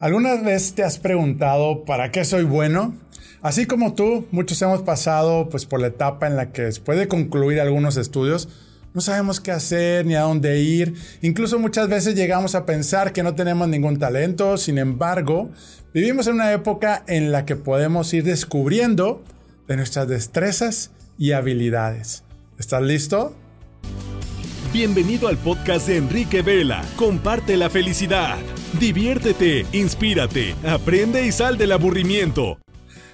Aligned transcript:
¿Alguna 0.00 0.36
vez 0.36 0.72
te 0.72 0.82
has 0.82 0.98
preguntado 0.98 1.84
para 1.84 2.10
qué 2.10 2.24
soy 2.24 2.44
bueno? 2.44 2.94
Así 3.42 3.66
como 3.66 3.92
tú, 3.92 4.26
muchos 4.30 4.62
hemos 4.62 4.80
pasado 4.80 5.50
pues, 5.50 5.66
por 5.66 5.78
la 5.78 5.88
etapa 5.88 6.26
en 6.26 6.36
la 6.36 6.52
que 6.52 6.62
después 6.62 6.98
de 6.98 7.06
concluir 7.06 7.60
algunos 7.60 7.98
estudios, 7.98 8.48
no 8.94 9.02
sabemos 9.02 9.40
qué 9.40 9.52
hacer 9.52 10.06
ni 10.06 10.14
a 10.14 10.22
dónde 10.22 10.58
ir. 10.62 10.94
Incluso 11.20 11.58
muchas 11.58 11.90
veces 11.90 12.14
llegamos 12.14 12.54
a 12.54 12.64
pensar 12.64 13.12
que 13.12 13.22
no 13.22 13.34
tenemos 13.34 13.68
ningún 13.68 13.98
talento. 13.98 14.56
Sin 14.56 14.78
embargo, 14.78 15.50
vivimos 15.92 16.26
en 16.28 16.36
una 16.36 16.50
época 16.50 17.04
en 17.06 17.30
la 17.30 17.44
que 17.44 17.56
podemos 17.56 18.14
ir 18.14 18.24
descubriendo 18.24 19.22
de 19.68 19.76
nuestras 19.76 20.08
destrezas 20.08 20.92
y 21.18 21.32
habilidades. 21.32 22.24
¿Estás 22.58 22.80
listo? 22.80 23.36
Bienvenido 24.72 25.28
al 25.28 25.36
podcast 25.36 25.88
de 25.88 25.98
Enrique 25.98 26.40
Vela. 26.40 26.82
Comparte 26.96 27.58
la 27.58 27.68
felicidad. 27.68 28.38
Diviértete, 28.78 29.66
inspírate, 29.72 30.54
aprende 30.64 31.26
y 31.26 31.32
sal 31.32 31.58
del 31.58 31.72
aburrimiento. 31.72 32.58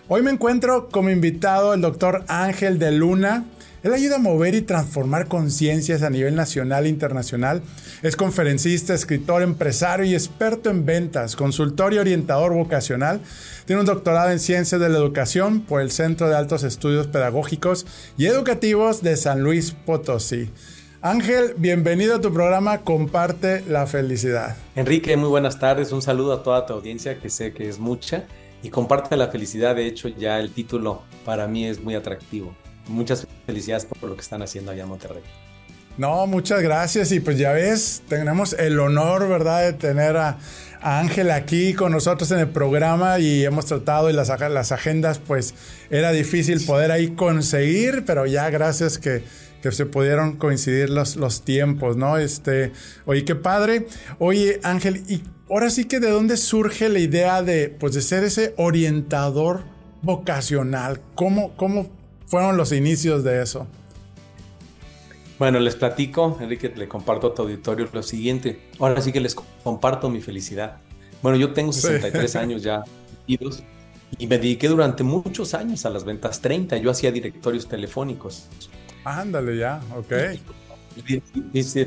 Hoy 0.07 0.23
me 0.23 0.31
encuentro 0.31 0.91
como 0.91 1.09
invitado 1.09 1.73
el 1.73 1.81
doctor 1.81 2.25
Ángel 2.29 2.79
de 2.79 2.93
Luna. 2.93 3.47
Él 3.83 3.95
ayuda 3.95 4.17
a 4.17 4.21
mover 4.21 4.55
y 4.55 4.61
transformar 4.61 5.29
conciencias 5.29 6.03
a 6.03 6.11
nivel 6.11 6.35
nacional 6.35 6.85
e 6.85 6.91
internacional. 6.91 7.63
Es 8.03 8.17
conferencista, 8.17 8.93
escritor, 8.93 9.43
empresario 9.43 10.05
y 10.05 10.15
experto 10.15 10.69
en 10.69 10.85
ventas, 10.85 11.37
consultor 11.37 11.95
y 11.95 11.99
orientador 11.99 12.53
vocacional. 12.53 13.21
Tiene 13.65 13.81
un 13.81 13.87
doctorado 13.87 14.31
en 14.31 14.41
Ciencias 14.41 14.81
de 14.81 14.91
la 14.91 14.99
Educación 14.99 15.63
por 15.63 15.81
el 15.81 15.91
Centro 15.91 16.29
de 16.29 16.37
Altos 16.37 16.65
Estudios 16.65 17.07
Pedagógicos 17.07 17.87
y 18.19 18.27
Educativos 18.27 19.03
de 19.03 19.17
San 19.17 19.41
Luis 19.41 19.73
Potosí. 19.73 20.51
Ángel, 21.03 21.55
bienvenido 21.59 22.17
a 22.17 22.21
tu 22.21 22.33
programa 22.33 22.79
Comparte 22.79 23.63
la 23.69 23.87
Felicidad. 23.87 24.57
Enrique, 24.75 25.15
muy 25.17 25.29
buenas 25.29 25.59
tardes. 25.59 25.93
Un 25.93 26.01
saludo 26.01 26.33
a 26.33 26.43
toda 26.43 26.65
tu 26.65 26.73
audiencia, 26.73 27.19
que 27.21 27.29
sé 27.29 27.53
que 27.53 27.69
es 27.69 27.79
mucha. 27.79 28.25
Y 28.63 28.71
comparte 28.71 29.15
la 29.17 29.29
felicidad. 29.29 29.77
De 29.77 29.87
hecho, 29.87 30.09
ya 30.09 30.41
el 30.41 30.53
título 30.53 31.03
para 31.27 31.47
mí 31.47 31.67
es 31.67 31.83
muy 31.83 31.95
atractivo. 31.95 32.57
Muchas 32.89 33.27
felicidades 33.45 33.85
por 33.85 34.09
lo 34.09 34.17
que 34.17 34.23
están 34.23 34.41
haciendo 34.43 34.73
allá 34.73 34.85
en 34.85 34.89
Monterrey. 34.89 35.23
No, 35.99 36.27
muchas 36.27 36.63
gracias. 36.63 37.13
Y 37.13 37.21
pues 37.21 37.39
ya 37.39 37.53
ves, 37.53 38.03
tenemos 38.09 38.55
el 38.55 38.81
honor, 38.81 39.29
¿verdad?, 39.29 39.65
de 39.65 39.73
tener 39.75 40.17
a, 40.17 40.39
Ángel 40.83 41.31
aquí 41.31 41.75
con 41.75 41.93
nosotros 41.93 42.31
en 42.31 42.39
el 42.39 42.49
programa 42.49 43.19
y 43.19 43.45
hemos 43.45 43.67
tratado 43.67 44.11
y 44.11 44.13
las, 44.13 44.29
las 44.29 44.73
agendas, 44.73 45.19
pues 45.19 45.55
era 45.91 46.13
difícil 46.13 46.65
poder 46.65 46.91
ahí 46.91 47.09
conseguir, 47.09 48.05
pero 48.07 48.27
ya 48.27 48.51
gracias 48.51 48.99
que 48.99 49.23
que 49.67 49.73
se 49.73 49.87
pudieron 49.87 50.37
coincidir 50.37 50.91
los, 50.91 51.17
los 51.17 51.43
tiempos, 51.43 51.97
¿no? 51.97 52.19
Este, 52.19 52.73
oye, 53.05 53.25
qué 53.25 53.35
padre. 53.35 53.87
Oye, 54.21 54.61
Ángel, 54.63 55.03
y 55.09 55.23
ahora 55.51 55.71
sí 55.71 55.87
que 55.87 55.99
de 55.99 56.11
dónde 56.11 56.37
surge 56.37 56.89
la 56.89 57.01
idea 57.01 57.43
de, 57.43 57.69
pues, 57.69 57.95
de 57.95 58.03
ser 58.03 58.23
ese 58.23 58.55
orientador 58.59 59.65
vocacional. 60.03 61.01
¿Cómo, 61.17 61.57
cómo 61.57 61.91
fueron 62.27 62.57
los 62.57 62.71
inicios 62.71 63.25
de 63.25 63.43
eso? 63.43 63.67
Bueno, 65.39 65.61
les 65.61 65.77
platico, 65.77 66.39
Enrique, 66.41 66.73
le 66.75 66.89
comparto 66.89 67.29
a 67.29 67.35
tu 67.35 67.43
auditorio 67.43 67.89
lo 67.93 68.03
siguiente. 68.03 68.71
Ahora 68.79 69.01
sí 69.01 69.13
que 69.13 69.21
les 69.21 69.35
comparto 69.35 70.09
mi 70.09 70.21
felicidad. 70.21 70.79
Bueno, 71.23 71.37
yo 71.37 71.53
tengo 71.53 71.73
63 71.73 72.37
años 72.37 72.63
ya 72.63 72.83
y 73.27 74.27
me 74.27 74.39
dediqué 74.39 74.69
durante 74.69 75.03
muchos 75.03 75.55
años 75.55 75.85
a 75.85 75.91
las 75.91 76.05
ventas 76.05 76.41
30. 76.41 76.79
Yo 76.79 76.91
hacía 76.91 77.11
directorios 77.13 77.69
telefónicos. 77.69 78.49
Ándale 79.05 79.57
ya, 79.57 79.81
ok. 79.97 80.13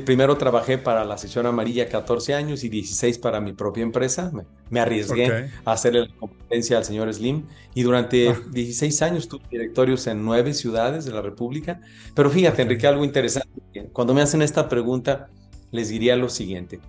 Primero 0.04 0.36
trabajé 0.36 0.78
para 0.78 1.04
la 1.04 1.18
sección 1.18 1.46
amarilla 1.46 1.88
14 1.88 2.34
años 2.34 2.64
y 2.64 2.68
16 2.68 3.18
para 3.18 3.40
mi 3.40 3.52
propia 3.52 3.82
empresa. 3.82 4.30
Me, 4.70 4.80
arriesgué 4.80 5.50
a 5.64 5.72
hacerle 5.72 6.06
la 6.06 6.14
competencia 6.18 6.78
al 6.78 6.84
señor 6.84 7.12
Slim 7.12 7.44
y 7.74 7.82
durante 7.82 8.34
16 8.52 9.02
ah. 9.02 9.06
años 9.06 9.28
tuve 9.28 9.42
directorios 9.50 10.06
en 10.06 10.24
nueve 10.24 10.54
ciudades 10.54 11.04
de 11.04 11.12
la 11.12 11.22
República. 11.22 11.80
Pero 12.14 12.30
fíjate, 12.30 12.62
Enrique, 12.62 12.86
algo 12.86 13.04
interesante. 13.04 13.90
Cuando 13.92 14.14
me 14.14 14.22
hacen 14.22 14.42
esta 14.42 14.68
pregunta, 14.68 15.28
les 15.70 15.88
diría 15.88 16.16
lo 16.16 16.28
siguiente. 16.28 16.80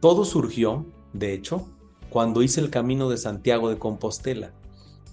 Todo 0.00 0.24
surgió, 0.24 0.86
de 1.12 1.32
hecho, 1.32 1.68
cuando 2.10 2.42
hice 2.42 2.60
el 2.60 2.70
camino 2.70 3.08
de 3.10 3.18
Santiago 3.18 3.68
de 3.68 3.78
Compostela. 3.78 4.52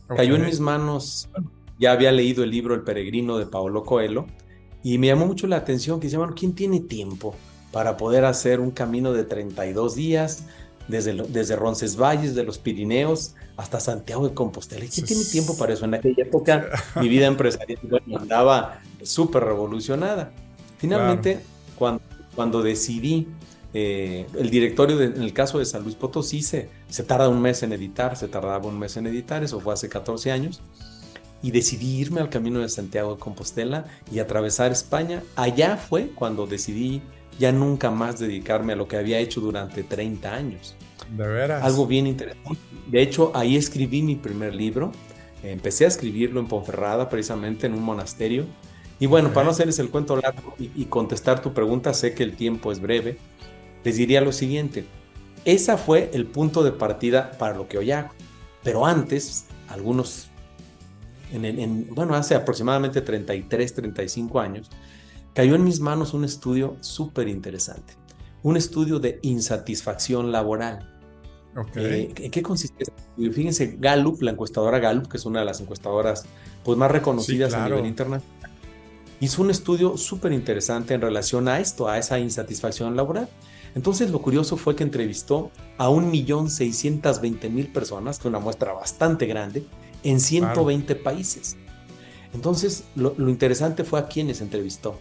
Cayó 0.08 0.36
en 0.36 0.46
mis 0.46 0.60
manos, 0.60 1.30
ya 1.80 1.92
había 1.92 2.12
leído 2.12 2.44
el 2.44 2.52
libro 2.52 2.76
El 2.76 2.84
peregrino 2.84 3.38
de 3.38 3.48
Paolo 3.48 3.84
Coelho 3.84 4.28
y 4.86 5.00
me 5.00 5.08
llamó 5.08 5.26
mucho 5.26 5.48
la 5.48 5.56
atención 5.56 6.00
que 6.00 6.06
dice, 6.06 6.18
bueno, 6.18 6.36
¿quién 6.38 6.54
tiene 6.54 6.80
tiempo 6.80 7.34
para 7.72 7.98
poder 7.98 8.24
hacer 8.24 8.60
un 8.60 8.70
camino 8.70 9.14
de 9.14 9.24
32 9.24 9.96
días 9.96 10.44
desde, 10.88 11.14
desde 11.24 11.56
Roncesvalles, 11.56 12.36
de 12.36 12.44
los 12.44 12.60
Pirineos, 12.60 13.34
hasta 13.58 13.80
Santiago 13.80 14.28
de 14.28 14.36
Compostela? 14.36 14.86
¿Quién 14.86 15.08
tiene 15.08 15.24
tiempo 15.26 15.58
para 15.58 15.74
eso? 15.74 15.86
En 15.86 15.96
aquella 15.96 16.22
época 16.22 16.70
mi 17.02 17.10
vida 17.10 17.26
empresarial 17.26 17.80
andaba 18.16 18.80
súper 19.02 19.46
revolucionada. 19.46 20.32
Finalmente, 20.78 21.40
cuando, 21.80 22.04
cuando 22.36 22.62
decidí 22.62 23.28
eh, 23.74 24.28
el 24.38 24.52
directorio, 24.52 25.02
en 25.02 25.20
el 25.20 25.34
caso 25.34 25.58
de 25.58 25.66
San 25.66 25.82
Luis 25.82 25.96
Potosí, 25.96 26.44
se, 26.44 26.70
se 26.90 27.02
tarda 27.02 27.28
un 27.28 27.42
mes 27.42 27.64
en 27.64 27.74
editar, 27.74 28.16
se 28.18 28.28
tardaba 28.28 28.68
un 28.68 28.78
mes 28.78 28.96
en 28.98 29.08
editar, 29.08 29.44
eso 29.44 29.60
fue 29.60 29.74
hace 29.74 29.90
14 29.90 30.32
años 30.32 30.62
y 31.46 31.52
decidí 31.52 32.00
irme 32.00 32.22
al 32.22 32.32
camino 32.32 32.60
de 32.60 32.70
Santiago 32.70 33.14
de 33.14 33.20
Compostela 33.20 33.86
y 34.12 34.18
atravesar 34.18 34.72
España. 34.72 35.22
Allá 35.36 35.78
fue 35.78 36.08
cuando 36.08 36.48
decidí 36.48 37.04
ya 37.38 37.52
nunca 37.52 37.92
más 37.92 38.18
dedicarme 38.18 38.74
a 38.74 38.76
lo 38.76 38.88
que 38.88 38.98
había 38.98 39.20
hecho 39.20 39.42
durante 39.42 39.84
30 39.84 40.34
años. 40.34 40.76
De 41.16 41.28
veras. 41.28 41.64
Algo 41.64 41.86
bien 41.86 42.08
interesante. 42.08 42.60
De 42.88 43.00
hecho, 43.00 43.32
ahí 43.36 43.58
escribí 43.58 44.02
mi 44.02 44.16
primer 44.16 44.56
libro. 44.56 44.92
Empecé 45.44 45.86
a 45.86 45.90
escribirlo 45.90 46.40
en 46.40 46.48
Ponferrada, 46.48 47.10
precisamente 47.10 47.68
en 47.68 47.76
un 47.76 47.84
monasterio. 47.84 48.48
Y 49.00 49.06
bueno, 49.06 49.32
para 49.32 49.44
no 49.44 49.52
hacerles 49.52 49.78
el 49.78 49.92
cuento 49.92 50.18
largo 50.18 50.56
y, 50.58 50.72
y 50.76 50.86
contestar 50.86 51.44
tu 51.44 51.54
pregunta, 51.54 51.94
sé 51.94 52.16
que 52.16 52.24
el 52.24 52.36
tiempo 52.36 52.72
es 52.72 52.80
breve, 52.80 53.20
les 53.84 53.98
diría 53.98 54.20
lo 54.20 54.32
siguiente. 54.32 54.86
Esa 55.44 55.78
fue 55.78 56.10
el 56.12 56.26
punto 56.26 56.64
de 56.64 56.72
partida 56.72 57.34
para 57.38 57.56
lo 57.56 57.68
que 57.68 57.78
hoy 57.78 57.92
hago. 57.92 58.10
Pero 58.64 58.88
antes, 58.88 59.46
algunos 59.70 60.32
bueno, 61.92 62.16
hace 62.16 62.36
aproximadamente 62.36 63.02
33, 63.02 63.74
35 63.74 64.40
años, 64.40 64.70
cayó 65.34 65.56
en 65.56 65.64
mis 65.64 65.80
manos 65.80 66.14
un 66.14 66.24
estudio 66.24 66.78
súper 66.82 67.28
interesante, 67.28 67.94
un 68.44 68.58
estudio 68.58 69.00
de 69.00 69.20
insatisfacción 69.22 70.32
laboral. 70.32 70.92
Eh, 71.76 72.14
¿En 72.18 72.32
qué 72.32 72.42
consiste? 72.42 72.86
Fíjense, 73.18 73.78
Gallup, 73.80 74.22
la 74.22 74.32
encuestadora 74.32 74.80
Gallup, 74.80 75.08
que 75.08 75.18
es 75.18 75.26
una 75.26 75.40
de 75.40 75.46
las 75.46 75.62
encuestadoras 75.62 76.26
pues, 76.64 76.78
más 76.78 76.92
reconocidas 76.92 77.54
a 77.54 77.66
nivel 77.66 77.86
internacional, 77.86 78.52
hizo 79.20 79.42
un 79.42 79.52
estudio 79.52 79.98
súper 79.98 80.34
interesante 80.34 80.94
en 80.94 81.02
relación 81.02 81.48
a 81.48 81.60
esto, 81.60 81.88
a 81.88 81.98
esa 81.98 82.20
insatisfacción 82.20 82.96
laboral. 82.96 83.30
Entonces 83.74 84.10
lo 84.10 84.22
curioso 84.22 84.58
fue 84.58 84.76
que 84.76 84.84
entrevistó 84.84 85.52
a 85.78 85.90
1.620.000 85.90 87.74
personas, 87.74 88.18
que 88.18 88.22
es 88.24 88.26
una 88.26 88.40
muestra 88.40 88.74
bastante 88.74 89.26
grande, 89.26 89.66
en 90.06 90.20
120 90.20 90.96
países. 90.96 91.58
Entonces, 92.34 92.86
lo, 92.96 93.14
interesante 93.30 93.84
fue 93.84 94.00
a 94.00 94.08
quienes 94.08 94.40
entrevistó. 94.40 95.00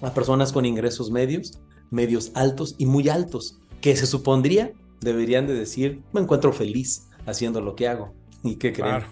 A 0.00 0.14
personas 0.14 0.52
con 0.52 0.64
ingresos 0.64 1.10
medios, 1.10 1.58
medios 1.90 2.30
altos 2.34 2.76
y 2.78 2.86
muy 2.86 3.08
altos, 3.08 3.58
que 3.80 3.96
se 3.96 4.06
supondría 4.06 4.72
deberían 5.00 5.46
de 5.46 5.54
decir, 5.54 6.02
me 6.12 6.20
encuentro 6.20 6.52
feliz 6.52 7.08
haciendo 7.26 7.60
lo 7.60 7.74
que 7.74 7.88
hago. 7.88 8.14
¿Y 8.42 8.56
qué 8.56 8.72
creen? 8.72 9.02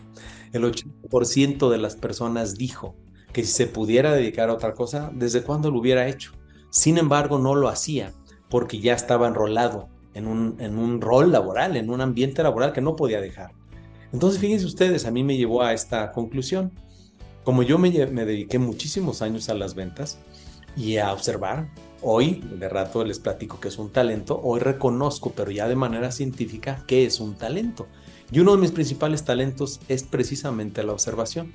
El 0.53 0.65
80% 0.65 1.69
de 1.69 1.79
las 1.79 1.97
personas 1.97 2.55
dijo 2.55 2.95
que 3.33 3.45
si 3.45 3.53
se 3.53 3.67
pudiera 3.67 4.13
dedicar 4.13 4.49
a 4.49 4.55
otra 4.55 4.75
cosa, 4.75 5.11
¿desde 5.15 5.43
cuándo 5.43 5.71
lo 5.71 5.81
hubiera 5.81 6.09
hecho? 6.09 6.33
Sin 6.71 6.97
embargo, 6.97 7.39
no 7.39 7.55
lo 7.55 7.69
hacía 7.69 8.13
porque 8.49 8.79
ya 8.79 8.95
estaba 8.95 9.27
enrolado 9.27 9.89
en 10.15 10.27
un, 10.27 10.57
en 10.59 10.79
un 10.79 11.01
rol 11.01 11.33
laboral, 11.33 11.77
en 11.77 11.91
un 11.91 12.01
ambiente 12.01 12.43
laboral 12.43 12.73
que 12.73 12.81
no 12.81 12.97
podía 12.97 13.21
dejar. 13.21 13.53
Entonces, 14.13 14.41
fíjense 14.41 14.67
ustedes, 14.67 15.05
a 15.05 15.11
mí 15.11 15.23
me 15.23 15.37
llevó 15.37 15.63
a 15.63 15.73
esta 15.73 16.13
conclusión. 16.13 16.73
Como 17.45 17.63
yo 17.63 17.79
me, 17.79 17.91
dediqué 17.91 18.59
muchísimos 18.59 19.23
años 19.23 19.49
a 19.49 19.55
las 19.55 19.75
ventas 19.75 20.19
y 20.77 20.99
a 20.99 21.13
observar, 21.13 21.69
hoy, 22.03 22.43
de 22.59 22.69
rato 22.69 23.05
les 23.05 23.19
platico 23.19 23.61
que 23.61 23.69
es 23.69 23.79
un 23.79 23.91
talento, 23.91 24.41
hoy 24.43 24.61
reconozco, 24.61 25.33
pero 25.35 25.51
ya 25.51 25.69
de 25.69 25.77
manera 25.77 26.13
científica, 26.13 26.85
que 26.87 27.05
es 27.05 27.21
un 27.21 27.37
talento. 27.37 27.87
Y 28.31 28.41
uno 28.41 28.53
de 28.53 28.61
mis 28.61 28.73
principales 28.73 29.25
talentos 29.25 29.81
es 29.89 30.03
precisamente 30.03 30.83
la 30.83 30.93
observación. 30.93 31.53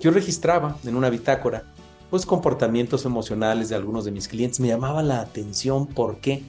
Yo 0.00 0.10
registraba 0.10 0.76
en 0.84 0.96
una 0.96 1.10
bitácora 1.10 1.64
pues 2.10 2.26
comportamientos 2.26 3.06
emocionales 3.06 3.70
de 3.70 3.74
algunos 3.74 4.04
de 4.04 4.10
mis 4.10 4.28
clientes. 4.28 4.60
Me 4.60 4.68
llamaba 4.68 5.02
la 5.02 5.20
atención 5.20 5.86
por 5.86 6.18
qué 6.18 6.42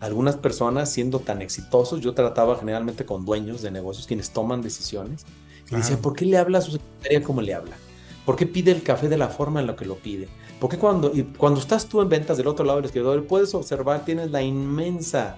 algunas 0.00 0.36
personas 0.36 0.90
siendo 0.90 1.20
tan 1.20 1.42
exitosos, 1.42 2.00
yo 2.00 2.14
trataba 2.14 2.56
generalmente 2.56 3.04
con 3.04 3.24
dueños 3.24 3.62
de 3.62 3.70
negocios 3.70 4.06
quienes 4.06 4.30
toman 4.30 4.62
decisiones, 4.62 5.24
y 5.70 5.76
decía, 5.76 5.98
¿por 5.98 6.14
qué 6.14 6.24
le 6.24 6.38
habla 6.38 6.58
a 6.58 6.62
su 6.62 6.72
secretaria 6.72 7.22
como 7.22 7.42
le 7.42 7.52
habla? 7.52 7.76
¿Por 8.24 8.36
qué 8.36 8.46
pide 8.46 8.70
el 8.70 8.82
café 8.82 9.08
de 9.08 9.18
la 9.18 9.28
forma 9.28 9.60
en 9.60 9.66
la 9.66 9.76
que 9.76 9.84
lo 9.84 9.96
pide? 9.96 10.28
Porque 10.60 10.78
cuando, 10.78 11.12
cuando 11.36 11.60
estás 11.60 11.86
tú 11.86 12.00
en 12.00 12.08
ventas 12.08 12.36
del 12.36 12.46
otro 12.46 12.64
lado 12.64 12.78
del 12.78 12.86
escritorio, 12.86 13.26
puedes 13.26 13.54
observar, 13.54 14.04
tienes 14.04 14.30
la 14.30 14.42
inmensa 14.42 15.36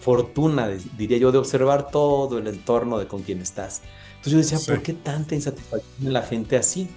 fortuna, 0.00 0.68
diría 0.96 1.18
yo, 1.18 1.32
de 1.32 1.38
observar 1.38 1.90
todo 1.90 2.38
el 2.38 2.46
entorno 2.46 2.98
de 2.98 3.06
con 3.06 3.22
quien 3.22 3.40
estás. 3.40 3.82
Entonces 4.16 4.32
yo 4.32 4.38
decía, 4.38 4.74
¿por 4.74 4.82
qué 4.82 4.94
tanta 4.94 5.34
insatisfacción 5.34 6.06
en 6.06 6.12
la 6.12 6.22
gente 6.22 6.56
así? 6.56 6.88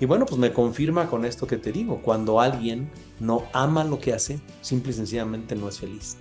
Y 0.00 0.06
bueno, 0.06 0.26
pues 0.26 0.38
me 0.38 0.52
confirma 0.52 1.08
con 1.08 1.24
esto 1.24 1.46
que 1.46 1.56
te 1.56 1.72
digo, 1.72 2.00
cuando 2.02 2.40
alguien 2.40 2.90
no 3.18 3.44
ama 3.52 3.84
lo 3.84 3.98
que 3.98 4.12
hace, 4.12 4.38
simple 4.60 4.92
y 4.92 4.94
sencillamente 4.94 5.56
no 5.56 5.68
es 5.68 5.78
feliz. 5.78 6.16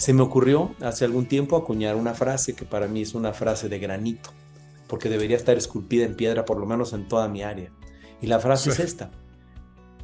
Se 0.00 0.14
me 0.14 0.22
ocurrió 0.22 0.74
hace 0.80 1.04
algún 1.04 1.26
tiempo 1.26 1.58
acuñar 1.58 1.94
una 1.94 2.14
frase 2.14 2.54
que 2.54 2.64
para 2.64 2.88
mí 2.88 3.02
es 3.02 3.14
una 3.14 3.34
frase 3.34 3.68
de 3.68 3.78
granito, 3.78 4.30
porque 4.88 5.10
debería 5.10 5.36
estar 5.36 5.58
esculpida 5.58 6.06
en 6.06 6.16
piedra 6.16 6.46
por 6.46 6.58
lo 6.58 6.64
menos 6.64 6.94
en 6.94 7.06
toda 7.06 7.28
mi 7.28 7.42
área. 7.42 7.70
Y 8.22 8.26
la 8.26 8.40
frase 8.40 8.70
es 8.70 8.80
esta. 8.80 9.10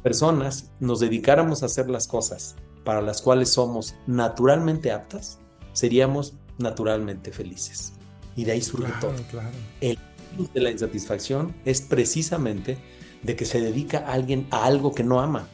Personas 0.03 0.69
nos 0.79 0.99
dedicáramos 0.99 1.63
a 1.63 1.65
hacer 1.65 1.89
las 1.89 2.05
cosas 2.07 2.55
para 2.83 3.01
las 3.01 3.23
cuales 3.23 3.49
somos 3.49 3.95
naturalmente 4.05 4.91
aptas, 4.91 5.39
seríamos 5.73 6.35
naturalmente 6.59 7.31
felices. 7.31 7.93
Y 8.35 8.45
de 8.45 8.51
ahí 8.51 8.61
surge 8.61 8.93
todo. 9.01 9.15
El 9.81 9.97
de 10.53 10.61
la 10.61 10.69
insatisfacción 10.69 11.55
es 11.65 11.81
precisamente 11.81 12.77
de 13.23 13.35
que 13.35 13.45
se 13.45 13.61
dedica 13.61 14.05
a 14.05 14.13
alguien 14.13 14.45
a 14.51 14.65
algo 14.65 14.93
que 14.93 15.03
no 15.03 15.21
ama. 15.21 15.47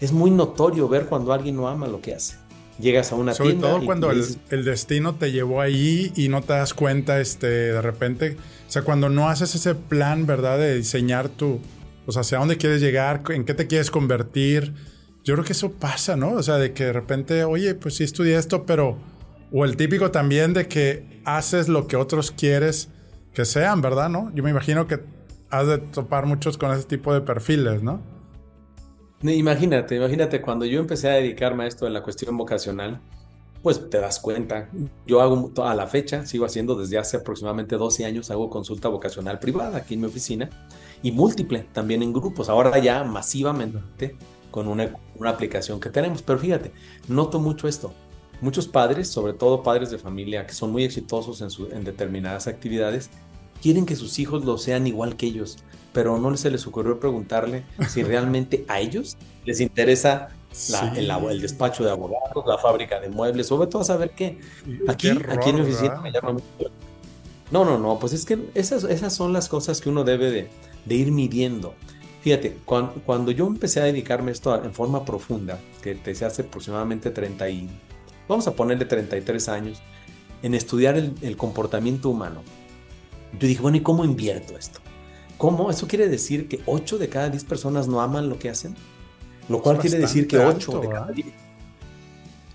Es 0.00 0.12
muy 0.12 0.30
notorio 0.30 0.88
ver 0.88 1.08
cuando 1.10 1.34
alguien 1.34 1.56
no 1.56 1.68
ama 1.68 1.88
lo 1.88 2.00
que 2.00 2.14
hace. 2.14 2.39
Llegas 2.80 3.12
a 3.12 3.16
una 3.16 3.34
Sobre 3.34 3.50
tienda. 3.50 3.68
todo 3.68 3.84
cuando 3.84 4.10
el, 4.10 4.24
el, 4.50 4.64
destino 4.64 5.14
te 5.14 5.32
llevó 5.32 5.60
ahí 5.60 6.12
y 6.16 6.28
no 6.28 6.42
te 6.42 6.54
das 6.54 6.74
cuenta 6.74 7.20
este, 7.20 7.46
de 7.46 7.82
repente. 7.82 8.36
O 8.68 8.70
sea, 8.70 8.82
cuando 8.82 9.08
no 9.08 9.28
haces 9.28 9.54
ese 9.54 9.74
plan, 9.74 10.26
¿verdad? 10.26 10.58
De 10.58 10.76
diseñar 10.76 11.28
tu. 11.28 11.60
Pues 12.04 12.16
hacia 12.16 12.38
dónde 12.38 12.56
quieres 12.56 12.80
llegar, 12.80 13.22
en 13.28 13.44
qué 13.44 13.54
te 13.54 13.66
quieres 13.66 13.90
convertir. 13.90 14.72
Yo 15.24 15.34
creo 15.34 15.44
que 15.44 15.52
eso 15.52 15.72
pasa, 15.72 16.16
¿no? 16.16 16.32
O 16.32 16.42
sea, 16.42 16.56
de 16.56 16.72
que 16.72 16.86
de 16.86 16.92
repente, 16.92 17.44
oye, 17.44 17.74
pues 17.74 17.96
sí 17.96 18.04
estudié 18.04 18.36
esto, 18.36 18.64
pero. 18.64 18.98
O 19.52 19.64
el 19.64 19.76
típico 19.76 20.10
también 20.10 20.52
de 20.52 20.68
que 20.68 21.20
haces 21.24 21.68
lo 21.68 21.86
que 21.86 21.96
otros 21.96 22.30
quieres 22.30 22.88
que 23.34 23.44
sean, 23.44 23.82
¿verdad? 23.82 24.08
¿No? 24.08 24.32
Yo 24.34 24.42
me 24.42 24.50
imagino 24.50 24.86
que 24.86 25.00
has 25.50 25.66
de 25.66 25.78
topar 25.78 26.26
muchos 26.26 26.56
con 26.56 26.72
ese 26.72 26.84
tipo 26.84 27.12
de 27.12 27.20
perfiles, 27.20 27.82
¿no? 27.82 28.00
Imagínate, 29.22 29.96
imagínate, 29.96 30.40
cuando 30.40 30.64
yo 30.64 30.80
empecé 30.80 31.10
a 31.10 31.14
dedicarme 31.14 31.64
a 31.64 31.66
esto 31.66 31.84
de 31.84 31.90
la 31.90 32.02
cuestión 32.02 32.36
vocacional, 32.38 33.00
pues 33.62 33.90
te 33.90 33.98
das 33.98 34.18
cuenta. 34.18 34.70
Yo 35.06 35.20
hago 35.20 35.52
a 35.62 35.74
la 35.74 35.86
fecha, 35.86 36.24
sigo 36.24 36.46
haciendo 36.46 36.74
desde 36.74 36.98
hace 36.98 37.18
aproximadamente 37.18 37.76
12 37.76 38.06
años, 38.06 38.30
hago 38.30 38.48
consulta 38.48 38.88
vocacional 38.88 39.38
privada 39.38 39.78
aquí 39.78 39.94
en 39.94 40.00
mi 40.00 40.06
oficina 40.06 40.48
y 41.02 41.12
múltiple 41.12 41.66
también 41.72 42.02
en 42.02 42.12
grupos, 42.12 42.48
ahora 42.48 42.78
ya 42.78 43.04
masivamente 43.04 44.16
con 44.50 44.68
una, 44.68 44.94
una 45.16 45.30
aplicación 45.30 45.80
que 45.80 45.90
tenemos. 45.90 46.22
Pero 46.22 46.38
fíjate, 46.38 46.72
noto 47.08 47.38
mucho 47.38 47.68
esto. 47.68 47.92
Muchos 48.40 48.66
padres, 48.68 49.08
sobre 49.08 49.34
todo 49.34 49.62
padres 49.62 49.90
de 49.90 49.98
familia 49.98 50.46
que 50.46 50.54
son 50.54 50.72
muy 50.72 50.84
exitosos 50.84 51.42
en, 51.42 51.50
su, 51.50 51.66
en 51.66 51.84
determinadas 51.84 52.46
actividades, 52.46 53.10
quieren 53.60 53.84
que 53.84 53.96
sus 53.96 54.18
hijos 54.18 54.46
lo 54.46 54.56
sean 54.56 54.86
igual 54.86 55.16
que 55.16 55.26
ellos, 55.26 55.58
pero 55.92 56.18
no 56.18 56.36
se 56.36 56.50
les 56.50 56.66
ocurrió 56.66 57.00
preguntarle 57.00 57.64
si 57.88 58.02
realmente 58.04 58.64
a 58.68 58.80
ellos 58.80 59.16
les 59.44 59.60
interesa 59.60 60.28
la, 60.70 61.18
el, 61.30 61.40
despacho 61.40 61.84
de 61.84 61.90
abogados, 61.90 62.44
la 62.46 62.58
fábrica 62.58 63.00
de 63.00 63.08
muebles, 63.08 63.46
sobre 63.46 63.68
todo 63.68 63.82
a 63.82 63.84
saber 63.84 64.10
qué. 64.10 64.38
Aquí, 64.88 65.08
aquí 65.08 65.50
en 65.50 65.56
mi 65.56 65.60
oficina 65.62 66.00
me 66.00 66.10
llama 66.10 66.32
mucho. 66.32 66.44
No, 67.50 67.64
no, 67.64 67.78
no, 67.78 67.98
pues 67.98 68.12
es 68.12 68.24
que 68.24 68.50
esas, 68.54 68.84
esas 68.84 69.14
son 69.14 69.32
las 69.32 69.48
cosas 69.48 69.80
que 69.80 69.88
uno 69.88 70.04
debe 70.04 70.30
de, 70.30 70.50
de 70.84 70.94
ir 70.94 71.12
midiendo. 71.12 71.74
Fíjate, 72.22 72.58
cuando, 72.64 72.94
cuando, 73.06 73.30
yo 73.30 73.46
empecé 73.46 73.80
a 73.80 73.84
dedicarme 73.84 74.30
a 74.30 74.32
esto 74.32 74.62
en 74.62 74.72
forma 74.72 75.04
profunda, 75.04 75.58
que 75.82 75.94
te 75.94 76.10
hace 76.24 76.42
aproximadamente 76.42 77.10
30 77.10 77.48
y, 77.48 77.70
vamos 78.28 78.46
a 78.46 78.52
ponerle 78.52 78.84
33 78.84 79.48
años, 79.48 79.80
en 80.42 80.54
estudiar 80.54 80.96
el, 80.96 81.14
el 81.22 81.36
comportamiento 81.36 82.10
humano, 82.10 82.42
yo 83.38 83.46
dije, 83.46 83.62
bueno, 83.62 83.76
¿y 83.76 83.80
cómo 83.80 84.04
invierto 84.04 84.56
esto? 84.56 84.80
¿Cómo? 85.40 85.70
Eso 85.70 85.88
quiere 85.88 86.06
decir 86.06 86.48
que 86.48 86.60
8 86.66 86.98
de 86.98 87.08
cada 87.08 87.30
10 87.30 87.44
personas 87.44 87.88
no 87.88 88.02
aman 88.02 88.28
lo 88.28 88.38
que 88.38 88.50
hacen. 88.50 88.76
Lo 89.48 89.62
cual 89.62 89.78
quiere 89.78 89.98
decir 89.98 90.28
que 90.28 90.36
8 90.36 90.80
de 90.80 90.88
cada 90.90 91.12
10. 91.12 91.26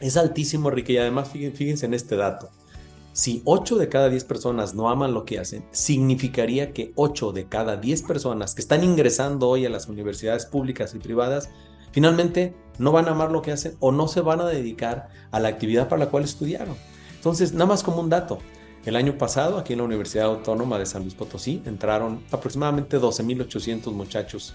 Es 0.01 0.17
altísimo, 0.17 0.69
Ricky, 0.69 0.93
y 0.93 0.97
además 0.97 1.29
fíjense 1.29 1.87
en 1.87 1.95
este 1.95 2.15
dato. 2.15 2.51
Si 3.11 3.41
8 3.43 3.77
de 3.77 3.89
cada 3.89 4.09
10 4.09 4.23
personas 4.25 4.75
no 4.75 4.87
aman 4.87 5.15
lo 5.15 5.25
que 5.25 5.39
hacen, 5.39 5.65
significaría 5.71 6.73
que 6.73 6.93
8 6.95 7.31
de 7.31 7.47
cada 7.47 7.75
10 7.77 8.03
personas 8.03 8.53
que 8.53 8.61
están 8.61 8.83
ingresando 8.83 9.49
hoy 9.49 9.65
a 9.65 9.69
las 9.71 9.87
universidades 9.87 10.45
públicas 10.45 10.93
y 10.93 10.99
privadas, 10.99 11.49
finalmente 11.91 12.53
no 12.77 12.91
van 12.91 13.07
a 13.07 13.13
amar 13.13 13.31
lo 13.31 13.41
que 13.41 13.51
hacen 13.51 13.75
o 13.79 13.91
no 13.91 14.07
se 14.07 14.21
van 14.21 14.41
a 14.41 14.45
dedicar 14.45 15.09
a 15.31 15.39
la 15.39 15.47
actividad 15.47 15.89
para 15.89 16.05
la 16.05 16.11
cual 16.11 16.23
estudiaron. 16.23 16.75
Entonces, 17.15 17.53
nada 17.53 17.65
más 17.65 17.81
como 17.81 17.99
un 17.99 18.11
dato, 18.11 18.37
el 18.85 18.95
año 18.95 19.17
pasado, 19.17 19.57
aquí 19.57 19.73
en 19.73 19.79
la 19.79 19.85
Universidad 19.85 20.25
Autónoma 20.25 20.77
de 20.77 20.85
San 20.85 21.01
Luis 21.01 21.15
Potosí, 21.15 21.61
entraron 21.65 22.23
aproximadamente 22.31 22.99
12.800 22.99 23.91
muchachos 23.91 24.53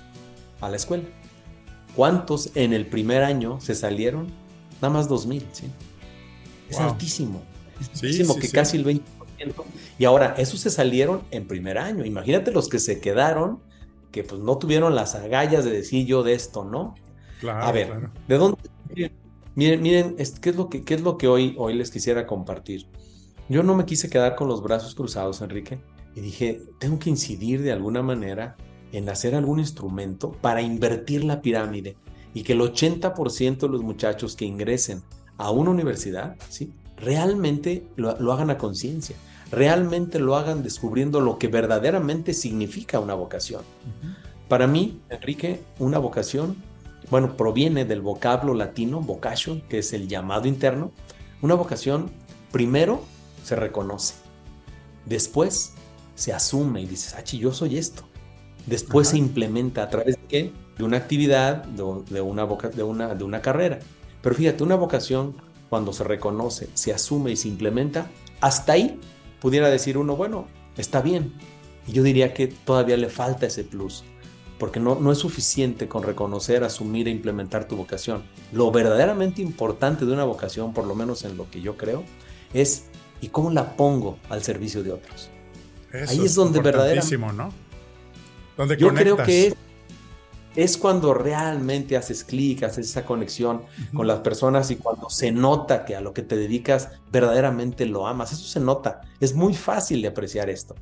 a 0.61 0.69
la 0.69 0.77
escuela. 0.77 1.05
¿Cuántos 1.97 2.51
en 2.55 2.73
el 2.73 2.87
primer 2.87 3.25
año 3.25 3.61
se 3.61 3.75
salieron? 3.75 4.29
Nada 4.81 4.95
más 4.95 5.09
2.000, 5.09 5.43
¿sí? 5.53 5.65
Es 6.69 6.79
altísimo. 6.79 7.43
Es 7.81 7.89
altísimo 8.03 8.37
que 8.37 8.49
casi 8.49 8.77
el 8.77 8.87
20%. 8.87 9.03
Y 9.99 10.05
ahora, 10.05 10.35
esos 10.39 10.61
se 10.61 10.71
salieron 10.71 11.23
en 11.33 11.49
primer 11.49 11.79
año. 11.79 12.05
Imagínate 12.05 12.53
los 12.53 12.69
que 12.69 12.79
se 12.79 13.01
quedaron, 13.01 13.59
que 14.13 14.23
pues 14.23 14.41
no 14.41 14.59
tuvieron 14.59 14.95
las 14.95 15.17
agallas 15.17 15.65
de 15.65 15.73
decir 15.73 16.07
yo 16.07 16.23
de 16.23 16.35
esto, 16.35 16.65
¿no? 16.65 16.95
Claro, 17.41 17.65
a 17.65 17.73
ver, 17.73 18.11
¿de 18.29 18.37
dónde? 18.37 18.59
Miren, 19.57 19.83
miren, 19.83 20.17
¿qué 20.17 20.51
es 20.51 20.57
lo 20.57 20.69
que, 20.69 20.85
qué 20.85 20.95
es 20.95 21.01
lo 21.01 21.19
que 21.19 21.27
hoy, 21.27 21.55
hoy 21.59 21.75
les 21.75 21.91
quisiera 21.91 22.27
compartir? 22.27 22.87
Yo 23.51 23.65
no 23.65 23.75
me 23.75 23.85
quise 23.85 24.09
quedar 24.09 24.37
con 24.37 24.47
los 24.47 24.63
brazos 24.63 24.95
cruzados, 24.95 25.41
Enrique, 25.41 25.81
y 26.15 26.21
dije, 26.21 26.63
tengo 26.79 27.01
que 27.01 27.11
incidir 27.11 27.63
de 27.63 27.73
alguna 27.73 28.01
manera 28.01 28.57
en 28.93 29.09
hacer 29.09 29.35
algún 29.35 29.59
instrumento 29.59 30.31
para 30.41 30.63
invertir 30.63 31.25
la 31.25 31.43
pirámide 31.43 31.97
y 32.33 32.45
que 32.45 32.53
el 32.53 32.61
80% 32.61 33.59
de 33.59 33.69
los 33.69 33.83
muchachos 33.83 34.37
que 34.37 34.45
ingresen 34.45 35.03
a 35.37 35.51
una 35.51 35.71
universidad, 35.71 36.37
¿sí? 36.49 36.73
realmente 36.97 37.85
lo, 37.97 38.11
hagan 38.33 38.51
a 38.51 38.57
conciencia, 38.57 39.17
realmente 39.51 40.21
lo 40.21 40.37
hagan 40.37 40.63
descubriendo 40.63 41.21
lo 41.21 41.37
que 41.37 41.49
verdaderamente 41.49 42.35
significa 42.35 43.01
una 43.01 43.15
vocación. 43.15 43.63
Para 44.47 44.69
mí, 44.69 45.01
Enrique, 45.11 45.61
una 45.81 45.99
vocación, 45.99 46.55
bueno, 47.11 47.37
proviene 47.37 47.85
del 47.85 48.01
vocablo 48.01 48.55
latino, 48.55 49.01
vocation, 49.01 49.61
que 49.63 49.79
es 49.79 49.93
el 49.93 50.07
llamado 50.07 50.47
interno. 50.47 50.93
Una 51.43 51.55
vocación, 51.55 52.13
primero, 52.53 53.03
se 53.45 53.57
reconoce. 53.57 54.15
Después 55.07 55.73
se 56.15 56.33
asume 56.33 56.83
y 56.83 56.87
dices, 56.87 57.15
ah, 57.17 57.25
yo 57.25 57.53
soy 57.53 57.79
esto. 57.79 58.05
Después 58.67 59.09
se 59.09 59.17
implementa 59.17 59.83
a 59.83 59.89
través 59.89 60.17
de 60.17 60.27
qué? 60.29 60.53
De 60.77 60.85
una 60.85 60.99
actividad, 60.99 61.65
de, 61.65 61.83
una 61.83 62.05
de, 62.05 62.83
una, 62.83 63.15
de 63.15 63.25
una 63.25 63.43
carrera. 63.43 63.79
Pero 64.23 64.35
fíjate, 64.35 64.63
una 64.63 64.77
vocación, 64.77 65.35
cuando 65.69 65.93
se 65.93 66.05
reconoce, 66.05 66.69
se 66.75 66.93
asume 66.93 67.33
y 67.33 67.37
se 67.37 67.49
implementa, 67.49 68.11
hasta 68.41 68.73
ahí 68.73 69.01
pudiera 69.41 69.71
decir 69.71 69.97
uno, 69.97 70.17
bueno, 70.17 70.47
está 70.77 71.01
bien. 71.01 71.33
Y 71.87 71.93
yo 71.93 72.03
diría 72.03 72.35
que 72.35 72.49
todavía 72.49 72.97
le 72.97 73.09
falta 73.09 73.47
ese 73.47 73.65
plus, 73.65 74.05
porque 74.59 74.79
no, 74.79 74.97
no 74.97 75.13
es 75.13 75.19
suficiente 75.19 75.89
con 75.89 76.03
reconocer, 76.03 76.65
asumir 76.65 77.09
e 77.09 77.11
implementar 77.11 77.67
tu 77.67 77.77
vocación. 77.77 78.23
Lo 78.53 78.71
verdaderamente 78.71 79.41
importante 79.41 80.05
de 80.05 80.13
una 80.13 80.25
vocación, 80.25 80.75
por 80.75 80.87
lo 80.87 80.95
menos 80.95 81.25
en 81.25 81.37
lo 81.37 81.51
que 81.51 81.63
yo 81.63 81.77
creo, 81.77 82.05
es 82.53 82.85
y 83.21 83.29
cómo 83.29 83.51
la 83.51 83.77
pongo 83.77 84.19
al 84.29 84.43
servicio 84.43 84.83
de 84.83 84.93
otros. 84.93 85.31
Ahí 86.09 86.25
es 86.25 86.35
donde 86.35 86.61
verdaderamente. 86.61 87.19
¿no? 87.19 87.53
Donde 88.57 88.77
yo 88.77 88.93
creo 88.95 89.17
que 89.17 89.55
es, 90.57 90.77
cuando 90.77 91.15
realmente 91.15 91.97
haces 91.97 92.25
clic, 92.25 92.63
haces 92.63 92.91
esa 92.91 93.05
conexión 93.05 93.63
con 93.95 94.07
las 94.07 94.21
personas 94.21 94.71
y 94.71 94.77
cuando 94.77 95.09
se 95.09 95.33
nota 95.33 95.85
que 95.85 95.97
a 95.97 96.01
lo 96.01 96.13
que 96.13 96.23
te 96.23 96.37
dedicas 96.37 96.91
verdaderamente 97.11 97.87
lo 97.87 98.07
amas. 98.07 98.33
Eso 98.33 98.45
se 98.45 98.61
nota. 98.61 99.01
Es 99.21 99.35
muy 99.35 99.55
fácil 99.55 100.03
de 100.03 100.09
apreciar 100.09 100.51
esto. 100.51 100.75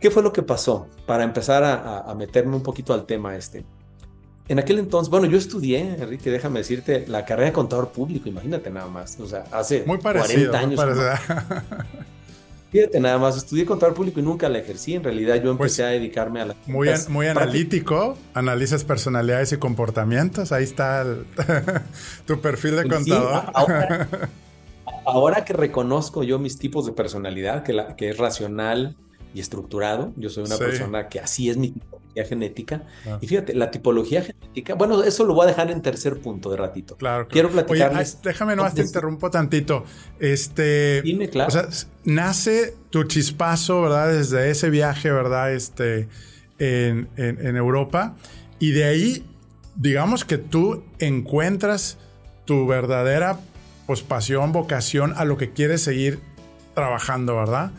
¿Qué 0.00 0.10
fue 0.10 0.22
lo 0.22 0.32
que 0.32 0.42
pasó? 0.42 0.88
Para 1.06 1.24
empezar 1.24 1.64
a 1.64 2.14
meterme 2.14 2.56
un 2.56 2.62
poquito 2.62 2.92
al 2.94 3.06
tema 3.06 3.36
este. 3.36 3.64
En 4.46 4.58
aquel 4.58 4.78
entonces, 4.78 5.10
bueno, 5.10 5.26
yo 5.26 5.38
estudié, 5.38 5.80
Enrique, 5.98 6.30
déjame 6.30 6.58
decirte, 6.58 7.06
la 7.08 7.24
carrera 7.24 7.46
de 7.46 7.52
contador 7.54 7.90
público, 7.90 8.28
imagínate 8.28 8.70
nada 8.70 8.88
más. 8.88 9.18
O 9.18 9.26
sea, 9.26 9.44
hace 9.50 9.84
muy 9.86 9.98
40 9.98 10.58
años. 10.58 10.80
Fíjate 12.70 12.98
nada 12.98 13.18
más, 13.18 13.36
estudié 13.36 13.64
contador 13.64 13.94
público 13.94 14.18
y 14.18 14.22
nunca 14.24 14.48
la 14.48 14.58
ejercí. 14.58 14.94
En 14.94 15.04
realidad 15.04 15.36
yo 15.36 15.52
empecé 15.52 15.82
pues, 15.82 15.88
a 15.88 15.92
dedicarme 15.92 16.40
a 16.40 16.46
la... 16.46 16.56
Muy, 16.66 16.90
muy 17.08 17.28
analítico, 17.28 18.18
analizas 18.34 18.82
personalidades 18.82 19.52
y 19.52 19.58
comportamientos. 19.58 20.50
Ahí 20.50 20.64
está 20.64 21.06
tu 22.26 22.40
perfil 22.40 22.76
de 22.76 22.88
contador. 22.88 23.44
ahora, 25.06 25.44
que 25.44 25.52
reconozco 25.52 26.24
yo 26.24 26.40
mis 26.40 26.58
tipos 26.58 26.84
de 26.84 26.92
personalidad, 26.92 27.62
que, 27.62 27.72
la, 27.72 27.94
que 27.94 28.10
es 28.10 28.18
racional 28.18 28.96
y 29.32 29.40
estructurado, 29.40 30.12
yo 30.16 30.28
soy 30.28 30.44
una 30.44 30.58
persona 30.58 31.08
que 31.08 31.20
así 31.20 31.48
es 31.48 31.56
mi 31.56 31.70
tipo 31.70 31.93
genética. 32.22 32.84
Ah. 33.06 33.18
Y 33.20 33.26
fíjate, 33.26 33.54
la 33.54 33.72
tipología 33.72 34.22
genética 34.22 34.74
Bueno, 34.74 35.02
eso 35.02 35.24
lo 35.24 35.34
voy 35.34 35.44
a 35.44 35.48
dejar 35.48 35.70
en 35.72 35.82
tercer 35.82 36.20
punto 36.20 36.50
de 36.50 36.56
ratito. 36.56 36.96
Claro. 36.96 37.26
Quiero 37.26 37.50
platicarles. 37.50 38.22
déjame 38.22 38.54
nomás 38.54 38.74
te 38.74 38.82
interrumpo 38.82 39.30
tantito. 39.30 39.84
Este. 40.20 41.02
Dime, 41.02 41.28
claro. 41.28 41.48
O 41.48 41.50
sea, 41.50 41.66
nace 42.04 42.76
tu 42.90 43.04
chispazo, 43.04 43.82
¿verdad? 43.82 44.12
Desde 44.12 44.50
ese 44.50 44.70
viaje, 44.70 45.10
¿verdad? 45.10 45.52
Este. 45.52 46.08
En, 46.60 47.08
en, 47.16 47.56
Europa. 47.56 48.14
Y 48.60 48.70
de 48.70 48.84
ahí, 48.84 49.24
digamos 49.74 50.24
que 50.24 50.38
tú 50.38 50.84
encuentras 51.00 51.98
tu 52.44 52.66
verdadera 52.66 53.40
pues, 53.86 54.02
pasión, 54.02 54.52
vocación 54.52 55.14
a 55.16 55.24
lo 55.24 55.36
que 55.36 55.50
quieres 55.50 55.82
seguir 55.82 56.20
trabajando, 56.74 57.36
¿verdad? 57.36 57.72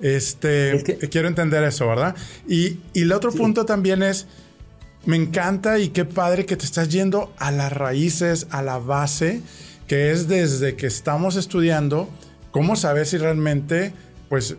Este, 0.00 0.82
quiero 1.10 1.28
entender 1.28 1.62
eso, 1.64 1.86
¿verdad? 1.86 2.14
Y, 2.48 2.78
el 2.94 3.12
otro 3.12 3.32
punto 3.32 3.64
también 3.64 4.02
es, 4.02 4.26
me 5.06 5.16
encanta 5.16 5.78
y 5.78 5.88
qué 5.88 6.04
padre 6.04 6.46
que 6.46 6.56
te 6.56 6.64
estás 6.64 6.88
yendo 6.88 7.32
a 7.38 7.50
las 7.50 7.72
raíces, 7.72 8.46
a 8.50 8.62
la 8.62 8.78
base, 8.78 9.42
que 9.86 10.10
es 10.10 10.28
desde 10.28 10.76
que 10.76 10.86
estamos 10.86 11.36
estudiando, 11.36 12.08
cómo 12.50 12.76
saber 12.76 13.06
si 13.06 13.18
realmente, 13.18 13.92
pues, 14.28 14.56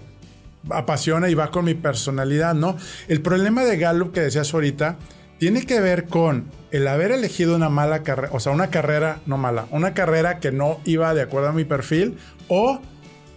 apasiona 0.70 1.30
y 1.30 1.36
va 1.36 1.51
con 1.51 1.65
mi 1.65 1.74
personalidad, 1.74 2.56
¿no? 2.56 2.77
El 3.08 3.22
problema 3.22 3.63
de 3.63 3.77
Gallup 3.77 4.13
que 4.13 4.22
decías 4.22 4.54
ahorita 4.54 4.98
tiene 5.38 5.65
que 5.65 5.80
ver 5.80 6.06
con 6.06 6.46
el 6.72 6.88
haber 6.88 7.12
elegido 7.12 7.56
una 7.56 7.70
mala 7.70 8.04
carrera, 8.04 8.30
o 8.34 8.39
sea, 8.39 8.51
una 8.51 8.70
carrera 8.70 9.20
no 9.25 9.38
mala, 9.38 9.68
una 9.72 9.94
carrera 9.94 10.39
que 10.39 10.51
no 10.51 10.80
iba 10.86 11.13
de 11.13 11.22
acuerdo 11.22 11.50
a 11.50 11.54
mi 11.54 11.65
perfil 11.65 12.18
o 12.48 12.80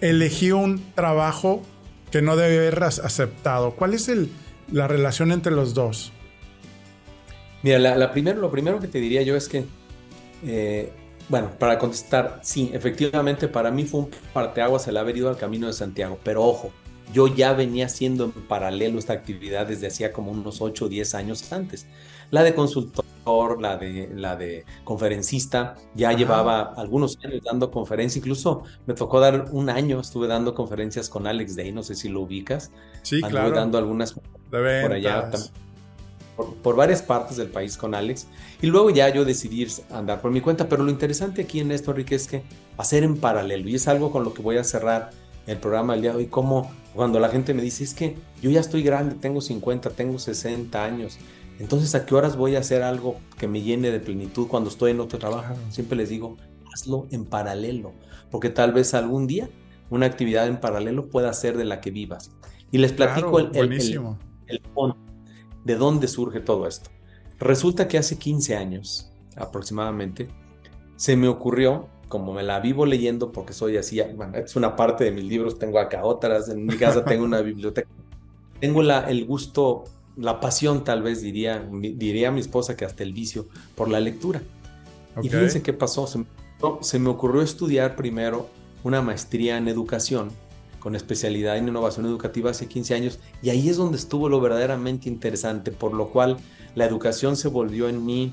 elegí 0.00 0.52
un 0.52 0.82
trabajo 0.94 1.62
que 2.10 2.22
no 2.22 2.36
debe 2.36 2.58
haber 2.58 2.82
aceptado. 2.82 3.72
¿Cuál 3.72 3.94
es 3.94 4.08
el, 4.08 4.30
la 4.72 4.88
relación 4.88 5.32
entre 5.32 5.52
los 5.52 5.74
dos? 5.74 6.12
Mira, 7.62 7.78
la, 7.78 8.12
primero, 8.12 8.40
lo 8.40 8.50
primero 8.50 8.78
que 8.80 8.88
te 8.88 8.98
diría 8.98 9.22
yo 9.22 9.36
es 9.36 9.48
que, 9.48 9.64
eh, 10.46 10.92
bueno, 11.28 11.50
para 11.58 11.78
contestar, 11.78 12.40
sí, 12.42 12.70
efectivamente 12.72 13.48
para 13.48 13.70
mí 13.70 13.84
fue 13.84 14.00
un 14.00 14.10
parteaguas 14.32 14.86
el 14.86 14.96
haber 14.96 15.16
ido 15.16 15.28
al 15.28 15.36
Camino 15.36 15.66
de 15.66 15.72
Santiago, 15.72 16.18
pero 16.22 16.44
ojo, 16.44 16.72
yo 17.12 17.26
ya 17.26 17.52
venía 17.54 17.86
haciendo 17.86 18.24
en 18.24 18.32
paralelo 18.32 18.98
esta 18.98 19.14
actividad 19.14 19.66
desde 19.66 19.88
hacía 19.88 20.12
como 20.12 20.30
unos 20.30 20.60
8 20.60 20.84
o 20.84 20.88
10 20.88 21.14
años 21.14 21.52
antes. 21.52 21.86
La 22.30 22.42
de 22.42 22.54
consultor, 22.54 23.04
la 23.60 23.76
de, 23.76 24.10
la 24.14 24.36
de 24.36 24.64
conferencista, 24.84 25.76
ya 25.94 26.12
llevaba 26.12 26.74
algunos 26.76 27.18
años 27.24 27.42
dando 27.44 27.70
conferencias, 27.70 28.18
incluso 28.18 28.64
me 28.86 28.94
tocó 28.94 29.20
dar 29.20 29.48
un 29.52 29.70
año, 29.70 30.00
estuve 30.00 30.26
dando 30.26 30.54
conferencias 30.54 31.08
con 31.08 31.26
Alex 31.26 31.56
Day, 31.56 31.72
no 31.72 31.82
sé 31.82 31.94
si 31.94 32.08
lo 32.08 32.20
ubicas. 32.20 32.70
Sí, 33.02 33.22
claro. 33.22 33.50
dando 33.52 33.78
algunas 33.78 34.14
por 34.50 34.92
allá 34.92 35.30
por, 36.62 36.76
varias 36.76 37.02
partes 37.02 37.36
del 37.36 37.48
país 37.48 37.76
con 37.76 37.94
Alex. 37.94 38.26
Y 38.62 38.68
luego 38.68 38.90
ya 38.90 39.08
yo 39.08 39.24
decidí 39.24 39.66
andar 39.90 40.20
por 40.20 40.30
mi 40.30 40.40
cuenta. 40.40 40.68
Pero 40.68 40.84
lo 40.84 40.90
interesante 40.90 41.42
aquí 41.42 41.60
en 41.60 41.72
esto, 41.72 41.90
Enrique, 41.90 42.14
es 42.14 42.28
que 42.28 42.42
hacer 42.76 43.02
en 43.02 43.16
paralelo. 43.16 43.68
Y 43.68 43.74
es 43.74 43.88
algo 43.88 44.12
con 44.12 44.24
lo 44.24 44.32
que 44.34 44.42
voy 44.42 44.56
a 44.56 44.64
cerrar 44.64 45.10
el 45.46 45.58
programa 45.58 45.94
del 45.94 46.02
día 46.02 46.10
de 46.12 46.18
hoy. 46.18 46.26
Como 46.26 46.70
cuando 46.94 47.18
la 47.18 47.28
gente 47.28 47.54
me 47.54 47.62
dice, 47.62 47.84
es 47.84 47.94
que 47.94 48.16
yo 48.40 48.50
ya 48.50 48.60
estoy 48.60 48.82
grande, 48.82 49.16
tengo 49.16 49.40
50, 49.40 49.90
tengo 49.90 50.18
60 50.18 50.84
años. 50.84 51.18
Entonces, 51.58 51.94
¿a 51.94 52.06
qué 52.06 52.14
horas 52.14 52.36
voy 52.36 52.56
a 52.56 52.60
hacer 52.60 52.82
algo 52.82 53.16
que 53.36 53.48
me 53.48 53.62
llene 53.62 53.90
de 53.90 54.00
plenitud 54.00 54.46
cuando 54.46 54.70
estoy 54.70 54.92
en 54.92 55.00
otro 55.00 55.18
trabajo? 55.18 55.54
Siempre 55.70 55.96
les 55.96 56.08
digo, 56.08 56.36
hazlo 56.72 57.06
en 57.10 57.24
paralelo. 57.24 57.92
Porque 58.30 58.50
tal 58.50 58.72
vez 58.72 58.94
algún 58.94 59.26
día 59.26 59.48
una 59.90 60.06
actividad 60.06 60.46
en 60.46 60.60
paralelo 60.60 61.08
pueda 61.08 61.32
ser 61.32 61.56
de 61.56 61.64
la 61.64 61.80
que 61.80 61.90
vivas. 61.90 62.30
Y 62.70 62.78
les 62.78 62.92
platico 62.92 63.38
el, 63.40 63.56
el, 63.56 63.72
el, 64.46 64.60
fondo 64.74 64.96
de 65.64 65.76
dónde 65.76 66.08
surge 66.08 66.40
todo 66.40 66.66
esto. 66.66 66.90
Resulta 67.38 67.88
que 67.88 67.98
hace 67.98 68.18
15 68.18 68.56
años 68.56 69.10
aproximadamente 69.36 70.28
se 70.96 71.16
me 71.16 71.28
ocurrió, 71.28 71.88
como 72.08 72.32
me 72.32 72.42
la 72.42 72.60
vivo 72.60 72.84
leyendo 72.84 73.32
porque 73.32 73.52
soy 73.52 73.76
así, 73.76 74.00
bueno, 74.16 74.36
es 74.36 74.56
una 74.56 74.76
parte 74.76 75.04
de 75.04 75.12
mis 75.12 75.24
libros, 75.24 75.58
tengo 75.58 75.78
acá 75.78 76.04
otras, 76.04 76.48
en 76.48 76.66
mi 76.66 76.76
casa 76.76 77.04
tengo 77.04 77.24
una 77.24 77.40
biblioteca. 77.42 77.88
Tengo 78.60 78.82
la, 78.82 79.08
el 79.08 79.24
gusto, 79.24 79.84
la 80.18 80.40
pasión 80.40 80.84
tal 80.84 81.02
vez 81.02 81.22
diría, 81.22 81.66
diría 81.72 82.28
a 82.28 82.32
mi 82.32 82.40
esposa 82.40 82.76
que 82.76 82.84
hasta 82.84 83.02
el 83.02 83.12
vicio 83.12 83.48
por 83.74 83.88
la 83.88 84.00
lectura. 84.00 84.42
Y 85.22 85.28
fíjense 85.28 85.62
qué 85.62 85.72
pasó, 85.72 86.06
se, 86.06 86.24
se 86.80 86.98
me 86.98 87.08
ocurrió 87.08 87.42
estudiar 87.42 87.96
primero 87.96 88.48
una 88.82 89.00
maestría 89.02 89.56
en 89.56 89.68
educación 89.68 90.30
con 90.78 90.94
especialidad 90.94 91.56
en 91.56 91.68
innovación 91.68 92.06
educativa 92.06 92.50
hace 92.50 92.66
15 92.66 92.94
años 92.94 93.18
y 93.42 93.50
ahí 93.50 93.68
es 93.68 93.76
donde 93.76 93.96
estuvo 93.96 94.28
lo 94.28 94.40
verdaderamente 94.40 95.08
interesante, 95.08 95.72
por 95.72 95.92
lo 95.92 96.08
cual 96.10 96.36
la 96.74 96.84
educación 96.84 97.36
se 97.36 97.48
volvió 97.48 97.88
en 97.88 98.04
mí, 98.04 98.32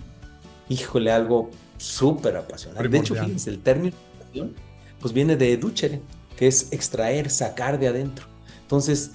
híjole, 0.69 1.11
algo 1.11 1.49
súper 1.77 2.37
apasionante. 2.37 2.87
De 2.87 2.97
hecho, 2.97 3.15
fíjense, 3.15 3.49
el 3.49 3.59
término 3.59 3.95
educación 4.19 4.53
pues 4.99 5.13
viene 5.13 5.35
de 5.35 5.53
educere, 5.53 6.01
que 6.37 6.47
es 6.47 6.71
extraer, 6.71 7.29
sacar 7.29 7.79
de 7.79 7.87
adentro. 7.87 8.27
Entonces, 8.61 9.11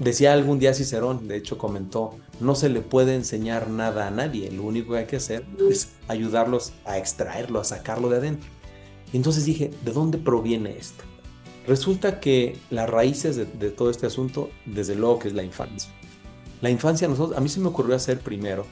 decía 0.00 0.32
algún 0.32 0.58
día 0.58 0.74
Cicerón, 0.74 1.28
de 1.28 1.36
hecho 1.36 1.58
comentó, 1.58 2.16
no 2.40 2.54
se 2.54 2.68
le 2.68 2.80
puede 2.80 3.14
enseñar 3.14 3.70
nada 3.70 4.08
a 4.08 4.10
nadie, 4.10 4.50
lo 4.50 4.64
único 4.64 4.92
que 4.92 4.98
hay 4.98 5.06
que 5.06 5.16
hacer 5.16 5.44
es 5.70 5.90
ayudarlos 6.08 6.72
a 6.84 6.98
extraerlo, 6.98 7.60
a 7.60 7.64
sacarlo 7.64 8.08
de 8.08 8.16
adentro. 8.16 8.50
Y 9.12 9.16
entonces 9.16 9.44
dije, 9.44 9.70
¿de 9.84 9.92
dónde 9.92 10.18
proviene 10.18 10.76
esto? 10.76 11.04
Resulta 11.66 12.18
que 12.18 12.56
las 12.70 12.88
raíces 12.88 13.36
de, 13.36 13.70
todo 13.70 13.90
este 13.90 14.06
asunto, 14.06 14.50
desde 14.64 14.94
luego 14.94 15.18
que 15.18 15.28
es 15.28 15.34
la 15.34 15.42
infancia. 15.42 15.92
La 16.62 16.70
infancia, 16.70 17.06
nosotros, 17.06 17.36
a 17.36 17.40
mí 17.40 17.48
se 17.48 17.60
me 17.60 17.68
ocurrió 17.68 17.94
hacer 17.94 18.20
primero, 18.20 18.66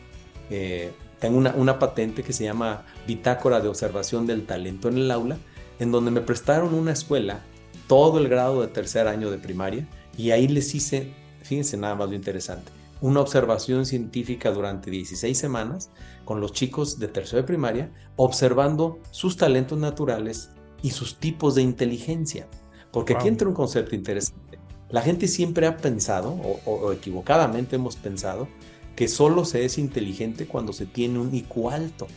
eh, 0.51 0.91
tengo 1.21 1.39
una, 1.39 1.79
patente 1.79 2.23
que 2.23 2.33
se 2.33 2.45
llama 2.45 2.85
Bitácora 3.07 3.61
de 3.61 3.69
Observación 3.69 4.27
del 4.27 4.47
Talento 4.47 4.89
en 4.89 4.99
el 4.99 5.11
Aula, 5.11 5.37
en 5.79 5.91
donde 5.91 6.11
me 6.11 6.21
prestaron 6.21 6.75
una 6.75 6.93
escuela, 6.93 7.41
todo 7.87 8.19
el 8.19 8.29
grado 8.29 8.63
de 8.63 8.69
tercer 8.69 9.09
año 9.09 9.31
de 9.31 9.39
primaria, 9.39 9.89
y 10.19 10.33
ahí 10.33 10.49
les 10.49 10.75
hice, 10.75 11.15
fíjense 11.43 11.79
nada 11.79 11.95
más 11.95 12.11
lo 12.11 12.15
interesante, 12.15 12.71
una 13.01 13.21
observación 13.21 13.87
científica 13.87 14.51
durante 14.51 14.91
16 14.91 15.39
semanas 15.39 15.91
con 16.25 16.41
los 16.41 16.53
chicos 16.53 16.99
de 16.99 17.09
tercero 17.09 17.41
de 17.43 17.47
primaria, 17.47 17.93
observando 18.17 18.99
sus 19.13 19.37
talentos 19.37 19.79
naturales 19.79 20.51
y 20.83 20.91
sus 20.91 21.19
tipos 21.19 21.55
de 21.55 21.63
inteligencia. 21.63 22.49
Porque 22.91 23.15
aquí 23.15 23.29
entra 23.29 23.49
un 23.49 23.55
concepto 23.55 23.95
interesante. 23.95 24.59
La 24.91 25.03
gente 25.03 25.29
siempre 25.29 25.67
ha 25.67 25.77
pensado, 25.77 26.33
o, 26.33 26.93
equivocadamente 26.93 27.77
hemos 27.77 27.97
pensado, 27.97 28.49
que 28.97 29.07
solo 29.07 29.45
se 29.45 29.65
es 29.65 29.79
inteligente 29.79 30.47
cuando 30.47 30.73
se 30.73 30.87
tiene 30.87 31.19
un 31.19 31.33
IQ 31.33 31.71
alto. 31.71 32.09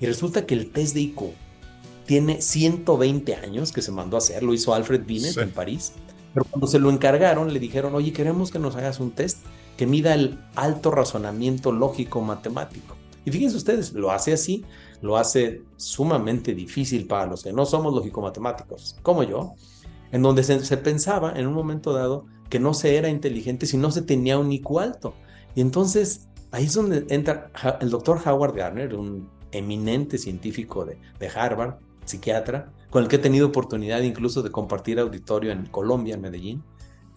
Y 0.00 0.06
resulta 0.06 0.46
que 0.46 0.54
el 0.54 0.72
test 0.72 0.94
de 0.94 1.02
IQ 1.02 1.20
tiene 2.06 2.42
120 2.42 3.36
años 3.36 3.72
que 3.72 3.82
se 3.82 3.92
mandó 3.92 4.16
a 4.16 4.18
hacer, 4.18 4.42
lo 4.42 4.52
hizo 4.52 4.74
Alfred 4.74 5.04
Binet 5.04 5.36
en 5.36 5.50
París. 5.50 5.92
Pero 6.34 6.46
cuando 6.50 6.66
se 6.66 6.78
lo 6.78 6.90
encargaron, 6.90 7.52
le 7.52 7.60
dijeron, 7.60 7.94
oye, 7.94 8.12
queremos 8.12 8.50
que 8.50 8.58
nos 8.58 8.76
hagas 8.76 9.00
un 9.00 9.12
test 9.12 9.38
que 9.76 9.86
mida 9.86 10.14
el 10.14 10.38
alto 10.56 10.90
razonamiento 10.90 11.72
lógico 11.72 12.20
matemático. 12.20 12.96
Y 13.24 13.30
fíjense 13.30 13.56
ustedes, 13.56 13.92
lo 13.92 14.10
hace 14.10 14.32
así, 14.32 14.64
lo 15.00 15.16
hace 15.16 15.62
sumamente 15.76 16.54
difícil 16.54 17.06
para 17.06 17.26
los 17.26 17.42
que 17.42 17.52
no 17.52 17.64
somos 17.64 17.94
lógico-matemáticos, 17.94 18.96
como 19.02 19.22
yo, 19.22 19.54
en 20.12 20.22
donde 20.22 20.44
se, 20.44 20.76
pensaba 20.76 21.32
en 21.34 21.46
un 21.46 21.54
momento 21.54 21.92
dado 21.92 22.26
que 22.50 22.60
no 22.60 22.74
se 22.74 22.96
era 22.96 23.08
inteligente 23.08 23.66
si 23.66 23.76
no 23.76 23.90
se 23.90 24.02
tenía 24.02 24.38
un 24.38 24.52
IQ 24.52 24.78
alto. 24.78 25.14
Y 25.54 25.60
entonces 25.60 26.28
ahí 26.50 26.66
es 26.66 26.74
donde 26.74 27.06
entra 27.08 27.50
el 27.80 27.90
doctor 27.90 28.20
Howard 28.24 28.54
Gardner, 28.54 28.94
un 28.94 29.28
eminente 29.50 30.18
científico 30.18 30.84
de, 30.84 31.28
Harvard, 31.28 31.76
psiquiatra, 32.04 32.70
con 32.94 33.02
el 33.02 33.08
que 33.08 33.16
he 33.16 33.18
tenido 33.18 33.48
oportunidad 33.48 34.02
incluso 34.02 34.40
de 34.40 34.52
compartir 34.52 35.00
auditorio 35.00 35.50
en 35.50 35.66
Colombia, 35.66 36.14
en 36.14 36.20
Medellín. 36.20 36.62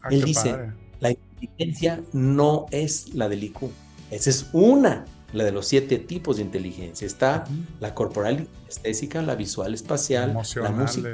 Ah, 0.02 0.08
Él 0.10 0.24
dice, 0.24 0.72
la 1.00 1.12
inteligencia 1.12 2.02
no 2.14 2.66
es 2.72 3.14
la 3.14 3.30
del 3.30 3.44
IQ, 3.44 3.70
esa 4.10 4.32
es 4.32 4.50
una 4.54 5.06
la 5.34 5.44
de 5.44 5.52
los 5.52 5.68
siete 5.68 6.00
tipos 6.00 6.38
de 6.38 6.42
inteligencia. 6.42 7.06
Está 7.06 7.46
la 7.80 7.94
corporal 7.94 8.48
estésica, 8.68 9.22
la 9.22 9.36
visual 9.36 9.76
espacial, 9.76 10.34
la 10.56 10.72
música, 10.72 11.10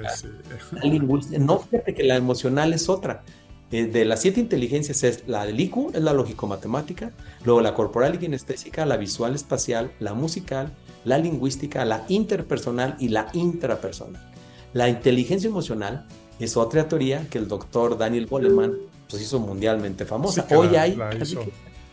la 0.72 0.82
lingüística. 0.82 1.39
No, 1.39 1.60
fíjate 1.60 1.93
que 1.93 2.03
la 2.03 2.15
emocional 2.15 2.72
es 2.72 2.88
otra. 2.88 3.24
Eh, 3.70 3.88
de 3.88 4.05
las 4.05 4.22
siete 4.22 4.39
inteligencias 4.39 5.03
es 5.03 5.27
la 5.27 5.46
del 5.46 5.60
IQ, 5.60 5.93
es 5.93 6.01
la 6.01 6.13
lógico-matemática, 6.13 7.12
luego 7.43 7.60
la 7.60 7.74
corporal 7.74 8.15
y 8.15 8.20
kinestésica, 8.20 8.86
la 8.86 8.96
visual 8.96 9.36
espacial, 9.36 9.91
la 10.00 10.13
musical, 10.13 10.72
la 11.03 11.17
lingüística, 11.17 11.84
la 11.84 12.05
interpersonal 12.08 12.96
y 12.98 13.10
la 13.10 13.27
intrapersonal. 13.34 14.32
La 14.74 14.89
inteligencia 14.89 15.48
emocional 15.48 16.06
es 16.39 16.58
otra 16.58 16.88
teoría 16.88 17.27
que 17.30 17.38
el 17.38 17.48
doctor 17.48 17.98
Daniel 17.98 18.25
Goleman 18.25 18.74
pues, 19.10 19.22
hizo 19.22 19.39
mundialmente 19.39 20.06
famosa. 20.06 20.48
Hoy 20.51 20.75
hay 20.75 20.98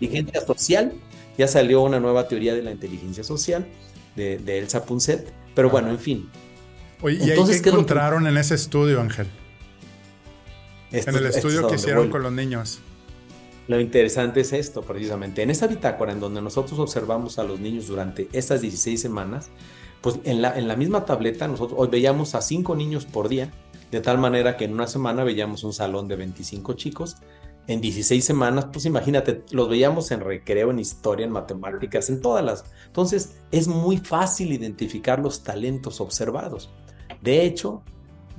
inteligencia 0.00 0.46
social 0.46 0.94
ya 1.40 1.48
salió 1.48 1.80
una 1.80 1.98
nueva 2.00 2.28
teoría 2.28 2.54
de 2.54 2.62
la 2.62 2.70
inteligencia 2.70 3.24
social 3.24 3.66
de, 4.14 4.58
Elsa 4.58 4.84
Punset, 4.84 5.32
pero 5.54 5.70
bueno, 5.70 5.88
en 5.88 5.98
fin. 5.98 6.28
Oye, 7.00 7.18
¿y 7.24 7.30
Entonces, 7.30 7.62
qué 7.62 7.70
encontraron 7.70 8.26
en 8.26 8.36
ese 8.36 8.54
estudio, 8.54 9.00
Ángel? 9.00 9.26
en 10.92 11.14
el 11.14 11.26
estudio 11.26 11.66
que 11.66 11.76
hicieron 11.76 12.10
con 12.10 12.22
los 12.22 12.32
niños. 12.32 12.80
lo 13.68 13.80
interesante 13.80 14.40
es 14.40 14.52
esto, 14.52 14.82
precisamente. 14.82 15.42
En 15.42 15.48
esta 15.48 15.66
bitácora 15.66 16.12
en 16.12 16.20
donde 16.20 16.42
nosotros 16.42 16.78
observamos 16.78 17.38
a 17.38 17.44
los 17.44 17.58
niños 17.58 17.86
durante 17.86 18.28
estas 18.32 18.60
16 18.60 19.00
semanas, 19.00 19.48
pues 20.00 20.18
en 20.24 20.42
la, 20.42 20.58
en 20.58 20.68
la 20.68 20.76
misma 20.76 21.04
tableta 21.04 21.46
nosotros 21.48 21.78
hoy 21.80 21.88
veíamos 21.88 22.34
a 22.34 22.42
5 22.42 22.74
niños 22.76 23.04
por 23.06 23.28
día, 23.28 23.50
de 23.90 24.00
tal 24.00 24.18
manera 24.18 24.56
que 24.56 24.64
en 24.64 24.72
una 24.72 24.86
semana 24.86 25.24
veíamos 25.24 25.64
un 25.64 25.72
salón 25.72 26.08
de 26.08 26.16
25 26.16 26.74
chicos. 26.74 27.16
En 27.66 27.80
16 27.80 28.24
semanas, 28.24 28.66
pues 28.72 28.84
imagínate, 28.86 29.44
los 29.52 29.68
veíamos 29.68 30.10
en 30.10 30.20
recreo, 30.20 30.70
en 30.70 30.78
historia, 30.78 31.26
en 31.26 31.32
matemáticas, 31.32 32.08
en 32.08 32.20
todas 32.20 32.44
las. 32.44 32.64
Entonces, 32.86 33.36
es 33.52 33.68
muy 33.68 33.98
fácil 33.98 34.52
identificar 34.52 35.20
los 35.20 35.44
talentos 35.44 36.00
observados. 36.00 36.70
De 37.20 37.44
hecho, 37.44 37.82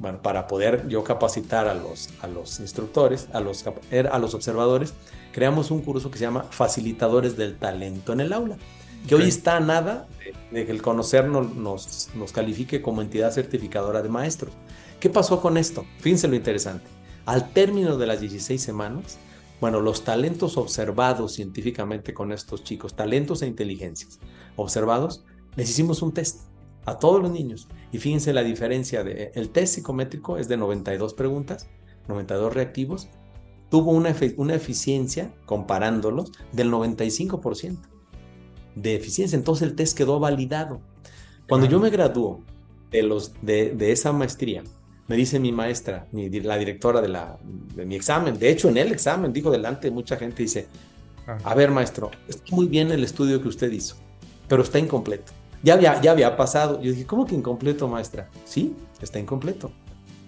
bueno, 0.02 0.22
para 0.22 0.48
poder 0.48 0.88
yo 0.88 1.04
capacitar 1.04 1.68
a 1.68 1.76
los, 1.76 2.10
a 2.22 2.28
los 2.28 2.60
instructores, 2.60 3.30
a 3.34 3.40
los, 3.40 3.64
a 3.66 4.20
los 4.20 4.34
observadores, 4.34 4.94
creamos 5.32 5.70
un 5.70 5.82
curso 5.82 6.10
que 6.10 6.18
se 6.18 6.26
llama 6.26 6.48
Facilitadores 6.50 7.38
del 7.38 7.58
Talento 7.58 8.12
en 8.12 8.22
el 8.22 8.34
Aula, 8.34 8.58
que 9.08 9.16
hoy 9.16 9.24
está 9.24 9.58
a 9.58 9.60
nada 9.60 10.08
de, 10.52 10.66
que 10.66 10.72
el 10.72 10.82
conocernos 10.82 11.56
nos, 11.56 12.10
nos 12.16 12.32
califique 12.32 12.82
como 12.82 13.02
entidad 13.02 13.32
certificadora 13.32 14.02
de 14.02 14.10
maestros. 14.10 14.54
¿Qué 15.00 15.10
pasó 15.10 15.42
con 15.42 15.58
esto? 15.58 15.86
Fíjense 16.00 16.28
lo 16.28 16.36
interesante. 16.36 16.86
Al 17.26 17.52
término 17.54 17.98
de 17.98 18.08
las 18.08 18.22
16 18.22 18.62
semanas, 18.62 19.18
bueno, 19.60 19.80
los 19.80 20.04
talentos 20.04 20.58
observados 20.58 21.34
científicamente 21.34 22.14
con 22.14 22.32
estos 22.32 22.64
chicos, 22.64 22.96
talentos 22.96 23.42
e 23.42 23.48
inteligencias 23.48 24.20
observados, 24.56 25.24
les 25.56 25.70
hicimos 25.70 26.02
un 26.02 26.14
test 26.14 26.42
a 26.86 26.98
todos 26.98 27.22
los 27.22 27.32
niños. 27.32 27.68
Y 27.92 28.00
fíjense 28.00 28.34
la 28.34 28.44
diferencia 28.44 29.04
de 29.04 29.32
el 29.36 29.50
test 29.50 29.76
psicométrico 29.76 30.38
es 30.38 30.48
de 30.48 30.58
92 30.58 31.14
preguntas, 31.14 31.68
92 32.08 32.54
reactivos, 32.54 33.10
tuvo 33.70 33.92
una, 33.92 34.16
una 34.38 34.56
eficiencia 34.56 35.34
comparándolos 35.46 36.32
del 36.52 36.72
95% 36.72 37.92
de 38.76 38.96
eficiencia. 38.96 39.36
Entonces 39.36 39.68
el 39.68 39.76
test 39.76 39.98
quedó 39.98 40.20
validado. 40.20 40.82
Cuando 41.48 41.68
yo 41.68 41.80
me 41.80 41.90
graduó 41.90 42.42
de, 42.92 43.04
los, 43.04 43.34
de, 43.42 43.72
de 43.72 43.92
esa 43.92 44.12
maestría, 44.14 44.64
me 45.08 45.18
dice 45.18 45.40
mi 45.40 45.52
maestra, 45.52 46.08
la 46.14 46.58
directora 46.58 47.02
de, 47.02 47.10
la, 47.10 47.38
de 47.76 47.86
mi 47.86 47.96
examen, 47.96 48.40
de 48.40 48.50
hecho 48.50 48.70
en 48.70 48.78
el 48.78 48.92
examen, 48.92 49.34
dijo 49.34 49.52
delante 49.52 49.88
de 49.88 49.92
mucha 49.92 50.16
gente, 50.16 50.44
dice, 50.44 50.68
a 51.44 51.54
ver 51.54 51.70
maestro, 51.72 52.12
está 52.28 52.56
muy 52.56 52.68
bien 52.68 52.92
el 52.92 53.04
estudio 53.04 53.42
que 53.42 53.50
usted 53.50 53.72
hizo, 53.72 53.96
pero 54.48 54.64
está 54.64 54.80
incompleto. 54.80 55.34
Ya 55.64 55.74
había, 55.74 56.02
ya 56.02 56.12
había 56.12 56.38
pasado. 56.38 56.82
Yo 56.82 56.92
dije, 56.92 57.06
¿cómo 57.06 57.26
que 57.26 57.36
incompleto, 57.36 57.88
maestra? 57.88 58.30
Sí, 58.46 58.76
está 59.02 59.20
incompleto. 59.20 59.72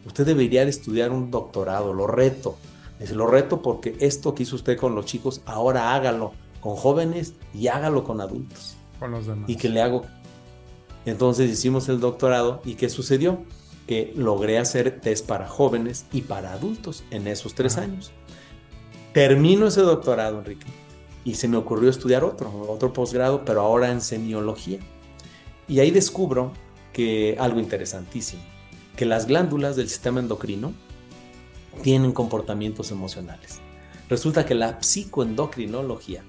Usted 0.06 0.26
debería 0.26 0.64
estudiar 0.64 1.12
un 1.12 1.32
doctorado, 1.32 1.94
lo 1.94 2.06
reto. 2.06 2.58
Dice, 3.00 3.16
lo 3.16 3.26
reto 3.28 3.62
porque 3.62 3.96
esto 4.00 4.36
que 4.36 4.44
hizo 4.44 4.56
usted 4.56 4.78
con 4.78 4.96
los 4.96 5.06
chicos, 5.06 5.42
ahora 5.46 5.96
hágalo 5.96 6.34
con 6.64 6.78
jóvenes 6.78 7.34
y 7.54 7.68
hágalo 7.68 8.06
con 8.06 8.22
adultos. 8.22 8.78
Con 8.98 9.12
los 9.12 9.28
demás. 9.28 9.50
Y 9.50 9.58
que 9.58 9.68
le 9.68 9.82
hago. 9.82 10.06
Entonces 11.06 11.52
hicimos 11.52 11.90
el 11.90 12.00
doctorado 12.00 12.62
y 12.64 12.76
¿qué 12.76 12.90
sucedió? 12.90 13.44
Que 13.86 14.14
logré 14.16 14.58
hacer 14.58 15.02
test 15.02 15.28
para 15.28 15.50
jóvenes 15.50 16.06
y 16.14 16.22
para 16.22 16.54
adultos 16.54 17.04
en 17.12 17.28
esos 17.28 17.54
tres 17.54 17.78
años. 17.78 18.14
Termino 19.12 19.68
ese 19.68 19.82
doctorado, 19.82 20.40
Enrique, 20.40 20.66
y 21.26 21.36
se 21.36 21.50
me 21.50 21.58
ocurrió 21.58 21.90
estudiar 21.90 22.24
otro, 22.24 22.50
otro 22.70 22.94
posgrado, 22.94 23.44
pero 23.44 23.60
ahora 23.60 23.92
en 23.92 24.00
semiología. 24.00 24.80
Y 25.68 25.82
ahí 25.82 25.92
descubro 25.92 26.54
que 26.94 27.36
algo 27.40 27.60
interesantísimo, 27.60 28.42
que 28.96 29.06
las 29.06 29.28
glándulas 29.28 29.76
del 29.76 29.90
sistema 29.90 30.22
endocrino 30.22 30.72
tienen 31.82 32.14
comportamientos 32.14 32.90
emocionales. 32.92 33.60
Resulta 34.10 34.46
que 34.46 34.56
la 34.56 34.82
psicoendocrinología, 34.82 36.24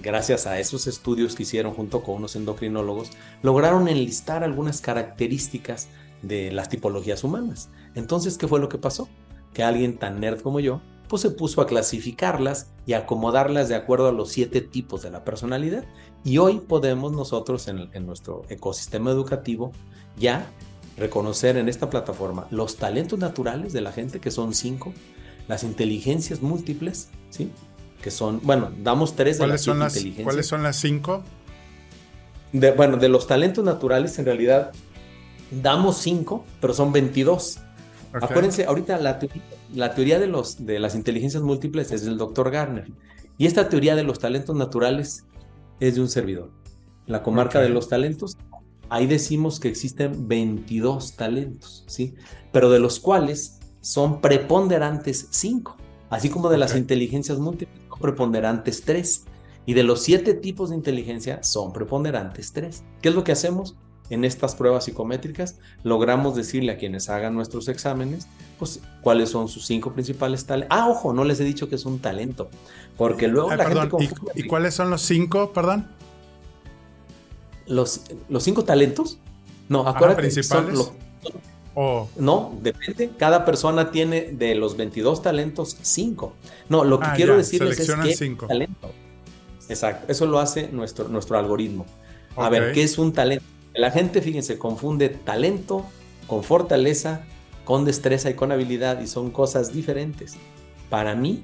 gracias 0.00 0.46
a 0.46 0.58
esos 0.58 0.86
estudios 0.86 1.34
que 1.34 1.42
hicieron 1.42 1.74
junto 1.74 2.02
con 2.02 2.16
unos 2.16 2.36
endocrinólogos, 2.36 3.10
lograron 3.42 3.88
enlistar 3.88 4.44
algunas 4.44 4.80
características 4.80 5.88
de 6.22 6.52
las 6.52 6.68
tipologías 6.68 7.24
humanas. 7.24 7.68
Entonces, 7.94 8.38
¿qué 8.38 8.48
fue 8.48 8.60
lo 8.60 8.68
que 8.68 8.78
pasó? 8.78 9.08
Que 9.52 9.62
alguien 9.62 9.98
tan 9.98 10.20
nerd 10.20 10.40
como 10.40 10.60
yo 10.60 10.80
pues 11.12 11.20
se 11.20 11.30
puso 11.30 11.60
a 11.60 11.66
clasificarlas 11.66 12.70
y 12.86 12.94
acomodarlas 12.94 13.68
de 13.68 13.74
acuerdo 13.74 14.08
a 14.08 14.12
los 14.12 14.30
siete 14.30 14.62
tipos 14.62 15.02
de 15.02 15.10
la 15.10 15.24
personalidad. 15.24 15.84
Y 16.24 16.38
hoy 16.38 16.60
podemos 16.60 17.12
nosotros 17.12 17.68
en, 17.68 18.06
nuestro 18.06 18.44
ecosistema 18.48 19.10
educativo 19.10 19.72
ya 20.16 20.46
reconocer 20.96 21.58
en 21.58 21.68
esta 21.68 21.90
plataforma 21.90 22.46
los 22.50 22.76
talentos 22.76 23.18
naturales 23.18 23.74
de 23.74 23.82
la 23.82 23.92
gente, 23.92 24.20
que 24.20 24.30
son 24.30 24.54
cinco, 24.54 24.94
las 25.48 25.64
inteligencias 25.64 26.40
múltiples, 26.40 27.10
¿sí? 27.28 27.50
Que 28.02 28.10
son, 28.10 28.40
bueno, 28.42 28.70
damos 28.82 29.16
tres 29.16 29.38
de 29.38 29.46
las 29.46 29.62
son 29.62 29.78
las, 29.78 29.94
inteligencias. 29.96 30.24
¿Cuáles 30.24 30.46
son 30.46 30.62
las 30.62 30.76
cinco? 30.76 31.22
De, 32.52 32.72
bueno, 32.72 32.98
de 32.98 33.08
los 33.08 33.26
talentos 33.26 33.64
naturales 33.64 34.18
en 34.18 34.26
realidad 34.26 34.72
damos 35.50 35.98
cinco, 35.98 36.44
pero 36.60 36.74
son 36.74 36.92
22. 36.92 37.58
Acuérdense, 38.12 38.66
ahorita 38.66 38.98
la 38.98 39.18
teoría, 39.18 39.42
la 39.74 39.94
teoría 39.94 40.18
de, 40.18 40.26
los, 40.26 40.66
de 40.66 40.78
las 40.78 40.94
inteligencias 40.94 41.42
múltiples 41.42 41.92
es 41.92 42.04
del 42.04 42.18
doctor 42.18 42.50
Garner. 42.50 42.90
Y 43.38 43.46
esta 43.46 43.68
teoría 43.68 43.96
de 43.96 44.02
los 44.02 44.18
talentos 44.18 44.54
naturales 44.54 45.24
es 45.80 45.94
de 45.94 46.00
un 46.00 46.08
servidor. 46.08 46.50
La 47.06 47.22
comarca 47.22 47.60
de 47.60 47.70
los 47.70 47.88
talentos, 47.88 48.36
ahí 48.88 49.06
decimos 49.06 49.60
que 49.60 49.68
existen 49.68 50.28
22 50.28 51.14
talentos, 51.16 51.84
¿sí? 51.86 52.14
Pero 52.52 52.70
de 52.70 52.78
los 52.78 53.00
cuales 53.00 53.58
son 53.80 54.20
preponderantes 54.20 55.28
5, 55.30 55.76
así 56.10 56.28
como 56.28 56.50
de 56.50 56.58
las 56.58 56.76
inteligencias 56.76 57.38
múltiples 57.38 57.82
son 57.92 58.00
preponderantes 58.00 58.82
3. 58.82 59.24
Y 59.64 59.74
de 59.74 59.84
los 59.84 60.02
siete 60.02 60.34
tipos 60.34 60.70
de 60.70 60.76
inteligencia 60.76 61.42
son 61.42 61.72
preponderantes 61.72 62.52
3. 62.52 62.82
¿Qué 63.00 63.08
es 63.10 63.14
lo 63.14 63.22
que 63.22 63.32
hacemos? 63.32 63.76
en 64.12 64.24
estas 64.24 64.54
pruebas 64.54 64.84
psicométricas 64.84 65.56
logramos 65.84 66.36
decirle 66.36 66.72
a 66.72 66.76
quienes 66.76 67.08
hagan 67.08 67.34
nuestros 67.34 67.68
exámenes, 67.68 68.26
pues 68.58 68.80
cuáles 69.00 69.30
son 69.30 69.48
sus 69.48 69.64
cinco 69.64 69.92
principales 69.94 70.44
talentos. 70.44 70.76
Ah, 70.78 70.88
ojo, 70.88 71.14
no 71.14 71.24
les 71.24 71.40
he 71.40 71.44
dicho 71.44 71.70
que 71.70 71.76
es 71.76 71.86
un 71.86 71.98
talento, 71.98 72.50
porque 72.98 73.26
luego 73.26 73.54
la 73.54 73.64
gente 73.64 73.88
confunde. 73.88 74.32
¿Y, 74.34 74.42
cuáles 74.46 74.74
son 74.74 74.90
los 74.90 75.00
cinco, 75.00 75.52
perdón? 75.54 75.88
Los, 77.66 78.02
los 78.28 78.42
cinco 78.42 78.64
talentos. 78.64 79.18
No, 79.70 79.88
acuérdate. 79.88 80.20
principales. 80.20 80.92
No, 81.74 82.58
depende. 82.60 83.10
Cada 83.18 83.44
persona 83.44 83.90
tiene 83.90 84.32
de 84.32 84.54
los 84.54 84.76
22 84.76 85.22
talentos 85.22 85.76
cinco. 85.82 86.34
No, 86.68 86.84
lo 86.84 87.00
que 87.00 87.06
ah, 87.06 87.12
quiero 87.16 87.36
decirles 87.36 87.80
es 87.80 87.90
que 87.90 88.14
cinco. 88.14 88.46
talento. 88.46 88.90
Exacto, 89.68 90.10
eso 90.12 90.26
lo 90.26 90.38
hace 90.38 90.68
nuestro, 90.68 91.08
nuestro 91.08 91.38
algoritmo. 91.38 91.86
A 92.36 92.48
ver, 92.48 92.72
¿qué 92.72 92.82
es 92.82 92.98
un 92.98 93.12
talento? 93.12 93.44
La 93.74 93.90
gente, 93.90 94.20
fíjense, 94.20 94.58
confunde 94.58 95.08
talento 95.08 95.86
con 96.26 96.44
fortaleza, 96.44 97.24
con 97.64 97.84
destreza 97.84 98.28
y 98.30 98.34
con 98.34 98.52
habilidad 98.52 99.00
y 99.00 99.06
son 99.06 99.30
cosas 99.30 99.72
diferentes. 99.72 100.34
Para 100.90 101.14
mí, 101.14 101.42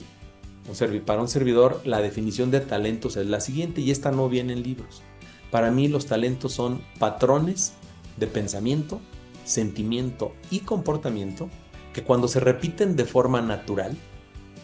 para 1.07 1.21
un 1.21 1.29
servidor, 1.29 1.81
la 1.85 2.03
definición 2.03 2.51
de 2.51 2.61
talentos 2.61 3.17
es 3.17 3.27
la 3.27 3.41
siguiente 3.41 3.81
y 3.81 3.91
esta 3.91 4.11
no 4.11 4.29
viene 4.29 4.53
en 4.53 4.63
libros. 4.63 5.03
Para 5.51 5.71
mí 5.71 5.89
los 5.89 6.07
talentos 6.07 6.53
son 6.53 6.83
patrones 6.99 7.73
de 8.19 8.27
pensamiento, 8.27 9.01
sentimiento 9.49 10.35
y 10.51 10.61
comportamiento 10.61 11.49
que 11.93 12.05
cuando 12.05 12.29
se 12.29 12.39
repiten 12.39 12.97
de 12.97 13.05
forma 13.05 13.41
natural, 13.41 13.97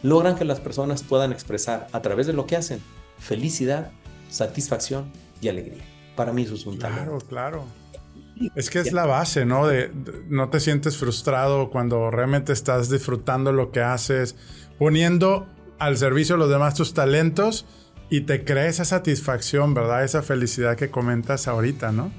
logran 0.03 0.37
que 0.37 0.45
las 0.45 0.61
personas 0.61 1.03
puedan 1.03 1.33
expresar 1.33 1.89
a 1.93 2.03
través 2.03 2.27
de 2.27 2.35
lo 2.35 2.47
que 2.47 2.57
hacen 2.57 2.81
felicidad, 3.19 3.91
satisfacción 4.29 5.11
y 5.41 5.49
alegría. 5.49 5.83
Para 6.17 6.33
mí 6.33 6.43
eso 6.43 6.55
es 6.55 6.67
un 6.67 6.77
Claro, 6.77 7.19
claro. 7.19 7.65
Es 8.55 8.69
que 8.69 8.81
es 8.81 8.93
la 8.93 9.07
base, 9.07 9.47
¿no? 9.47 9.67
De, 9.67 9.91
no 10.29 10.51
te 10.51 10.61
sientes 10.61 10.97
frustrado 10.99 11.71
cuando 11.71 12.11
realmente 12.11 12.53
estás 12.53 12.91
disfrutando 12.91 13.53
lo 13.53 13.71
que 13.71 13.81
haces, 13.81 14.37
poniendo 14.79 15.47
al 15.79 15.97
servicio 15.97 16.35
de 16.35 16.41
los 16.41 16.51
demás 16.51 16.75
tus 16.75 16.95
talentos 16.95 17.65
y 18.11 18.23
te 18.23 18.45
crea 18.45 18.67
esa 18.67 18.85
satisfacción, 18.85 19.73
¿verdad? 19.73 20.05
Esa 20.05 20.23
felicidad 20.23 20.77
que 20.77 20.91
comentas 20.91 21.49
ahorita, 21.49 21.93
¿no? 21.93 22.13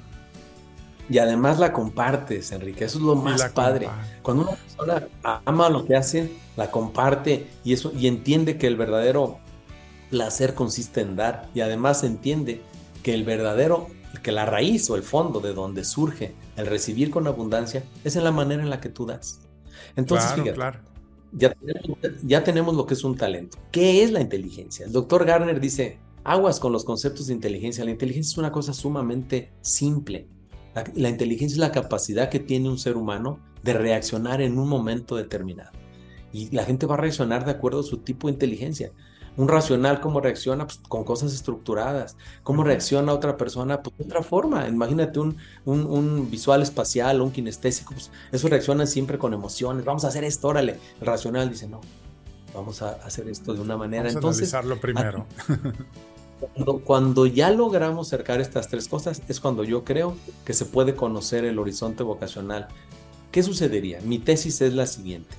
Y 1.09 1.19
además 1.19 1.59
la 1.59 1.71
compartes, 1.71 2.51
Enrique. 2.51 2.85
Eso 2.85 2.97
es 2.97 3.03
lo 3.03 3.15
más 3.15 3.43
padre. 3.49 3.87
Cuando 4.21 4.43
una 4.43 4.51
persona 4.53 5.07
ama 5.45 5.69
lo 5.69 5.85
que 5.85 5.95
hace, 5.95 6.31
la 6.57 6.71
comparte 6.71 7.47
y 7.63 7.73
eso 7.73 7.91
y 7.95 8.07
entiende 8.07 8.57
que 8.57 8.67
el 8.67 8.75
verdadero 8.75 9.39
placer 10.09 10.53
consiste 10.53 11.01
en 11.01 11.15
dar 11.15 11.49
y 11.53 11.61
además 11.61 12.03
entiende 12.03 12.61
que 13.03 13.13
el 13.13 13.23
verdadero, 13.23 13.87
que 14.23 14.31
la 14.31 14.45
raíz 14.45 14.89
o 14.89 14.95
el 14.95 15.03
fondo 15.03 15.39
de 15.39 15.53
donde 15.53 15.83
surge 15.83 16.33
el 16.55 16.65
recibir 16.65 17.11
con 17.11 17.27
abundancia 17.27 17.83
es 18.03 18.15
en 18.15 18.23
la 18.23 18.31
manera 18.31 18.63
en 18.63 18.69
la 18.69 18.81
que 18.81 18.89
tú 18.89 19.05
das. 19.05 19.41
Entonces, 19.95 20.33
fíjate, 20.33 20.79
Ya, 21.31 21.53
tenemos, 21.53 21.99
ya 22.23 22.43
tenemos 22.43 22.75
lo 22.75 22.85
que 22.85 22.93
es 22.93 23.03
un 23.03 23.15
talento. 23.15 23.57
¿Qué 23.71 24.03
es 24.03 24.11
la 24.11 24.21
inteligencia? 24.21 24.85
El 24.85 24.91
doctor 24.91 25.25
Garner 25.25 25.59
dice, 25.59 25.99
aguas 26.23 26.59
con 26.59 26.71
los 26.71 26.83
conceptos 26.83 27.27
de 27.27 27.33
inteligencia. 27.33 27.83
La 27.85 27.91
inteligencia 27.91 28.31
es 28.31 28.37
una 28.37 28.51
cosa 28.51 28.73
sumamente 28.73 29.51
simple. 29.61 30.27
La, 30.95 31.09
inteligencia 31.09 31.55
es 31.55 31.59
la 31.59 31.71
capacidad 31.71 32.29
que 32.29 32.39
tiene 32.39 32.69
un 32.69 32.77
ser 32.77 32.97
humano 32.97 33.39
de 33.63 33.73
reaccionar 33.73 34.41
en 34.41 34.59
un 34.59 34.67
momento 34.67 35.15
determinado. 35.15 35.71
Y 36.33 36.53
la 36.53 36.65
gente 36.65 36.85
va 36.85 36.95
a 36.95 36.97
reaccionar 36.97 37.45
de 37.45 37.51
acuerdo 37.51 37.79
a 37.79 37.83
su 37.83 37.99
tipo 37.99 38.27
de 38.27 38.33
inteligencia. 38.33 38.91
Un 39.37 39.47
racional, 39.47 40.01
¿cómo 40.01 40.21
reacciona? 40.21 40.65
Pues, 40.65 40.79
con 40.87 41.03
cosas 41.03 41.33
estructuradas. 41.33 42.17
¿Cómo 42.43 42.63
reacciona 42.63 43.13
otra 43.13 43.37
persona? 43.37 43.81
Pues 43.81 43.97
de 43.97 44.05
otra 44.05 44.21
forma. 44.21 44.67
Imagínate 44.67 45.19
un, 45.19 45.37
un, 45.65 46.29
visual 46.29 46.61
espacial, 46.61 47.21
un 47.21 47.31
kinestésico. 47.31 47.93
Pues, 47.93 48.11
eso 48.31 48.47
reacciona 48.47 48.85
siempre 48.85 49.17
con 49.17 49.33
emociones. 49.33 49.85
Vamos 49.85 50.05
a 50.05 50.09
hacer 50.09 50.23
esto, 50.23 50.49
órale. 50.49 50.79
El 50.99 51.07
racional 51.07 51.49
dice, 51.49 51.67
no, 51.67 51.81
vamos 52.53 52.81
a 52.81 52.91
hacer 52.95 53.27
esto 53.29 53.53
de 53.53 53.61
una 53.61 53.77
manera. 53.77 54.03
Vamos 54.03 54.15
Entonces, 54.15 54.53
a 54.53 54.59
analizarlo 54.59 54.81
primero. 54.81 55.25
Cuando, 56.83 57.25
ya 57.25 57.51
logramos 57.51 58.07
acercar 58.07 58.41
estas 58.41 58.67
tres 58.67 58.87
cosas, 58.87 59.21
es 59.27 59.39
cuando 59.39 59.63
yo 59.63 59.83
creo 59.83 60.15
que 60.45 60.53
se 60.53 60.65
puede 60.65 60.95
conocer 60.95 61.45
el 61.45 61.59
horizonte 61.59 62.03
vocacional. 62.03 62.67
¿Qué 63.31 63.43
sucedería? 63.43 63.99
Mi 64.01 64.19
tesis 64.19 64.61
es 64.61 64.73
la 64.73 64.87
siguiente. 64.87 65.35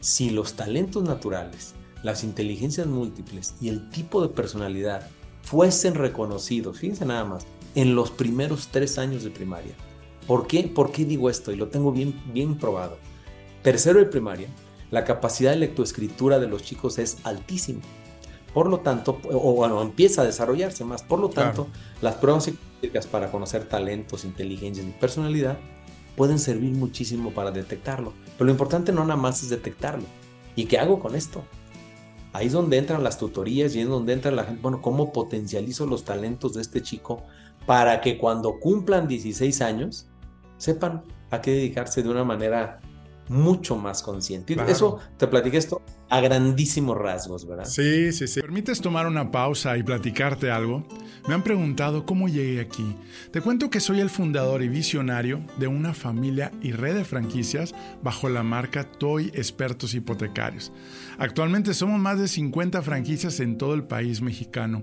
Si 0.00 0.30
los 0.30 0.54
talentos 0.54 1.02
naturales 1.02 1.74
las 2.02 2.24
inteligencias 2.24 2.86
múltiples 2.86 3.54
y 3.60 3.68
el 3.68 3.90
tipo 3.90 4.22
de 4.22 4.28
personalidad 4.28 5.06
fuesen 5.42 5.94
reconocidos, 5.94 6.78
fíjense 6.78 7.04
nada 7.04 7.24
más, 7.24 7.46
en 7.74 7.94
los 7.94 8.10
primeros 8.10 8.68
tres 8.68 8.98
años 8.98 9.22
de 9.22 9.30
primaria. 9.30 9.74
¿Por 10.26 10.46
qué? 10.46 10.64
¿Por 10.64 10.92
qué 10.92 11.04
digo 11.04 11.30
esto? 11.30 11.52
Y 11.52 11.56
lo 11.56 11.68
tengo 11.68 11.92
bien, 11.92 12.20
bien 12.32 12.56
probado. 12.56 12.98
Tercero 13.62 13.98
de 13.98 14.06
primaria, 14.06 14.48
la 14.90 15.04
capacidad 15.04 15.50
de 15.50 15.58
lectoescritura 15.58 16.38
de 16.38 16.48
los 16.48 16.62
chicos 16.62 16.98
es 16.98 17.18
altísima. 17.24 17.80
Por 18.54 18.68
lo 18.68 18.80
tanto, 18.80 19.20
o 19.30 19.54
bueno, 19.54 19.80
empieza 19.82 20.22
a 20.22 20.24
desarrollarse 20.24 20.84
más. 20.84 21.02
Por 21.02 21.20
lo 21.20 21.28
tanto, 21.28 21.68
las 22.02 22.16
pruebas 22.16 22.44
psicológicas 22.44 23.06
para 23.06 23.30
conocer 23.30 23.68
talentos, 23.68 24.24
inteligencia 24.24 24.82
y 24.82 24.90
personalidad 24.90 25.58
pueden 26.16 26.38
servir 26.38 26.72
muchísimo 26.72 27.30
para 27.30 27.50
detectarlo. 27.50 28.12
Pero 28.36 28.46
lo 28.46 28.50
importante 28.50 28.92
no 28.92 29.02
nada 29.02 29.16
más 29.16 29.42
es 29.42 29.50
detectarlo. 29.50 30.04
¿Y 30.56 30.66
qué 30.66 30.78
hago 30.78 30.98
con 30.98 31.14
esto? 31.14 31.44
Ahí 32.32 32.46
es 32.46 32.52
donde 32.52 32.78
entran 32.78 33.02
las 33.02 33.18
tutorías 33.18 33.74
y 33.74 33.80
es 33.80 33.88
donde 33.88 34.12
entra 34.12 34.30
la 34.30 34.44
gente, 34.44 34.60
bueno, 34.62 34.82
¿cómo 34.82 35.12
potencializo 35.12 35.86
los 35.86 36.04
talentos 36.04 36.54
de 36.54 36.62
este 36.62 36.82
chico 36.82 37.24
para 37.66 38.00
que 38.00 38.18
cuando 38.18 38.58
cumplan 38.60 39.08
16 39.08 39.60
años 39.62 40.06
sepan 40.56 41.02
a 41.30 41.40
qué 41.40 41.52
dedicarse 41.52 42.02
de 42.02 42.08
una 42.08 42.24
manera 42.24 42.80
mucho 43.30 43.76
más 43.76 44.02
consciente. 44.02 44.56
Eso 44.66 44.98
te 45.16 45.28
platiqué 45.28 45.56
esto 45.56 45.82
a 46.08 46.20
grandísimos 46.20 46.98
rasgos, 46.98 47.46
¿verdad? 47.46 47.64
Sí, 47.64 48.12
sí, 48.12 48.26
sí. 48.26 48.40
¿Permites 48.40 48.80
tomar 48.80 49.06
una 49.06 49.30
pausa 49.30 49.78
y 49.78 49.84
platicarte 49.84 50.50
algo? 50.50 50.84
Me 51.28 51.34
han 51.34 51.44
preguntado 51.44 52.04
cómo 52.04 52.28
llegué 52.28 52.60
aquí. 52.60 52.96
Te 53.30 53.40
cuento 53.40 53.70
que 53.70 53.78
soy 53.78 54.00
el 54.00 54.10
fundador 54.10 54.62
y 54.62 54.68
visionario 54.68 55.40
de 55.58 55.68
una 55.68 55.94
familia 55.94 56.50
y 56.60 56.72
red 56.72 56.96
de 56.96 57.04
franquicias 57.04 57.72
bajo 58.02 58.28
la 58.28 58.42
marca 58.42 58.82
Toy 58.82 59.28
Expertos 59.32 59.94
Hipotecarios. 59.94 60.72
Actualmente 61.16 61.72
somos 61.72 62.00
más 62.00 62.18
de 62.18 62.26
50 62.26 62.82
franquicias 62.82 63.38
en 63.38 63.58
todo 63.58 63.74
el 63.74 63.84
país 63.84 64.22
mexicano. 64.22 64.82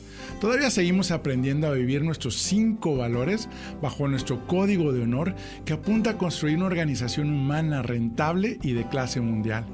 Todavía 0.41 0.71
seguimos 0.71 1.11
aprendiendo 1.11 1.67
a 1.67 1.73
vivir 1.73 2.01
nuestros 2.01 2.35
cinco 2.35 2.97
valores 2.97 3.47
bajo 3.79 4.07
nuestro 4.07 4.47
código 4.47 4.91
de 4.91 5.03
honor 5.03 5.35
que 5.65 5.73
apunta 5.73 6.09
a 6.09 6.17
construir 6.17 6.57
una 6.57 6.65
organización 6.65 7.31
humana 7.31 7.83
rentable 7.83 8.57
y 8.63 8.73
de 8.73 8.89
clase 8.89 9.21
mundial. 9.21 9.65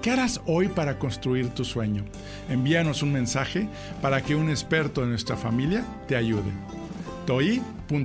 ¿Qué 0.00 0.10
harás 0.10 0.40
hoy 0.46 0.68
para 0.68 0.98
construir 0.98 1.50
tu 1.50 1.66
sueño? 1.66 2.06
Envíanos 2.48 3.02
un 3.02 3.12
mensaje 3.12 3.68
para 4.00 4.22
que 4.22 4.34
un 4.34 4.48
experto 4.48 5.02
de 5.02 5.08
nuestra 5.08 5.36
familia 5.36 5.84
te 6.08 6.16
ayude. 6.16 6.50
toi.com.mx. 7.26 7.98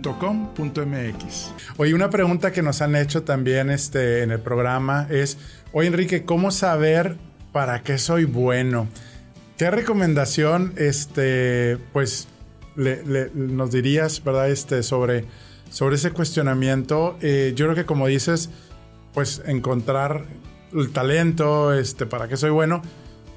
Oye, 1.78 1.94
una 1.94 2.10
pregunta 2.10 2.52
que 2.52 2.62
nos 2.62 2.82
han 2.82 2.98
hecho 2.98 3.24
también 3.24 3.70
este, 3.70 4.24
en 4.24 4.32
el 4.32 4.42
programa 4.42 5.08
es, 5.10 5.38
oye 5.72 5.88
Enrique, 5.88 6.26
¿cómo 6.26 6.52
saber 6.52 7.16
para 7.54 7.82
qué 7.82 7.98
soy 7.98 8.26
bueno? 8.26 8.90
¿Qué 9.60 9.70
recomendación, 9.70 10.74
este, 10.78 11.78
pues, 11.92 12.30
nos 12.78 13.72
dirías, 13.72 14.24
verdad, 14.24 14.50
este, 14.50 14.84
sobre, 14.84 15.26
sobre 15.70 15.98
ese 15.98 16.12
cuestionamiento? 16.12 17.18
Eh, 17.22 17.52
yo 17.58 17.66
creo 17.66 17.76
que 17.76 17.86
como 17.86 18.08
dices, 18.08 18.52
pues, 19.14 19.44
encontrar 19.46 20.28
el 20.74 20.94
talento, 20.94 21.74
este, 21.74 22.06
para 22.06 22.30
qué 22.30 22.38
soy 22.38 22.52
bueno, 22.52 22.82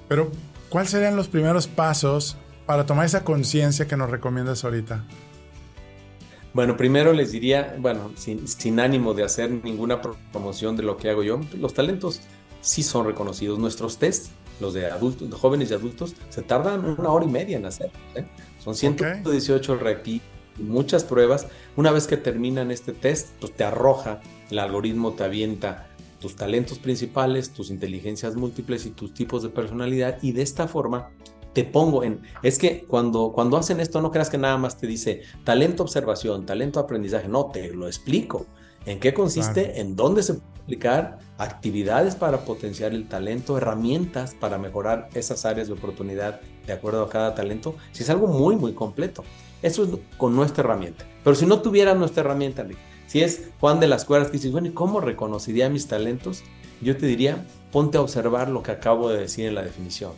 pero 0.07 0.31
¿cuáles 0.69 0.93
serían 0.93 1.17
los 1.17 1.27
primeros 1.27 1.67
pasos 1.67 2.37
para 2.67 2.87
tomar 2.87 3.05
esa 3.05 3.25
conciencia 3.25 3.89
que 3.89 3.97
nos 3.97 4.09
recomiendas 4.09 4.65
ahorita? 4.65 5.05
Bueno, 6.55 6.77
primero 6.77 7.13
les 7.15 7.33
diría, 7.33 7.75
bueno, 7.81 8.13
sin, 8.15 8.47
sin, 8.47 8.79
ánimo 8.79 9.13
de 9.15 9.25
hacer 9.25 9.51
ninguna 9.51 10.01
promoción 10.31 10.77
de 10.77 10.85
lo 10.85 10.97
que 10.99 11.11
hago 11.11 11.25
yo, 11.25 11.41
los 11.59 11.75
talentos 11.75 12.21
sí 12.61 12.85
son 12.85 13.07
reconocidos. 13.07 13.59
Nuestros 13.59 13.99
tests 13.99 14.31
los 14.63 14.73
de 14.73 14.87
adultos, 14.87 15.29
de 15.29 15.37
jóvenes 15.37 15.71
y 15.71 15.75
adultos, 15.75 16.15
se 16.31 16.41
tardan 16.41 16.85
una 16.85 17.11
hora 17.11 17.27
y 17.27 17.29
media 17.29 17.59
en 17.59 17.67
hacer. 17.67 17.91
¿eh? 18.15 18.25
Son 18.59 18.75
118 18.75 19.77
requisitos, 19.77 20.29
muchas 20.59 21.05
pruebas. 21.05 21.47
Una 21.77 21.91
vez 21.91 22.07
que 22.07 22.17
terminan 22.17 22.71
este 22.71 22.93
test, 22.93 23.29
pues 23.41 23.53
te 23.53 23.65
arroja, 23.65 24.21
el 24.51 24.59
algoritmo 24.59 25.13
te 25.13 25.25
avienta 25.25 25.89
tus 26.21 26.37
talentos 26.37 26.79
principales, 26.79 27.51
tus 27.51 27.71
inteligencias 27.71 28.37
múltiples 28.37 28.87
y 28.87 28.91
tus 28.91 29.13
tipos 29.13 29.43
de 29.43 29.49
personalidad 29.49 30.19
y 30.23 30.33
de 30.33 30.43
esta 30.43 30.69
forma 30.69 31.11
te 31.53 31.65
pongo 31.65 32.05
en... 32.05 32.23
Es 32.43 32.59
que 32.59 32.85
cuando, 32.87 33.33
cuando 33.33 33.57
hacen 33.57 33.81
esto 33.81 34.01
no 34.01 34.11
creas 34.11 34.31
que 34.31 34.39
nada 34.39 34.57
más 34.57 34.79
te 34.79 34.87
dice 34.87 35.23
talento 35.45 35.83
observación, 35.83 36.47
talento 36.47 36.81
aprendizaje, 36.81 37.29
no, 37.29 37.47
te 37.47 37.73
lo 37.75 37.87
explico. 37.87 38.47
¿En 38.87 39.01
qué 39.01 39.13
consiste? 39.13 39.81
¿En 39.81 39.95
dónde 39.95 40.23
se 40.23 40.41
aplicar? 40.63 41.19
Actividades 41.39 42.15
para 42.15 42.45
potenciar 42.45 42.93
el 42.93 43.09
talento, 43.09 43.57
herramientas 43.57 44.35
para 44.39 44.59
mejorar 44.59 45.09
esas 45.15 45.45
áreas 45.45 45.69
de 45.69 45.75
oportunidad 45.75 46.41
de 46.67 46.73
acuerdo 46.73 47.03
a 47.03 47.11
cada 47.11 47.35
talento. 47.35 47.75
Si 47.93 48.03
es 48.03 48.11
algo 48.11 48.29
muy, 48.29 48.57
muy 48.57 48.73
completo. 48.73 49.25
Eso 49.63 49.85
es 49.85 49.91
con 50.17 50.35
nuestra 50.35 50.65
herramienta. 50.65 51.05
Pero 51.23 51.37
si 51.37 51.47
no 51.47 51.61
tuviera 51.61 51.95
nuestra 51.95 52.23
herramienta, 52.23 52.67
si 53.07 53.21
es 53.21 53.51
Juan 53.61 53.79
de 53.79 53.87
las 53.87 54.05
Cuerdas 54.05 54.29
que 54.29 54.39
dices, 54.39 54.53
bueno, 54.53 54.69
¿y 54.69 54.73
cómo 54.73 55.01
reconocería 55.01 55.69
mis 55.69 55.87
talentos? 55.87 56.43
Yo 56.81 56.97
te 56.97 57.07
diría, 57.07 57.47
ponte 57.71 57.99
a 57.99 58.01
observar 58.01 58.49
lo 58.49 58.63
que 58.63 58.73
acabo 58.73 59.09
de 59.09 59.21
decir 59.21 59.47
en 59.47 59.55
la 59.55 59.63
definición. 59.63 60.13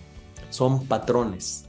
Son 0.49 0.87
patrones 0.87 1.67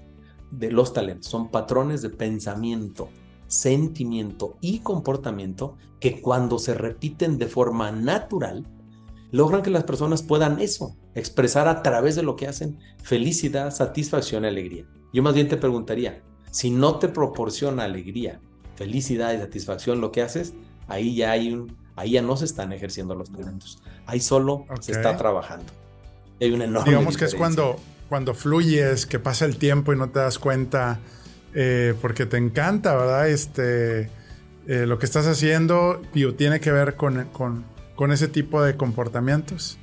de 0.52 0.72
los 0.72 0.94
talentos, 0.94 1.28
son 1.28 1.50
patrones 1.50 2.02
de 2.02 2.10
pensamiento, 2.10 3.10
sentimiento 3.48 4.58
y 4.62 4.80
comportamiento 4.80 5.78
que 6.00 6.22
cuando 6.22 6.60
se 6.60 6.74
repiten 6.74 7.38
de 7.38 7.48
forma 7.48 7.92
natural, 7.92 8.66
logran 9.32 9.62
que 9.62 9.70
las 9.70 9.84
personas 9.84 10.24
puedan 10.24 10.60
eso, 10.60 10.96
expresar 11.14 11.68
a 11.68 11.82
través 11.82 12.16
de 12.16 12.24
lo 12.24 12.36
que 12.36 12.48
hacen 12.48 12.80
felicidad, 13.04 13.72
satisfacción 13.72 14.44
y 14.44 14.48
alegría. 14.48 14.86
Yo 15.14 15.24
más 15.24 15.34
bien 15.34 15.48
te 15.48 15.58
preguntaría, 15.58 16.22
si 16.52 16.70
no 16.70 17.00
te 17.00 17.08
proporciona 17.08 17.84
alegría, 17.84 18.40
felicidad 18.76 19.34
y 19.34 19.38
satisfacción 19.38 20.02
lo 20.02 20.12
que 20.12 20.22
haces, 20.22 20.54
ahí 20.88 21.16
ya 21.16 21.32
hay 21.32 21.54
un, 21.54 21.76
ahí 21.96 22.12
ya 22.12 22.22
no 22.22 22.38
se 22.38 22.46
están 22.46 22.72
ejerciendo 22.74 23.16
los 23.16 23.32
talentos, 23.32 23.82
ahí 24.06 24.20
solo 24.20 24.66
se 24.82 24.92
está 24.92 25.18
trabajando. 25.18 25.66
Hay 26.40 26.52
una 26.52 26.66
enorme 26.66 26.90
Digamos 26.90 27.18
que 27.18 27.26
es 27.26 27.36
cuando, 27.36 27.78
cuando 28.10 28.34
fluyes, 28.34 29.06
que 29.06 29.20
pasa 29.20 29.46
el 29.46 29.58
tiempo 29.58 29.94
y 29.94 29.98
no 29.98 30.10
te 30.10 30.20
das 30.20 30.38
cuenta 30.38 31.00
eh, 31.58 31.94
porque 32.02 32.26
te 32.26 32.36
encanta, 32.36 32.94
¿verdad? 32.96 33.30
Este, 33.30 34.10
eh, 34.68 34.86
lo 34.86 35.00
que 35.00 35.06
estás 35.06 35.26
haciendo 35.26 36.02
y 36.14 36.30
tiene 36.34 36.60
que 36.60 36.70
ver 36.70 36.96
con, 36.96 37.30
con, 37.32 38.12
ese 38.12 38.28
tipo 38.28 38.62
de 38.62 38.76
comportamientos. 38.76 39.78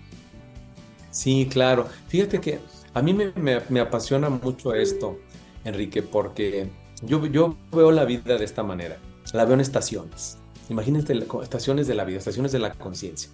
Sí, 1.10 1.48
claro. 1.50 1.88
Fíjate 2.08 2.40
que 2.40 2.58
a 2.92 3.00
mí 3.00 3.14
me, 3.14 3.32
me, 3.70 3.80
apasiona 3.80 4.28
mucho 4.28 4.74
esto, 4.74 5.18
Enrique, 5.64 6.02
porque 6.02 6.68
yo, 7.00 7.24
yo 7.26 7.56
veo 7.72 7.90
la 7.90 8.04
vida 8.04 8.36
de 8.36 8.44
esta 8.44 8.62
manera. 8.62 8.98
La 9.32 9.46
veo 9.46 9.54
en 9.54 9.60
estaciones. 9.60 10.36
Imagínate 10.68 11.18
estaciones 11.42 11.86
de 11.86 11.94
la 11.94 12.04
vida, 12.04 12.18
estaciones 12.18 12.52
de 12.52 12.58
la 12.58 12.74
conciencia. 12.74 13.30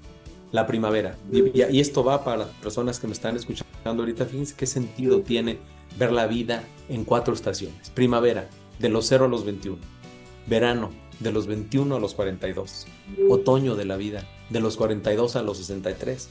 La 0.53 0.65
primavera. 0.65 1.17
Y, 1.33 1.61
y, 1.61 1.81
esto 1.81 2.05
va 2.05 2.23
para 2.23 2.39
las 2.39 2.49
personas 2.49 3.01
que 3.01 3.09
me 3.09 3.15
están 3.15 3.35
escuchando 3.35 3.67
ahorita. 3.85 4.27
Fíjense 4.27 4.55
qué 4.57 4.67
sentido 4.67 5.23
tiene 5.23 5.59
ver 5.99 6.13
la 6.13 6.27
vida 6.27 6.65
en 6.89 7.05
cuatro 7.05 7.35
estaciones. 7.35 7.91
Primavera, 7.91 8.49
de 8.79 8.89
los 8.89 9.07
0 9.07 9.27
a 9.27 9.29
los 9.29 9.45
21. 9.45 9.79
Verano, 10.47 10.91
de 11.21 11.33
los 11.33 11.47
21 11.47 11.97
a 11.97 12.01
los 12.01 12.15
42. 12.15 12.87
Otoño 13.29 13.75
de 13.75 13.85
la 13.85 13.97
vida, 13.97 14.25
de 14.51 14.61
los 14.61 14.77
42 14.77 15.37
a 15.37 15.43
los 15.43 15.59
63. 15.59 16.29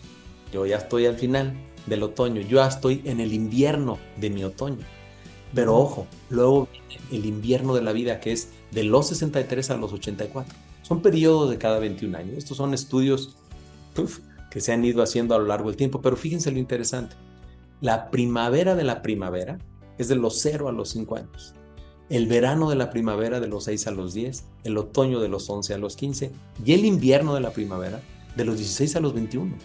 Yo 0.52 0.65
ya 0.65 0.78
estoy 0.78 1.06
al 1.06 1.15
final 1.15 1.54
del 1.86 2.04
otoño, 2.04 2.41
yo 2.41 2.58
ya 2.58 2.67
estoy 2.67 3.02
en 3.06 3.20
el 3.20 3.34
invierno 3.34 3.98
de 4.17 4.30
mi 4.30 4.43
otoño. 4.43 4.86
Pero 5.54 5.76
ojo, 5.78 6.08
luego 6.30 6.67
viene 6.72 7.04
el 7.12 7.26
invierno 7.26 7.74
de 7.74 7.82
la 7.82 7.93
vida 7.93 8.20
que 8.20 8.32
es 8.32 8.50
de 8.72 8.84
los 8.84 9.08
63 9.10 9.70
a 9.72 9.78
los 9.78 9.93
84. 9.93 10.54
Son 10.82 11.02
periodos 11.02 11.50
de 11.50 11.58
cada 11.58 11.80
21 11.80 12.17
años. 12.17 12.38
Estos 12.38 12.58
son 12.58 12.74
estudios 12.74 13.36
que 14.50 14.62
se 14.62 14.74
han 14.74 14.86
ido 14.86 15.02
haciendo 15.02 15.36
a 15.36 15.39
lo 15.39 15.46
largo 15.46 15.70
del 15.70 15.78
tiempo, 15.78 16.02
pero 16.02 16.15
fíjense 16.15 16.52
lo 16.52 16.60
interesante 16.60 17.15
La 17.80 18.10
primavera 18.10 18.76
de 18.76 18.84
la 18.84 19.04
primavera 19.04 19.60
es 20.00 20.08
de 20.08 20.16
los 20.16 20.40
0 20.42 20.68
a 20.68 20.72
los 20.72 20.90
5 20.90 21.16
años. 21.16 21.54
El 22.10 22.26
verano 22.26 22.70
de 22.70 22.76
la 22.76 22.90
primavera 22.90 23.40
de 23.40 23.48
los 23.48 23.66
6 23.66 23.88
a 23.88 23.92
los 23.92 24.13
10, 24.13 24.46
el 24.63 24.78
otoño 24.78 25.20
de 25.20 25.28
los 25.28 25.50
11 25.50 25.74
a 25.74 25.78
los 25.78 25.96
15 25.96 26.32
y 26.66 26.74
el 26.74 26.86
invierno 26.86 27.36
de 27.36 27.42
la 27.42 27.52
primavera 27.52 28.02
de 28.36 28.46
los 28.46 28.58
16 28.58 28.96
a 28.96 29.00
los 29.00 29.13
21. 29.13 29.56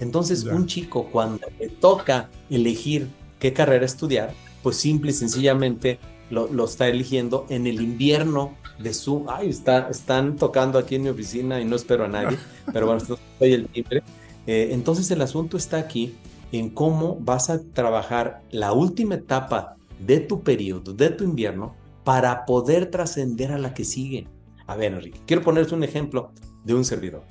Entonces, 0.00 0.44
un 0.44 0.66
chico 0.66 1.08
cuando 1.10 1.46
le 1.58 1.68
toca 1.68 2.30
elegir 2.48 3.08
qué 3.38 3.52
carrera 3.52 3.84
estudiar, 3.84 4.32
pues 4.62 4.76
simple 4.76 5.10
y 5.10 5.14
sencillamente 5.14 5.98
lo, 6.30 6.64
está 6.64 6.88
eligiendo 6.88 7.46
en 7.48 7.66
el 7.66 7.80
invierno 7.80 8.56
de 8.78 8.94
su... 8.94 9.26
Ay, 9.28 9.50
está, 9.50 9.88
están 9.90 10.36
tocando 10.36 10.78
aquí 10.78 10.94
en 10.94 11.02
mi 11.02 11.08
oficina 11.08 11.60
y 11.60 11.64
no 11.64 11.76
espero 11.76 12.04
a 12.04 12.08
nadie, 12.08 12.38
pero 12.72 12.86
bueno, 12.86 13.02
estoy 13.02 13.52
el 13.52 13.66
timbre. 13.66 14.02
Eh, 14.46 14.68
entonces 14.72 15.10
el 15.10 15.20
asunto 15.20 15.56
está 15.56 15.78
aquí 15.78 16.14
en 16.52 16.70
cómo 16.70 17.16
vas 17.20 17.50
a 17.50 17.62
trabajar 17.72 18.42
la 18.50 18.72
última 18.72 19.16
etapa 19.16 19.76
de 19.98 20.20
tu 20.20 20.42
periodo, 20.42 20.94
de 20.94 21.10
tu 21.10 21.24
invierno, 21.24 21.74
para 22.04 22.46
poder 22.46 22.90
trascender 22.90 23.52
a 23.52 23.58
la 23.58 23.74
que 23.74 23.84
sigue. 23.84 24.28
A 24.66 24.76
ver, 24.76 24.92
Enrique, 24.92 25.20
quiero 25.26 25.42
ponerte 25.42 25.74
un 25.74 25.84
ejemplo 25.84 26.32
de 26.64 26.74
un 26.74 26.84
servidor. 26.84 27.24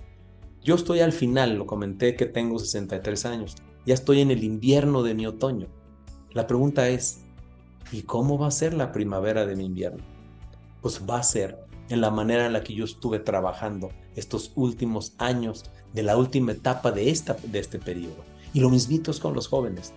Yo 0.63 0.75
estoy 0.75 0.99
al 0.99 1.13
final, 1.13 1.55
lo 1.55 1.65
comenté 1.65 2.15
que 2.15 2.25
tengo 2.25 2.59
63 2.59 3.25
años, 3.25 3.55
ya 3.85 3.93
estoy 3.93 4.21
en 4.21 4.31
el 4.31 4.43
invierno 4.43 5.01
de 5.01 5.13
mi 5.13 5.25
otoño. 5.25 5.67
La 6.31 6.45
pregunta 6.45 6.89
es, 6.89 7.21
¿y 7.91 8.01
cómo 8.01 8.37
va 8.37 8.47
a 8.47 8.51
ser 8.51 8.73
la 8.73 8.91
primavera 8.91 9.45
de 9.45 9.55
mi 9.55 9.65
invierno? 9.65 10.03
Pues 10.81 11.01
va 11.09 11.19
a 11.19 11.23
ser 11.23 11.57
en 11.89 12.01
la 12.01 12.11
manera 12.11 12.45
en 12.45 12.53
la 12.53 12.63
que 12.63 12.73
yo 12.73 12.85
estuve 12.85 13.19
trabajando 13.19 13.89
estos 14.15 14.51
últimos 14.55 15.13
años 15.17 15.65
de 15.93 16.03
la 16.03 16.17
última 16.17 16.51
etapa 16.51 16.91
de, 16.91 17.09
esta, 17.09 17.37
de 17.43 17.59
este 17.59 17.79
periodo. 17.79 18.25
Y 18.57 18.59
lo 18.59 18.71
mismito 18.71 19.11
es 19.11 19.19
con 19.19 19.35
los 19.35 19.47
jóvenes. 19.47 19.93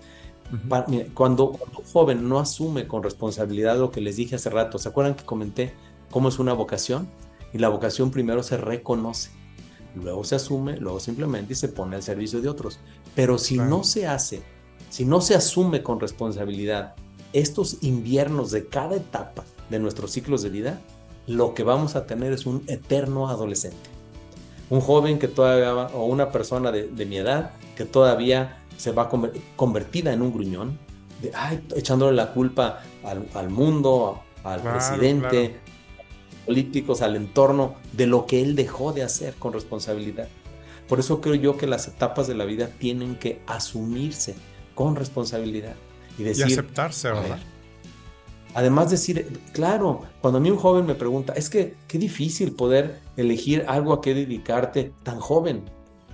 Cuando, 1.14 1.52
un 1.52 1.84
joven 1.90 2.28
no 2.28 2.38
asume 2.38 2.86
con 2.86 3.02
responsabilidad 3.02 3.78
lo 3.78 3.90
que 3.90 4.02
les 4.02 4.16
dije 4.16 4.36
hace 4.36 4.50
rato, 4.50 4.76
¿se 4.76 4.86
acuerdan 4.86 5.14
que 5.14 5.24
comenté 5.24 5.72
cómo 6.10 6.28
es 6.28 6.38
una 6.38 6.52
vocación? 6.52 7.08
Y 7.54 7.58
la 7.58 7.70
vocación 7.70 8.10
primero 8.10 8.42
se 8.42 8.58
reconoce, 8.58 9.30
luego 9.94 10.24
se 10.24 10.34
asume, 10.34 10.76
luego 10.76 11.00
simplemente 11.00 11.54
se 11.54 11.68
pone 11.68 11.96
al 11.96 12.02
servicio 12.02 12.42
de 12.42 12.50
otros. 12.50 12.80
Pero 13.14 13.38
si 13.38 13.56
no 13.56 13.82
se 13.82 14.06
hace, 14.06 14.42
si 14.90 15.06
no 15.06 15.22
se 15.22 15.34
asume 15.34 15.82
con 15.82 15.98
responsabilidad 15.98 16.96
estos 17.32 17.78
inviernos 17.80 18.50
de 18.50 18.66
cada 18.66 18.96
etapa 18.96 19.42
de 19.70 19.78
nuestros 19.78 20.10
ciclos 20.10 20.42
de 20.42 20.50
vida, 20.50 20.82
lo 21.26 21.54
que 21.54 21.62
vamos 21.62 21.96
a 21.96 22.04
tener 22.04 22.34
es 22.34 22.44
un 22.44 22.62
eterno 22.66 23.30
adolescente. 23.30 23.99
Un 24.70 24.80
joven 24.80 25.18
que 25.18 25.28
todavía, 25.28 25.74
o 25.74 26.06
una 26.06 26.30
persona 26.30 26.72
de, 26.72 27.06
mi 27.06 27.18
edad, 27.18 27.52
que 27.76 27.84
todavía 27.84 28.62
se 28.76 28.92
va 28.92 29.10
convertida 29.56 30.12
en 30.12 30.22
un 30.22 30.32
gruñón, 30.32 30.78
de, 31.20 31.32
echándole 31.76 32.16
la 32.16 32.32
culpa 32.32 32.82
al, 33.34 33.50
mundo, 33.50 34.22
al 34.42 34.62
presidente, 34.62 35.56
políticos, 36.46 37.02
al 37.02 37.16
entorno, 37.16 37.74
de 37.92 38.06
lo 38.06 38.26
que 38.26 38.40
él 38.40 38.54
dejó 38.54 38.92
de 38.92 39.02
hacer 39.02 39.34
con 39.34 39.52
responsabilidad. 39.52 40.28
Por 40.88 40.98
eso 40.98 41.20
creo 41.20 41.34
yo 41.34 41.56
que 41.56 41.66
las 41.66 41.86
etapas 41.86 42.26
de 42.26 42.34
la 42.34 42.44
vida 42.44 42.68
tienen 42.68 43.16
que 43.16 43.42
asumirse 43.46 44.34
con 44.74 44.96
responsabilidad 44.96 45.74
y 46.18 46.22
decir... 46.22 46.48
Y 46.48 46.52
aceptarse, 46.52 47.08
¿verdad? 47.10 47.38
Además 48.54 48.90
decir, 48.90 49.40
claro, 49.52 50.02
cuando 50.20 50.38
a 50.38 50.40
mí 50.40 50.50
un 50.50 50.56
joven 50.56 50.86
me 50.86 50.94
pregunta, 50.94 51.32
es 51.34 51.48
que 51.48 51.76
qué 51.86 51.98
difícil 51.98 52.52
poder 52.52 53.00
elegir 53.16 53.64
algo 53.68 53.92
a 53.92 54.00
qué 54.00 54.14
dedicarte 54.14 54.92
tan 55.02 55.20
joven. 55.20 55.64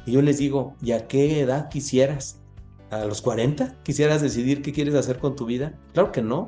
Y 0.05 0.13
yo 0.13 0.23
les 0.23 0.39
digo, 0.39 0.75
¿y 0.83 0.93
a 0.93 1.09
qué 1.09 1.41
edad 1.41 1.69
quisieras? 1.71 2.39
¿A 2.91 3.05
los 3.05 3.23
40? 3.23 3.77
¿Quisieras 3.83 4.23
decidir 4.23 4.63
qué 4.63 4.73
quieres 4.73 4.95
hacer 4.95 5.19
con 5.19 5.35
tu 5.35 5.47
vida? 5.47 5.79
Claro 5.93 6.13
que 6.13 6.23
no. 6.23 6.47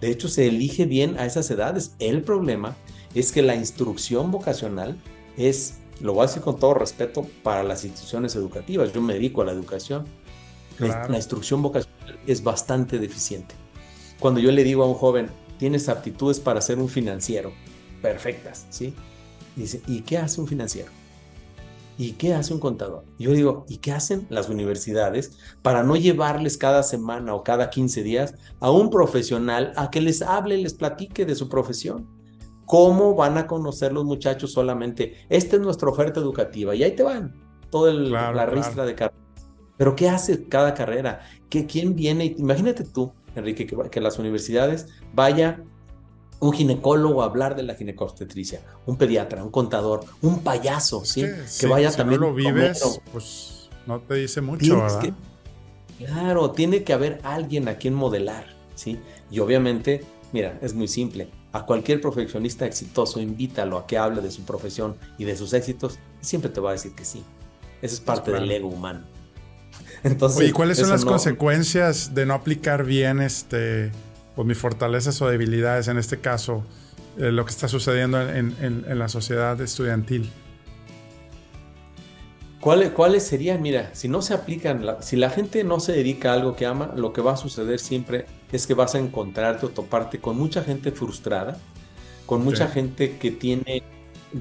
De 0.00 0.10
hecho, 0.10 0.28
se 0.28 0.46
elige 0.46 0.86
bien 0.86 1.18
a 1.18 1.26
esas 1.26 1.50
edades. 1.50 1.94
El 1.98 2.22
problema 2.22 2.76
es 3.14 3.32
que 3.32 3.42
la 3.42 3.54
instrucción 3.54 4.30
vocacional 4.30 5.00
es, 5.36 5.78
lo 6.00 6.14
voy 6.14 6.24
a 6.24 6.26
decir 6.26 6.42
con 6.42 6.58
todo 6.58 6.74
respeto, 6.74 7.26
para 7.42 7.62
las 7.62 7.84
instituciones 7.84 8.34
educativas. 8.34 8.92
Yo 8.92 9.02
me 9.02 9.14
dedico 9.14 9.42
a 9.42 9.44
la 9.44 9.52
educación. 9.52 10.06
La, 10.78 11.16
instrucción 11.16 11.60
vocacional 11.60 12.18
es 12.26 12.42
bastante 12.42 12.98
deficiente. 12.98 13.54
Cuando 14.20 14.40
yo 14.40 14.50
le 14.50 14.64
digo 14.64 14.82
a 14.82 14.86
un 14.86 14.94
joven, 14.94 15.28
tienes 15.58 15.88
aptitudes 15.88 16.40
para 16.40 16.60
ser 16.60 16.78
un 16.78 16.88
financiero, 16.88 17.52
perfectas, 18.02 18.66
¿sí? 18.70 18.94
dice, 19.56 19.82
¿y 19.86 20.00
qué 20.02 20.18
hace 20.18 20.40
un 20.40 20.46
financiero? 20.46 20.90
¿Y 21.96 22.12
qué 22.12 22.34
hace 22.34 22.54
un 22.54 22.60
contador? 22.60 23.04
Yo 23.18 23.32
digo, 23.32 23.64
¿y 23.68 23.78
qué 23.78 23.90
hacen 23.90 24.26
las 24.30 24.48
universidades 24.48 25.36
para 25.62 25.82
no 25.82 25.96
llevarles 25.96 26.56
cada 26.56 26.84
semana 26.84 27.34
o 27.34 27.42
cada 27.42 27.70
15 27.70 28.04
días 28.04 28.34
a 28.60 28.70
un 28.70 28.88
profesional 28.88 29.72
a 29.74 29.90
que 29.90 30.00
les 30.00 30.22
hable, 30.22 30.58
les 30.58 30.74
platique 30.74 31.24
de 31.24 31.34
su 31.34 31.48
profesión? 31.48 32.06
¿Cómo 32.66 33.16
van 33.16 33.36
a 33.36 33.48
conocer 33.48 33.92
los 33.92 34.04
muchachos 34.04 34.52
solamente? 34.52 35.16
Esta 35.28 35.56
es 35.56 35.62
nuestra 35.62 35.88
oferta 35.88 36.20
educativa 36.20 36.74
y 36.74 36.84
ahí 36.84 36.94
te 36.94 37.02
van, 37.02 37.34
toda 37.68 37.92
la 37.92 38.46
ristra 38.46 38.84
de 38.84 38.94
carreras. 38.94 39.20
Pero 39.76 39.96
¿qué 39.96 40.08
hace 40.08 40.46
cada 40.48 40.74
carrera? 40.74 41.20
¿Qué, 41.48 41.66
¿Quién 41.66 41.96
viene? 41.96 42.34
Imagínate 42.38 42.84
tú, 42.84 43.12
Enrique, 43.38 43.66
que, 43.66 43.76
que 43.90 44.00
las 44.00 44.18
universidades 44.18 44.86
vaya 45.14 45.62
un 46.40 46.52
ginecólogo 46.52 47.22
a 47.22 47.26
hablar 47.26 47.56
de 47.56 47.62
la 47.62 47.74
ginecobstetricia, 47.74 48.62
un 48.86 48.96
pediatra, 48.96 49.42
un 49.42 49.50
contador, 49.50 50.04
un 50.22 50.40
payaso, 50.40 51.04
¿sí? 51.04 51.24
que 51.58 51.66
vaya 51.66 51.90
también. 51.90 52.20
No 52.20 52.28
lo 52.28 52.34
vives, 52.34 53.00
pues 53.12 53.68
no 53.86 54.00
te 54.00 54.14
dice 54.14 54.40
mucho, 54.40 54.76
¿verdad? 54.76 55.14
claro, 55.98 56.52
tiene 56.52 56.84
que 56.84 56.92
haber 56.92 57.20
alguien 57.24 57.68
a 57.68 57.76
quien 57.76 57.94
modelar, 57.94 58.46
¿sí? 58.76 58.98
Y 59.30 59.40
obviamente, 59.40 60.04
mira, 60.32 60.58
es 60.62 60.74
muy 60.74 60.86
simple. 60.86 61.28
A 61.52 61.64
cualquier 61.64 62.00
profesionista 62.00 62.66
exitoso, 62.66 63.20
invítalo 63.20 63.78
a 63.78 63.86
que 63.86 63.98
hable 63.98 64.20
de 64.20 64.30
su 64.30 64.42
profesión 64.42 64.96
y 65.16 65.24
de 65.24 65.36
sus 65.36 65.54
éxitos, 65.54 65.98
y 66.22 66.24
siempre 66.24 66.50
te 66.50 66.60
va 66.60 66.70
a 66.70 66.72
decir 66.74 66.92
que 66.92 67.04
sí. 67.04 67.24
Eso 67.82 67.94
es 67.94 68.00
parte 68.00 68.30
del 68.30 68.50
ego 68.50 68.68
humano. 68.68 69.00
Entonces, 70.02 70.48
¿y 70.48 70.52
cuáles 70.52 70.78
son 70.78 70.90
las 70.90 71.04
consecuencias 71.04 72.14
de 72.14 72.26
no 72.26 72.34
aplicar 72.34 72.84
bien 72.84 73.20
este 73.20 73.90
pues, 74.34 74.46
mis 74.46 74.58
fortalezas 74.58 75.20
o 75.22 75.28
debilidades, 75.28 75.88
en 75.88 75.98
este 75.98 76.20
caso, 76.20 76.64
eh, 77.18 77.32
lo 77.32 77.44
que 77.44 77.50
está 77.50 77.68
sucediendo 77.68 78.20
en, 78.20 78.84
la 78.98 79.08
sociedad 79.08 79.60
estudiantil? 79.60 80.30
¿Cuáles, 82.60 82.90
¿Cuáles 82.90 83.24
serían? 83.24 83.62
Mira, 83.62 83.90
si 83.94 84.08
no 84.08 84.20
se 84.20 84.34
aplican, 84.34 84.84
si 85.00 85.16
la 85.16 85.30
gente 85.30 85.62
no 85.64 85.80
se 85.80 85.92
dedica 85.92 86.30
a 86.30 86.34
algo 86.34 86.56
que 86.56 86.66
ama, 86.66 86.92
lo 86.96 87.12
que 87.12 87.20
va 87.20 87.32
a 87.32 87.36
suceder 87.36 87.78
siempre 87.78 88.26
es 88.50 88.66
que 88.66 88.74
vas 88.74 88.94
a 88.94 88.98
encontrarte 88.98 89.66
o 89.66 89.68
toparte 89.70 90.20
con 90.20 90.36
mucha 90.36 90.62
gente 90.62 90.90
frustrada, 90.90 91.58
con 92.26 92.44
mucha 92.44 92.66
gente 92.68 93.16
que 93.18 93.30
tiene 93.30 93.82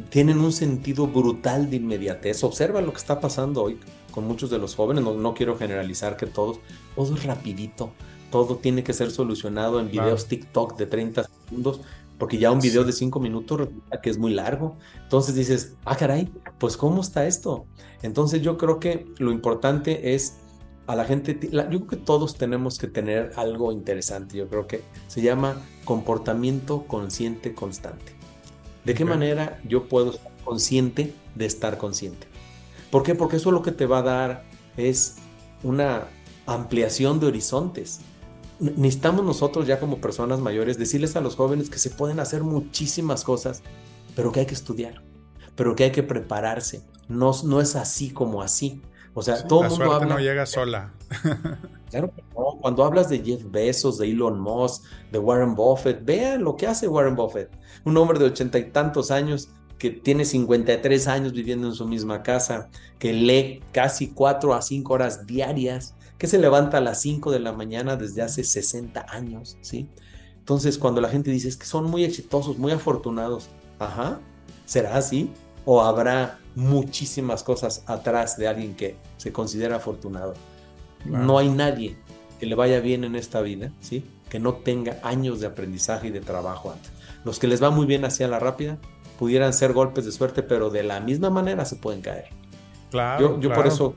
tienen 0.10 0.40
un 0.40 0.52
sentido 0.52 1.08
brutal 1.08 1.70
de 1.70 1.78
inmediatez. 1.78 2.44
Observa 2.44 2.82
lo 2.82 2.92
que 2.92 2.98
está 2.98 3.20
pasando 3.20 3.64
hoy 3.64 3.80
con 4.18 4.26
muchos 4.26 4.50
de 4.50 4.58
los 4.58 4.74
jóvenes, 4.74 5.04
no, 5.04 5.14
no 5.14 5.36
quiero 5.36 5.56
generalizar 5.60 6.18
que 6.18 6.26
todos, 6.26 6.58
todo 6.96 7.14
es 7.14 7.24
rapidito, 7.24 7.92
todo 8.32 8.56
tiene 8.56 8.84
que 8.84 8.92
ser 8.92 9.12
solucionado 9.12 9.80
en 9.80 9.92
videos 9.92 10.26
TikTok 10.26 10.76
de 10.76 10.88
30 10.88 11.30
segundos, 11.46 11.82
porque 12.18 12.40
ya 12.40 12.50
un 12.50 12.60
video 12.60 12.84
de 12.84 12.94
5 12.94 13.20
minutos 13.20 13.60
resulta 13.60 14.02
que 14.02 14.10
es 14.10 14.18
muy 14.18 14.34
largo. 14.34 14.76
Entonces 15.04 15.36
dices, 15.36 15.76
ah, 15.86 15.96
caray, 15.96 16.32
pues 16.58 16.78
¿cómo 16.78 17.02
está 17.02 17.28
esto? 17.28 17.68
Entonces 18.02 18.42
yo 18.42 18.58
creo 18.58 18.80
que 18.80 19.06
lo 19.20 19.32
importante 19.32 20.16
es 20.16 20.38
a 20.88 20.96
la 20.96 21.06
gente, 21.06 21.38
yo 21.52 21.68
creo 21.68 21.86
que 21.86 21.98
todos 21.98 22.40
tenemos 22.40 22.80
que 22.80 22.88
tener 22.88 23.34
algo 23.36 23.72
interesante, 23.72 24.36
yo 24.36 24.48
creo 24.48 24.66
que 24.66 24.82
se 25.10 25.22
llama 25.22 25.62
comportamiento 25.86 26.88
consciente 26.88 27.54
constante. 27.54 28.14
¿De 28.84 28.96
qué 28.96 29.06
manera 29.06 29.62
yo 29.64 29.88
puedo 29.88 30.14
ser 30.14 30.32
consciente 30.44 31.14
de 31.36 31.46
estar 31.46 31.78
consciente? 31.78 32.26
¿Por 32.92 33.04
qué? 33.04 33.16
Porque 33.16 33.38
eso 33.38 33.52
lo 33.52 33.62
que 33.62 33.72
te 33.72 33.86
va 33.86 34.00
a 34.00 34.04
dar 34.04 34.44
es 34.78 35.16
una 35.64 36.08
ampliación 36.46 37.20
de 37.20 37.28
horizontes 37.28 38.02
necesitamos 38.60 39.24
nosotros 39.24 39.68
ya 39.68 39.80
como 39.80 40.00
personas 40.00 40.40
mayores 40.40 40.78
decirles 40.78 41.16
a 41.16 41.22
los 41.22 41.36
jóvenes 41.36 41.70
que 41.70 41.80
se 41.80 41.90
pueden 41.90 42.20
hacer 42.20 42.44
muchísimas 42.44 43.24
cosas, 43.24 43.62
pero 44.16 44.32
que 44.32 44.42
hay 44.42 44.46
que 44.46 44.54
estudiar, 44.54 45.04
pero 45.56 45.76
que 45.76 45.86
hay 45.86 45.92
que 45.92 46.04
prepararse. 46.04 46.84
No, 47.08 47.32
no 47.44 47.62
es 47.62 47.76
así 47.76 48.12
como 48.12 48.42
así. 48.42 48.82
O 49.14 49.22
sea, 49.22 49.48
todo 49.48 49.64
el 49.64 49.70
mundo 49.70 49.92
habla. 49.94 50.16
no 50.16 50.20
llega 50.20 50.46
sola. 50.46 50.94
claro 51.90 52.12
que 52.14 52.22
no. 52.36 52.58
Cuando 52.62 52.84
hablas 52.84 53.10
de 53.10 53.20
Jeff 53.20 53.44
Bezos, 53.50 53.98
de 53.98 54.12
Elon 54.12 54.40
Musk, 54.40 54.84
de 55.12 55.18
Warren 55.18 55.56
Buffett, 55.56 56.04
vean 56.04 56.44
lo 56.44 56.56
que 56.56 56.68
hace 56.68 56.88
Warren 56.88 57.16
Buffett. 57.16 57.50
Un 57.86 57.98
hombre 57.98 58.20
de 58.20 58.26
ochenta 58.26 58.60
y 58.60 58.72
tantos 58.72 59.10
años 59.10 59.50
que 59.78 59.92
tiene 59.92 60.26
53 60.26 61.08
años 61.08 61.34
viviendo 61.34 61.68
en 61.68 61.74
su 61.74 61.88
misma 61.88 62.24
casa, 62.24 62.70
que 63.00 63.14
lee 63.14 63.62
casi 63.72 64.08
cuatro 64.10 64.54
a 64.54 64.62
cinco 64.62 64.94
horas 64.94 65.28
diarias, 65.28 65.96
que 66.18 66.28
se 66.28 66.40
levanta 66.40 66.78
a 66.78 66.82
las 66.82 67.02
5 67.02 67.32
de 67.32 67.40
la 67.40 67.54
mañana 67.54 67.96
desde 67.96 68.22
hace 68.22 68.44
60 68.44 69.06
años, 69.10 69.58
¿sí? 69.62 69.88
Entonces, 70.40 70.78
cuando 70.78 71.02
la 71.02 71.10
gente 71.10 71.30
dice 71.30 71.48
es 71.48 71.58
que 71.58 71.66
son 71.66 71.86
muy 71.86 72.04
exitosos, 72.04 72.58
muy 72.58 72.72
afortunados, 72.72 73.50
ajá, 73.80 74.20
¿será 74.66 74.98
así? 74.98 75.30
¿O 75.66 75.82
habrá 75.82 76.40
muchísimas 76.56 77.44
cosas 77.44 77.84
atrás 77.86 78.38
de 78.38 78.48
alguien 78.48 78.76
que 78.76 78.96
se 79.18 79.32
considera 79.32 79.76
afortunado? 79.76 80.34
No 81.06 81.38
hay 81.38 81.50
nadie 81.50 81.98
que 82.40 82.46
le 82.46 82.56
vaya 82.56 82.80
bien 82.80 83.04
en 83.04 83.16
esta 83.16 83.42
vida, 83.42 83.72
¿sí? 83.82 84.04
Que 84.30 84.40
no 84.40 84.56
tenga 84.56 85.00
años 85.04 85.40
de 85.40 85.48
aprendizaje 85.48 86.08
y 86.08 86.12
de 86.12 86.22
trabajo 86.22 86.72
antes. 86.72 86.92
Los 87.24 87.40
que 87.40 87.48
les 87.48 87.62
va 87.62 87.70
muy 87.70 87.86
bien 87.86 88.06
hacia 88.06 88.28
la 88.28 88.40
rápida 88.40 88.80
pudieran 89.18 89.54
ser 89.54 89.74
golpes 89.74 90.06
de 90.06 90.12
suerte, 90.12 90.44
pero 90.44 90.70
de 90.70 90.84
la 90.84 91.00
misma 91.00 91.30
manera 91.30 91.66
se 91.66 91.76
pueden 91.76 92.02
caer. 92.02 92.30
Claro. 92.92 93.40
Yo, 93.40 93.54
por 93.54 93.68
eso 93.68 93.96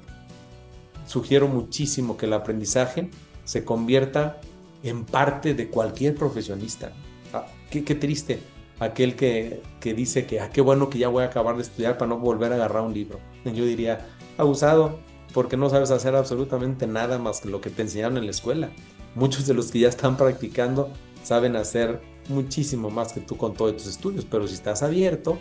sugiero 1.07 1.49
muchísimo 1.49 2.17
que 2.17 2.27
el 2.27 2.33
aprendizaje 2.33 3.11
se 3.45 3.65
convierta 3.65 4.41
en 4.83 5.05
parte 5.05 5.55
de 5.55 5.69
cualquier 5.69 6.15
profesionista. 6.15 6.93
Ah, 7.33 7.47
qué, 7.71 7.83
triste 7.83 8.41
aquel 8.79 9.15
que, 9.15 9.63
que 9.79 9.95
dice 9.95 10.27
que, 10.27 10.41
ah, 10.41 10.51
qué 10.51 10.61
bueno 10.61 10.89
que 10.89 10.99
ya 10.99 11.09
voy 11.09 11.23
a 11.25 11.27
acabar 11.27 11.57
de 11.57 11.63
estudiar 11.63 11.99
para 11.99 12.09
no 12.09 12.19
volver 12.19 12.53
a 12.53 12.57
agarrar 12.57 12.83
un 12.83 12.95
libro. 12.95 13.21
Yo 13.45 13.65
diría, 13.65 14.07
abusado, 14.39 14.99
porque 15.33 15.57
no 15.57 15.69
sabes 15.71 15.91
hacer 15.91 16.15
absolutamente 16.15 16.87
nada 16.87 17.19
más 17.19 17.41
que 17.41 17.49
lo 17.49 17.61
que 17.61 17.71
te 17.71 17.83
enseñaron 17.83 18.19
en 18.19 18.25
la 18.25 18.31
escuela. 18.31 18.71
Muchos 19.15 19.47
de 19.47 19.55
los 19.55 19.71
que 19.71 19.81
ya 19.81 19.89
están 19.89 20.17
practicando 20.17 20.91
saben 21.23 21.57
hacer 21.57 22.01
muchísimo 22.31 22.91
más 22.91 23.13
que 23.13 23.21
tú 23.21 23.37
con 23.37 23.55
todos 23.55 23.77
tus 23.77 23.87
estudios, 23.87 24.25
pero 24.25 24.47
si 24.49 24.55
estás 24.55 24.83
abierto, 24.83 25.39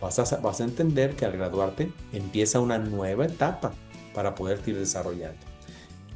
vas 0.00 0.18
a, 0.18 0.36
vas 0.38 0.60
a 0.60 0.64
entender 0.64 1.14
que 1.14 1.24
al 1.24 1.32
graduarte 1.32 1.92
empieza 2.12 2.60
una 2.60 2.78
nueva 2.78 3.26
etapa 3.26 3.72
para 4.14 4.34
poderte 4.34 4.70
ir 4.70 4.78
desarrollando. 4.78 5.38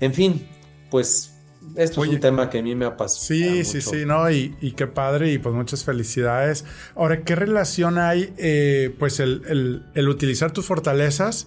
En 0.01 0.15
fin, 0.15 0.47
pues 0.91 1.33
esto 1.77 2.05
es 2.05 2.11
un 2.11 2.21
tema 2.21 2.51
que 2.51 2.59
a 2.59 2.63
mí 2.63 2.75
me 2.75 2.85
apasiona. 2.85 3.53
Sí, 3.53 3.65
sí, 3.65 3.81
sí, 3.81 4.05
no, 4.05 4.31
y, 4.31 4.55
y, 4.61 4.73
qué 4.73 4.87
padre, 4.87 5.33
y 5.33 5.39
pues 5.39 5.55
muchas 5.55 5.85
felicidades. 5.85 6.65
Ahora, 6.95 7.23
¿qué 7.23 7.35
relación 7.35 7.99
hay, 7.99 8.33
eh, 8.37 8.95
pues, 8.99 9.21
el, 9.21 9.43
el, 9.49 9.87
el, 9.95 10.09
utilizar 10.09 10.53
tus 10.53 10.67
fortalezas 10.67 11.47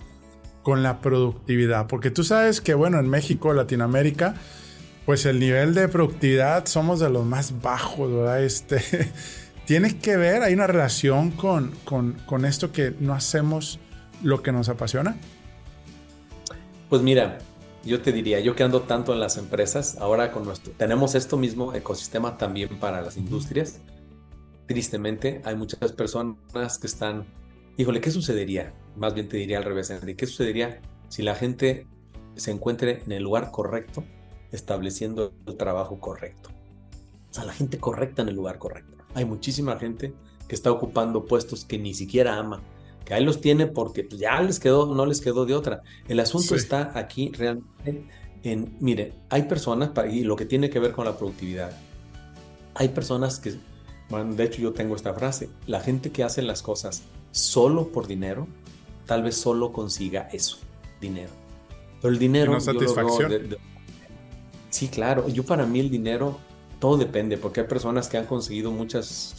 con 0.64 0.84
la 0.84 1.02
productividad? 1.02 1.88
Porque 1.88 2.12
tú 2.12 2.24
sabes 2.24 2.62
que, 2.62 2.74
bueno, 2.74 3.00
en 3.00 3.10
México, 3.10 3.54
Latinoamérica, 3.54 4.36
pues 5.06 5.26
el 5.26 5.40
nivel 5.40 5.74
de 5.74 5.88
productividad 5.88 6.66
somos 6.66 7.00
de 7.00 7.10
los 7.10 7.26
más 7.26 7.62
bajos, 7.62 8.12
¿verdad? 8.12 8.44
Este, 8.44 8.82
¿Tiene 9.66 9.98
que 9.98 10.18
ver, 10.18 10.42
hay 10.42 10.54
una 10.54 10.68
relación 10.68 11.32
con, 11.32 11.72
con, 11.86 12.14
con 12.26 12.46
esto 12.46 12.72
que 12.72 12.94
no 13.00 13.14
hacemos 13.14 13.80
lo 14.24 14.42
que 14.42 14.52
nos 14.52 14.70
apasiona? 14.70 15.18
Pues 16.90 17.02
mira, 17.02 17.40
yo 17.84 18.02
te 18.02 18.12
diría, 18.12 18.40
yo 18.40 18.56
que 18.56 18.64
ando 18.64 18.82
tanto 18.82 19.14
en 19.14 19.20
las 19.20 19.38
empresas, 19.38 19.98
ahora 20.00 20.32
con 20.32 20.44
nuestro, 20.44 20.74
tenemos 20.74 21.14
esto 21.16 21.38
mismo 21.38 21.74
ecosistema 21.74 22.38
también 22.38 22.80
para 22.80 23.02
las 23.02 23.18
industrias. 23.18 23.80
Tristemente, 24.68 25.42
hay 25.46 25.56
muchas 25.56 25.92
personas 25.92 26.80
que 26.80 26.88
están, 26.88 27.26
híjole, 27.78 28.02
¿qué 28.02 28.10
sucedería? 28.10 28.74
Más 28.96 29.14
bien 29.14 29.30
te 29.30 29.38
diría 29.38 29.60
al 29.60 29.64
revés, 29.64 29.92
Henry, 29.92 30.16
¿qué 30.16 30.26
sucedería 30.26 30.82
si 31.10 31.22
la 31.22 31.36
gente 31.36 31.88
se 32.36 32.52
encuentre 32.52 33.04
en 33.06 33.12
el 33.12 33.24
lugar 33.24 33.52
correcto, 33.52 34.04
estableciendo 34.56 35.34
el 35.46 35.58
trabajo 35.58 36.00
correcto? 36.00 36.50
O 37.30 37.34
sea, 37.34 37.46
la 37.46 37.54
gente 37.54 37.78
correcta 37.78 38.22
en 38.22 38.30
el 38.30 38.36
lugar 38.36 38.58
correcto. 38.58 38.96
Hay 39.14 39.26
muchísima 39.26 39.78
gente 39.78 40.14
que 40.48 40.56
está 40.56 40.72
ocupando 40.72 41.26
puestos 41.26 41.66
que 41.66 41.78
ni 41.78 41.94
siquiera 41.94 42.38
ama, 42.38 42.62
que 43.04 43.14
ahí 43.14 43.24
los 43.24 43.42
tiene 43.42 43.68
porque 43.68 44.08
ya 44.10 44.42
les 44.42 44.60
quedó, 44.60 44.94
no 44.94 45.06
les 45.06 45.22
quedó 45.22 45.46
de 45.46 45.54
otra. 45.54 45.84
El 46.08 46.20
asunto 46.20 46.56
está 46.56 46.98
aquí 46.98 47.32
realmente 47.32 48.06
en, 48.44 48.78
mire, 48.80 49.14
hay 49.30 49.44
personas, 49.44 49.92
y 50.12 50.24
lo 50.24 50.36
que 50.36 50.46
tiene 50.46 50.70
que 50.70 50.80
ver 50.80 50.92
con 50.92 51.06
la 51.06 51.18
productividad, 51.18 51.72
hay 52.76 52.90
personas 52.90 53.40
que, 53.40 53.56
bueno, 54.10 54.36
de 54.36 54.44
hecho 54.44 54.62
yo 54.62 54.74
tengo 54.74 54.96
esta 54.96 55.14
frase, 55.14 55.50
la 55.66 55.80
gente 55.80 56.12
que 56.12 56.24
hace 56.24 56.42
las 56.42 56.62
cosas 56.62 57.04
solo 57.32 57.92
por 57.92 58.08
dinero, 58.08 58.48
tal 59.06 59.24
vez 59.24 59.36
solo 59.36 59.72
consiga 59.72 60.30
eso, 60.32 60.58
dinero. 61.02 61.32
Pero 62.02 62.14
el 62.14 62.20
dinero... 62.20 62.52
No 62.52 62.62
satisfacción. 62.62 63.58
Sí, 64.76 64.88
claro, 64.90 65.28
yo 65.30 65.44
para 65.44 65.66
mí 65.66 65.80
el 65.80 65.90
dinero 65.90 66.38
todo 66.80 66.98
depende, 66.98 67.38
porque 67.38 67.62
hay 67.62 67.68
personas 67.68 68.08
que 68.10 68.18
han 68.18 68.26
conseguido 68.26 68.72
muchas, 68.72 69.36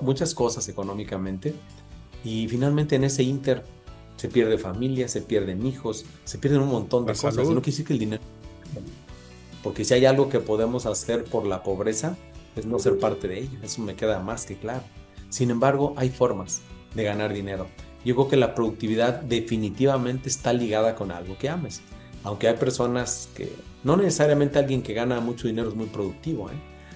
muchas 0.00 0.34
cosas 0.34 0.68
económicamente, 0.68 1.54
y 2.24 2.48
finalmente 2.48 2.96
en 2.96 3.04
ese 3.04 3.22
inter 3.22 3.64
se 4.16 4.28
pierde 4.28 4.58
familia, 4.58 5.08
se 5.08 5.20
pierden 5.20 5.64
hijos, 5.66 6.04
se 6.24 6.38
pierden 6.38 6.62
un 6.62 6.68
montón 6.68 7.06
de 7.06 7.12
cosas. 7.12 7.36
no 7.36 7.44
quiere 7.44 7.60
decir 7.62 7.86
que 7.86 7.92
el 7.92 7.98
dinero. 7.98 8.22
Porque 9.62 9.84
si 9.84 9.94
hay 9.94 10.04
algo 10.06 10.28
que 10.28 10.40
podemos 10.40 10.86
hacer 10.86 11.24
por 11.24 11.46
la 11.46 11.62
pobreza, 11.62 12.16
es 12.56 12.66
no 12.66 12.78
ser 12.78 12.98
parte 12.98 13.28
de 13.28 13.40
ella. 13.40 13.58
Eso 13.62 13.82
me 13.82 13.94
queda 13.94 14.20
más 14.20 14.44
que 14.44 14.56
claro. 14.56 14.82
Sin 15.30 15.50
embargo, 15.50 15.94
hay 15.96 16.10
formas 16.10 16.60
de 16.94 17.04
ganar 17.04 17.32
dinero. 17.32 17.66
Yo 18.04 18.14
creo 18.14 18.28
que 18.28 18.36
la 18.36 18.54
productividad 18.54 19.22
definitivamente 19.22 20.28
está 20.28 20.52
ligada 20.52 20.94
con 20.94 21.10
algo 21.10 21.38
que 21.38 21.48
ames. 21.48 21.80
Aunque 22.24 22.48
hay 22.48 22.56
personas 22.56 23.28
que, 23.36 23.52
no 23.84 23.96
necesariamente 23.96 24.58
alguien 24.58 24.82
que 24.82 24.94
gana 24.94 25.20
mucho 25.20 25.46
dinero 25.46 25.68
es 25.68 25.74
muy 25.74 25.86
productivo. 25.86 26.50
¿eh? 26.50 26.54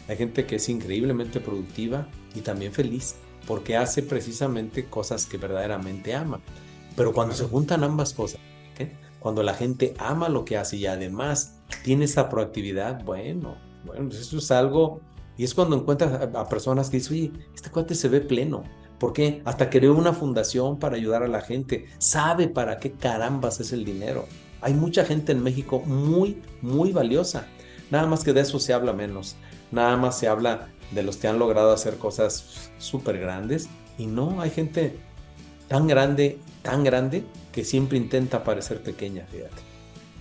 Hay 0.09 0.17
gente 0.17 0.47
que 0.47 0.57
es 0.57 0.69
increíblemente 0.69 1.39
productiva 1.41 2.09
y 2.35 2.41
también 2.41 2.73
feliz 2.73 3.17
porque 3.47 3.77
hace 3.77 4.03
precisamente 4.03 4.87
cosas 4.87 5.27
que 5.27 5.39
verdaderamente 5.39 6.15
ama. 6.15 6.41
Pero 6.97 7.13
cuando 7.13 7.35
se 7.35 7.45
juntan 7.45 7.85
ambas 7.85 8.13
cosas, 8.13 8.41
cuando 9.21 9.43
la 9.43 9.55
gente 9.55 9.95
ama 9.99 10.29
lo 10.29 10.45
que 10.45 10.57
hace 10.57 10.77
y 10.77 10.87
además 10.87 11.59
tiene 11.83 12.05
esa 12.05 12.29
proactividad, 12.29 13.03
bueno, 13.05 13.57
bueno, 13.85 14.09
pues 14.09 14.21
eso 14.21 14.39
es 14.39 14.51
algo, 14.51 15.01
y 15.37 15.45
es 15.45 15.55
cuando 15.55 15.77
encuentras 15.77 16.29
a, 16.35 16.49
personas 16.49 16.91
que 16.91 16.99
dicen, 16.99 17.13
oye, 17.15 17.33
este 17.55 17.71
cuate 17.71 17.95
se 17.95 18.09
ve 18.09 18.21
pleno. 18.21 18.65
¿Por 18.99 19.13
qué? 19.13 19.43
Hasta 19.45 19.71
creó 19.71 19.95
una 19.95 20.13
fundación 20.13 20.79
para 20.79 20.97
ayudar 20.97 21.23
a 21.23 21.29
la 21.29 21.41
gente. 21.41 21.87
Sabe 21.99 22.49
para 22.49 22.79
qué 22.79 22.93
carambas 22.93 23.61
es 23.61 23.73
el 23.73 23.85
dinero. 23.85 24.27
Hay 24.61 24.75
mucha 24.75 25.05
gente 25.05 25.33
en 25.33 25.43
México 25.43 25.81
muy, 25.87 26.43
muy 26.63 26.93
valiosa. 26.93 27.47
Nada 27.91 28.07
más 28.07 28.25
que 28.25 28.33
de 28.33 28.41
eso 28.41 28.59
se 28.59 28.73
habla 28.73 28.93
menos. 28.93 29.37
Nada 29.71 29.97
más 29.97 30.19
se 30.19 30.29
habla 30.29 30.69
de 30.91 31.03
los 31.03 31.17
que 31.17 31.29
han 31.29 31.39
logrado 31.39 31.73
hacer 31.73 31.97
cosas 31.97 32.71
súper 32.79 33.19
grandes. 33.19 33.69
Y 33.99 34.07
no, 34.07 34.41
hay 34.41 34.51
gente 34.51 34.97
tan 35.69 35.87
grande, 35.87 36.39
tan 36.63 36.85
grande, 36.85 37.25
que 37.53 37.65
siempre 37.65 37.99
intenta 37.99 38.45
parecer 38.45 38.83
pequeña, 38.83 39.27
fíjate. 39.31 39.69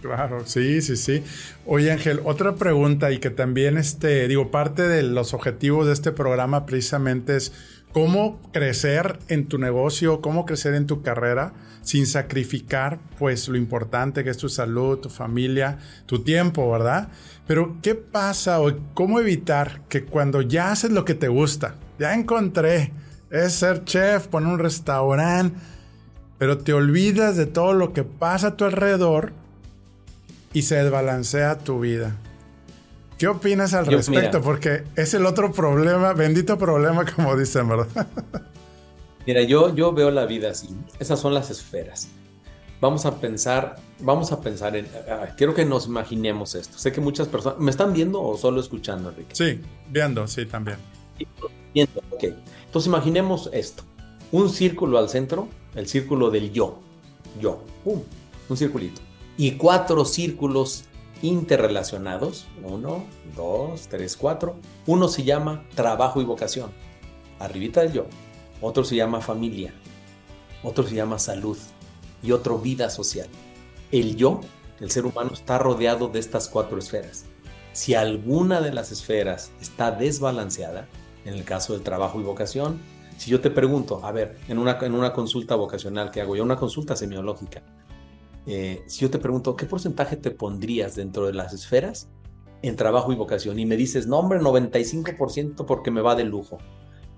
Claro, 0.02 0.45
sí, 0.45 0.82
sí, 0.82 0.95
sí. 0.95 1.23
Oye 1.65 1.91
Ángel, 1.91 2.21
otra 2.23 2.56
pregunta 2.56 3.12
y 3.12 3.17
que 3.17 3.30
también, 3.30 3.78
este, 3.78 4.28
digo, 4.28 4.52
parte 4.52 4.88
de 4.88 5.04
los 5.04 5.34
objetivos 5.34 5.88
de 5.88 5.93
este 5.93 6.12
programa 6.12 6.65
precisamente 6.65 7.36
es 7.36 7.52
cómo 7.93 8.39
crecer 8.52 9.19
en 9.28 9.47
tu 9.47 9.58
negocio, 9.58 10.21
cómo 10.21 10.45
crecer 10.45 10.73
en 10.73 10.88
tu 10.88 11.02
carrera 11.02 11.54
sin 11.82 12.06
sacrificar 12.06 13.00
pues 13.17 13.47
lo 13.47 13.58
importante 13.58 14.23
que 14.23 14.30
es 14.30 14.38
tu 14.38 14.50
salud, 14.50 15.00
tu 15.00 15.10
familia, 15.10 15.80
tu 16.06 16.19
tiempo, 16.19 16.69
¿verdad? 16.69 17.10
Pero 17.47 17.78
¿qué 17.82 17.95
pasa 17.95 18.60
o 18.60 18.73
cómo 18.93 19.19
evitar 19.19 19.82
que 19.88 20.04
cuando 20.04 20.41
ya 20.41 20.71
haces 20.71 20.91
lo 20.91 21.06
que 21.06 21.13
te 21.13 21.30
gusta, 21.30 21.76
ya 21.97 22.13
encontré, 22.13 22.91
es 23.32 23.54
ser 23.54 23.84
chef, 23.86 24.28
poner 24.28 24.50
un 24.50 24.60
restaurante, 24.60 25.58
pero 26.38 26.58
te 26.58 26.73
olvidas 26.73 27.38
de 27.38 27.45
todo 27.45 27.73
lo 27.73 27.93
que 27.93 28.04
pasa 28.04 28.47
a 28.47 28.58
tu 28.58 28.65
alrededor 28.65 29.32
y 30.54 30.63
se 30.63 30.76
desbalancea 30.76 31.58
tu 31.58 31.80
vida? 31.80 32.17
¿Qué 33.17 33.27
opinas 33.27 33.73
al 33.73 33.88
respecto? 33.88 34.41
Porque 34.41 34.84
es 34.95 35.13
el 35.13 35.25
otro 35.25 35.51
problema, 35.51 36.13
bendito 36.13 36.58
problema, 36.58 37.03
como 37.06 37.36
dicen, 37.36 37.67
¿verdad? 37.67 38.08
Mira, 39.25 39.41
yo, 39.41 39.75
yo 39.75 39.91
veo 39.91 40.12
la 40.12 40.25
vida 40.25 40.51
así. 40.51 40.69
Esas 40.99 41.19
son 41.19 41.34
las 41.34 41.49
esferas. 41.49 42.10
Vamos 42.80 43.08
a 43.08 43.19
pensar, 43.19 43.75
vamos 43.99 44.32
a 44.32 44.39
pensar 44.39 44.75
en. 44.75 44.88
quiero 45.36 45.56
que 45.56 45.65
nos 45.65 45.88
imaginemos 45.88 46.53
esto. 46.53 46.77
Sé 46.77 46.91
que 46.91 47.01
muchas 47.01 47.27
personas. 47.27 47.60
¿Me 47.60 47.71
están 47.71 47.91
viendo 47.91 48.21
o 48.21 48.38
solo 48.38 48.62
escuchando, 48.62 49.10
Enrique? 49.10 49.36
Sí, 49.36 49.60
viendo, 49.89 50.27
sí, 50.27 50.45
también. 50.45 50.77
Viendo, 51.73 51.99
ok. 52.12 52.25
Entonces 52.65 52.88
imaginemos 52.88 53.49
esto: 53.51 53.84
un 54.32 54.49
círculo 54.49 54.99
al 54.99 55.10
centro, 55.10 55.47
el 55.73 55.88
círculo 55.88 56.30
del 56.30 56.53
yo. 56.53 56.80
Yo. 57.41 57.63
un 57.84 58.58
circulito. 58.58 59.01
Y 59.38 59.53
cuatro 59.53 60.06
círculos 60.06 60.86
interrelacionados. 61.21 62.47
Uno, 62.63 63.06
dos, 63.36 63.88
tres, 63.88 64.17
cuatro. 64.17 64.56
Uno 64.86 65.08
se 65.08 65.23
llama 65.23 65.63
trabajo 65.75 66.21
y 66.21 66.25
vocación. 66.25 66.71
Arribita 67.39 67.82
del 67.82 67.93
yo 67.93 68.06
otro 68.62 68.84
se 68.84 68.95
llama 68.95 69.21
familia, 69.21 69.73
otro 70.63 70.83
se 70.85 70.96
llama 70.96 71.19
salud 71.19 71.58
y 72.23 72.31
otro 72.31 72.58
vida 72.58 72.89
social. 72.89 73.27
El 73.92 74.15
yo, 74.15 74.42
el 74.79 74.92
ser 74.92 75.06
humano, 75.06 75.31
está 75.33 75.58
rodeado 75.58 76.08
de 76.08 76.19
estas 76.19 76.50
cuatro 76.50 76.77
esferas. 76.77 77.25
Si 77.73 77.94
alguna 77.94 78.62
de 78.62 78.73
las 78.73 78.92
esferas 78.92 79.52
está 79.62 79.92
desbalanceada, 79.92 80.87
en 81.25 81.35
el 81.35 81.44
caso 81.44 81.73
del 81.73 81.83
trabajo 81.83 82.19
y 82.19 82.23
vocación, 82.23 82.79
si 83.17 83.29
yo 83.29 83.42
te 83.42 83.52
pregunto, 83.52 84.04
a 84.04 84.12
ver, 84.12 84.37
en 84.48 84.58
una, 84.58 84.79
en 84.81 84.94
una 84.94 85.13
consulta 85.13 85.56
vocacional 85.56 86.12
que 86.12 86.21
hago 86.21 86.35
yo, 86.35 86.44
una 86.44 86.56
consulta 86.56 86.96
semiológica, 86.96 87.62
eh, 88.48 88.81
si 88.87 89.02
yo 89.02 89.12
te 89.12 89.19
pregunto, 89.19 89.58
¿qué 89.58 89.65
porcentaje 89.65 90.15
te 90.15 90.31
pondrías 90.31 90.95
dentro 90.95 91.27
de 91.27 91.33
las 91.33 91.54
esferas 91.54 92.08
en 92.62 92.77
trabajo 92.77 93.12
y 93.12 93.15
vocación? 93.15 93.60
Y 93.60 93.65
me 93.65 93.75
dices, 93.75 94.08
no, 94.08 94.17
hombre, 94.17 94.39
95% 94.39 95.65
porque 95.65 95.91
me 95.91 96.02
va 96.02 96.15
de 96.15 96.23
lujo. 96.23 96.58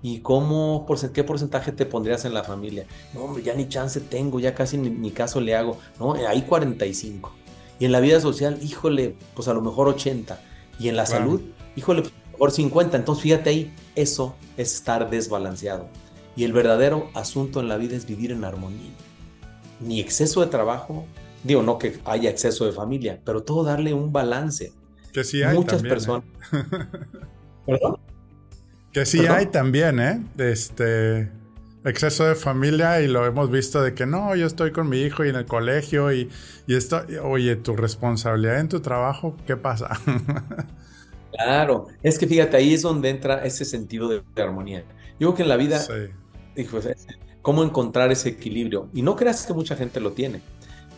¿Y 0.02 0.20
cómo, 0.20 0.86
por, 0.86 1.12
qué 1.12 1.22
porcentaje 1.22 1.72
te 1.72 1.86
pondrías 1.86 2.24
en 2.24 2.34
la 2.34 2.42
familia? 2.42 2.86
No, 3.14 3.24
hombre, 3.24 3.44
ya 3.44 3.54
ni 3.54 3.68
chance 3.68 4.00
tengo, 4.00 4.40
ya 4.40 4.54
casi 4.54 4.76
ni, 4.76 5.10
caso 5.12 5.40
le 5.40 5.54
hago. 5.54 5.78
No, 6.00 6.14
hay 6.14 6.42
45. 6.42 7.30
Y 7.78 7.84
en 7.84 7.92
la 7.92 8.00
vida 8.00 8.20
social, 8.20 8.58
híjole, 8.60 9.14
pues 9.34 9.46
a 9.46 9.54
lo 9.54 9.60
mejor 9.60 9.88
80. 9.88 10.40
Y 10.80 10.88
en 10.88 10.96
la 10.96 11.06
salud, 11.06 11.42
híjole, 11.76 12.02
pues 12.02 12.12
a 12.12 12.26
lo 12.26 12.32
mejor 12.32 12.50
50. 12.50 12.96
Entonces 12.96 13.22
fíjate 13.22 13.50
ahí, 13.50 13.74
eso 13.94 14.34
es 14.56 14.74
estar 14.74 15.10
desbalanceado. 15.10 15.88
Y 16.34 16.44
el 16.44 16.52
verdadero 16.52 17.08
asunto 17.14 17.60
en 17.60 17.68
la 17.68 17.76
vida 17.76 17.96
es 17.96 18.06
vivir 18.06 18.32
en 18.32 18.44
armonía. 18.44 18.90
Ni 19.80 20.00
exceso 20.00 20.40
de 20.40 20.46
trabajo, 20.48 21.04
digo, 21.42 21.62
no 21.62 21.78
que 21.78 21.98
haya 22.04 22.30
exceso 22.30 22.66
de 22.66 22.72
familia, 22.72 23.20
pero 23.24 23.42
todo 23.42 23.64
darle 23.64 23.94
un 23.94 24.12
balance. 24.12 24.72
Que 25.12 25.24
sí 25.24 25.42
hay 25.42 25.56
Muchas 25.56 25.82
también, 25.82 25.86
¿eh? 25.86 25.94
personas. 25.94 26.24
¿Perdón? 27.66 27.96
Que 28.92 29.06
sí 29.06 29.18
¿Perdón? 29.18 29.36
hay 29.36 29.46
también, 29.46 30.00
¿eh? 30.00 30.22
Este 30.38 31.30
exceso 31.84 32.26
de 32.26 32.34
familia 32.34 33.00
y 33.00 33.08
lo 33.08 33.24
hemos 33.24 33.50
visto 33.50 33.80
de 33.82 33.94
que 33.94 34.04
no, 34.06 34.36
yo 34.36 34.46
estoy 34.46 34.70
con 34.70 34.88
mi 34.88 35.00
hijo 35.00 35.24
y 35.24 35.30
en 35.30 35.36
el 35.36 35.46
colegio 35.46 36.12
y, 36.12 36.28
y 36.66 36.74
esto, 36.74 37.02
oye, 37.22 37.56
tu 37.56 37.74
responsabilidad 37.74 38.60
en 38.60 38.68
tu 38.68 38.80
trabajo, 38.80 39.36
¿qué 39.46 39.56
pasa? 39.56 39.98
Claro, 41.32 41.86
es 42.02 42.18
que 42.18 42.26
fíjate, 42.26 42.56
ahí 42.56 42.74
es 42.74 42.82
donde 42.82 43.08
entra 43.08 43.44
ese 43.44 43.64
sentido 43.64 44.08
de, 44.08 44.22
de 44.34 44.42
armonía. 44.42 44.84
Yo 45.18 45.28
creo 45.28 45.34
que 45.34 45.42
en 45.44 45.48
la 45.48 45.56
vida, 45.56 45.78
sí, 45.78 45.92
hijo, 46.56 46.80
cómo 47.40 47.62
encontrar 47.62 48.10
ese 48.12 48.30
equilibrio. 48.30 48.90
Y 48.92 49.02
no 49.02 49.16
creas 49.16 49.46
que 49.46 49.54
mucha 49.54 49.76
gente 49.76 50.00
lo 50.00 50.12
tiene, 50.12 50.42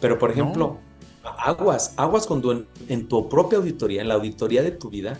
pero 0.03 0.19
por 0.19 0.33
ejemplo, 0.33 0.79
aguas, 1.23 1.95
aguas 1.97 2.27
cuando 2.27 2.51
en, 2.51 2.67
en 2.89 3.07
tu 3.07 3.29
propia 3.29 3.59
auditoría, 3.59 4.03
en 4.03 4.09
la 4.09 4.15
auditoría 4.15 4.61
de 4.61 4.73
tu 4.73 4.91
vida, 4.91 5.17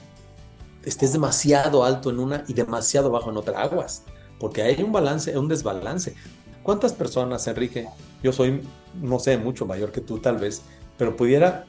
estés 0.85 1.13
demasiado 1.13 1.85
alto 1.85 2.11
en 2.11 2.19
una 2.19 2.43
y 2.49 2.53
demasiado 2.53 3.09
bajo 3.09 3.31
en 3.31 3.37
otra, 3.37 3.63
aguas, 3.63 4.03
porque 4.41 4.61
hay 4.61 4.83
un 4.83 4.91
balance, 4.91 5.39
un 5.39 5.47
desbalance. 5.47 6.17
¿Cuántas 6.65 6.93
personas, 6.93 7.47
Enrique? 7.47 7.87
Yo 8.25 8.33
soy, 8.33 8.61
no 9.01 9.21
sé, 9.21 9.39
mucho 9.39 9.67
mayor 9.67 9.93
que 9.93 10.01
tú 10.01 10.19
tal 10.19 10.39
vez, 10.39 10.63
pero 10.99 11.17
pudiera, 11.17 11.65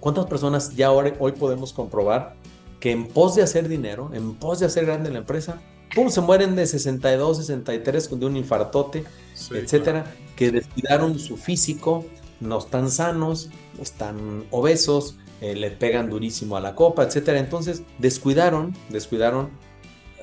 ¿cuántas 0.00 0.24
personas 0.24 0.74
ya 0.74 0.86
ahora, 0.86 1.12
hoy 1.18 1.32
podemos 1.32 1.74
comprobar 1.74 2.34
que 2.80 2.92
en 2.92 3.08
pos 3.08 3.34
de 3.34 3.42
hacer 3.42 3.68
dinero, 3.68 4.10
en 4.14 4.36
pos 4.36 4.58
de 4.60 4.64
hacer 4.64 4.86
grande 4.86 5.10
la 5.10 5.18
empresa, 5.18 5.60
pum, 5.94 6.08
se 6.08 6.22
mueren 6.22 6.56
de 6.56 6.66
62, 6.66 7.36
63 7.36 8.18
de 8.18 8.26
un 8.26 8.38
infartote, 8.38 9.04
sí, 9.34 9.54
etcétera, 9.54 10.06
que 10.34 10.50
descuidaron 10.50 11.18
su 11.18 11.36
físico, 11.36 12.04
no 12.42 12.58
están 12.58 12.90
sanos, 12.90 13.50
están 13.80 14.44
obesos, 14.50 15.16
eh, 15.40 15.54
le 15.54 15.70
pegan 15.70 16.10
durísimo 16.10 16.56
a 16.56 16.60
la 16.60 16.74
copa, 16.74 17.02
etcétera. 17.04 17.38
Entonces, 17.38 17.82
descuidaron, 17.98 18.74
descuidaron. 18.90 19.50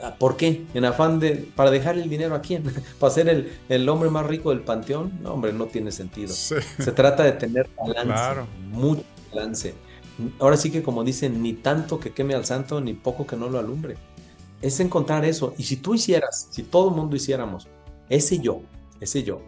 ah, 0.03 0.15
¿Por 0.19 0.37
qué? 0.37 0.65
En 0.73 0.85
afán 0.85 1.19
de, 1.19 1.49
para 1.55 1.71
dejar 1.71 1.97
el 1.97 2.09
dinero 2.09 2.35
a 2.35 2.41
quién? 2.41 2.63
¿Para 2.99 3.13
ser 3.13 3.27
el, 3.29 3.51
el 3.69 3.89
hombre 3.89 4.09
más 4.09 4.25
rico 4.25 4.49
del 4.51 4.61
panteón? 4.61 5.19
No, 5.21 5.33
hombre, 5.33 5.51
no 5.53 5.65
tiene 5.67 5.91
sentido. 5.91 6.33
Sí. 6.33 6.55
Se 6.79 6.91
trata 6.91 7.23
de 7.23 7.33
tener 7.33 7.69
balance, 7.77 8.05
Claro. 8.05 8.47
mucho 8.71 9.03
balance. 9.33 9.75
Ahora 10.39 10.57
sí 10.57 10.69
que 10.71 10.83
como 10.83 11.03
dicen, 11.03 11.41
ni 11.41 11.53
tanto 11.53 11.99
que 11.99 12.11
queme 12.13 12.33
al 12.35 12.45
santo, 12.45 12.81
ni 12.81 12.93
poco 12.93 13.25
que 13.25 13.35
no 13.37 13.49
lo 13.49 13.57
alumbre. 13.59 13.95
Es 14.61 14.79
encontrar 14.81 15.23
eso. 15.25 15.53
Y 15.57 15.63
si 15.63 15.77
tú 15.77 15.95
hicieras, 15.95 16.47
si 16.51 16.63
todo 16.63 16.89
el 16.89 16.95
mundo 16.95 17.15
hiciéramos, 17.15 17.67
ese 18.09 18.39
yo, 18.39 18.61
ese 18.99 19.23
yo, 19.23 19.41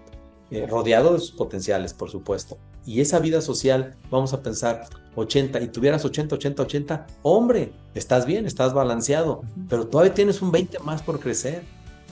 eh, 0.51 0.67
rodeado 0.67 1.13
de 1.13 1.19
sus 1.19 1.31
potenciales, 1.31 1.93
por 1.93 2.09
supuesto, 2.09 2.57
y 2.85 3.01
esa 3.01 3.19
vida 3.19 3.41
social, 3.41 3.95
vamos 4.09 4.33
a 4.33 4.41
pensar 4.41 4.87
80, 5.15 5.61
y 5.61 5.67
tuvieras 5.67 6.05
80, 6.05 6.35
80, 6.35 6.63
80, 6.63 7.07
hombre, 7.23 7.71
estás 7.95 8.25
bien, 8.25 8.45
estás 8.45 8.73
balanceado, 8.73 9.41
pero 9.69 9.87
todavía 9.87 10.13
tienes 10.13 10.41
un 10.41 10.51
20 10.51 10.79
más 10.79 11.01
por 11.01 11.19
crecer. 11.19 11.63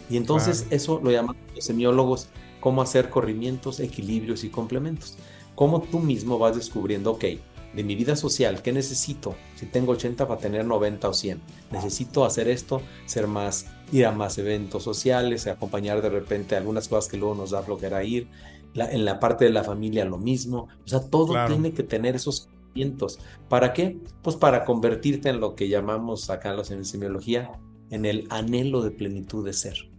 Y 0.10 0.18
entonces 0.18 0.62
Claro. 0.62 0.76
eso 0.76 1.00
lo 1.04 1.12
llaman 1.12 1.38
los 1.56 1.64
semiólogos, 1.64 2.30
cómo 2.60 2.82
hacer 2.82 3.10
corrimientos, 3.10 3.80
equilibrios 3.80 4.44
y 4.44 4.50
complementos. 4.50 5.18
Cómo 5.56 5.82
tú 5.82 6.00
mismo 6.00 6.40
vas 6.40 6.56
descubriendo, 6.56 7.12
ok, 7.12 7.26
de 7.74 7.84
mi 7.84 7.96
vida 7.96 8.16
social, 8.16 8.62
¿qué 8.62 8.72
necesito? 8.72 9.36
Si 9.56 9.66
tengo 9.68 9.92
80 9.92 10.28
para 10.28 10.40
tener 10.40 10.66
90 10.66 11.08
o 11.08 11.14
100. 11.14 11.40
Necesito 11.72 12.26
hacer 12.26 12.48
esto, 12.48 12.82
ser 13.06 13.28
más, 13.28 13.68
ir 13.92 14.06
a 14.06 14.12
más 14.12 14.38
eventos 14.38 14.84
sociales, 14.84 15.48
acompañar 15.48 16.02
de 16.02 16.10
repente 16.10 16.56
algunas 16.56 16.88
cosas 16.88 17.10
que 17.10 17.18
luego 17.18 17.36
nos 17.36 17.52
da 17.52 17.62
flojera 17.64 18.04
ir. 18.04 18.28
La- 18.74 18.90
en 18.92 19.04
la 19.06 19.20
parte 19.20 19.46
de 19.46 19.52
la 19.52 19.64
familia 19.64 20.06
lo 20.06 20.18
mismo. 20.18 20.68
O 20.86 20.88
sea, 20.88 21.00
todo 21.02 21.30
Claro. 21.34 21.48
tiene 21.54 21.74
que 21.74 21.84
tener 21.84 22.16
esos 22.16 22.42
conocimientos. 22.48 23.20
¿Para 23.50 23.74
qué? 23.74 23.98
Pues 24.22 24.36
para 24.36 24.64
convertirte 24.64 25.30
en 25.30 25.40
lo 25.40 25.56
que 25.56 25.70
llamamos 25.70 26.30
acá 26.30 26.52
en 26.52 26.58
la 26.58 26.64
semiología, 26.64 27.52
en 27.90 28.06
el 28.06 28.28
anhelo 28.30 28.82
de 28.84 28.92
plenitud 28.92 29.44
de 29.44 29.54
ser. 29.54 29.90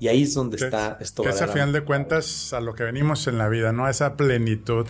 Y 0.00 0.08
ahí 0.08 0.24
es 0.24 0.34
donde 0.34 0.58
Que- 0.58 0.64
está 0.64 0.98
esto. 1.00 1.22
Que 1.22 1.30
es 1.30 1.40
a 1.40 1.48
final 1.48 1.72
de 1.72 1.80
cuentas 1.82 2.52
a 2.52 2.60
lo 2.60 2.74
que 2.74 2.82
venimos 2.84 3.26
en 3.26 3.38
la 3.38 3.48
vida, 3.48 3.72
¿no? 3.72 3.86
A 3.86 3.90
esa 3.90 4.16
plenitud. 4.16 4.86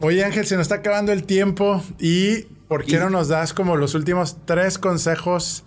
Oye 0.00 0.24
Ángel, 0.24 0.46
se 0.46 0.54
nos 0.56 0.62
está 0.62 0.76
acabando 0.76 1.12
el 1.12 1.24
tiempo 1.24 1.82
y 2.00 2.44
¿por 2.66 2.84
qué 2.86 2.98
no 2.98 3.10
nos 3.10 3.28
das 3.28 3.52
como 3.52 3.76
los 3.76 3.94
últimos 3.94 4.38
tres 4.46 4.78
consejos 4.78 5.64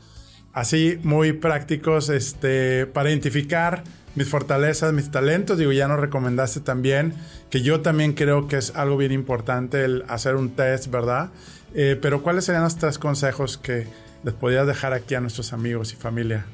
así 0.58 0.99
muy 1.03 1.34
prácticos 1.34 2.10
este, 2.10 2.88
para 2.88 3.10
identificar 3.10 3.84
mis 4.16 4.28
fortalezas, 4.28 4.91
mis 4.91 5.12
talentos? 5.12 5.60
Digo, 5.60 5.72
ya 5.72 5.88
nos 5.88 5.99
recomendaste 5.99 6.62
también 6.62 7.14
que 7.51 7.62
yo 7.62 7.82
también 7.82 8.14
creo 8.14 8.47
que 8.47 8.58
es 8.58 8.76
algo 8.76 8.97
bien 8.97 9.12
importante 9.12 9.86
el 9.86 10.03
hacer 10.08 10.36
un 10.36 10.49
test, 10.49 10.88
¿verdad? 10.88 11.30
Eh, 11.76 11.95
pero 12.01 12.24
¿cuáles 12.24 12.45
serían 12.45 12.64
los 12.64 12.76
tres 12.76 12.97
consejos 12.97 13.60
que 13.60 13.86
les 14.24 14.34
podrías 14.34 14.66
dejar 14.66 14.93
aquí 14.93 15.14
a 15.14 15.22
nuestros 15.22 15.53
amigos 15.53 15.93
y 15.93 15.95
familia? 15.95 16.47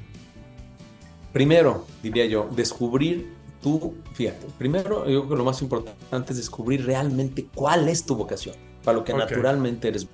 Primero, 1.32 1.88
diría 2.04 2.26
yo, 2.26 2.50
descubrir 2.54 3.32
tú, 3.62 3.96
fíjate, 4.14 4.48
primero 4.58 5.08
yo 5.10 5.22
creo 5.22 5.30
que 5.30 5.36
lo 5.38 5.46
más 5.46 5.62
importante 5.62 6.34
es 6.34 6.38
descubrir 6.38 6.86
realmente 6.86 7.48
cuál 7.56 7.88
es 7.88 8.06
tu 8.06 8.18
vocación, 8.18 8.56
para 8.84 8.98
lo 8.98 9.06
que 9.06 9.14
naturalmente 9.14 9.88
eres. 9.88 10.10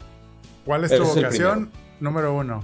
¿Cuál 0.63 0.83
es 0.83 0.95
tu 0.95 1.03
vocación? 1.03 1.71
Número 1.99 2.35
uno. 2.35 2.63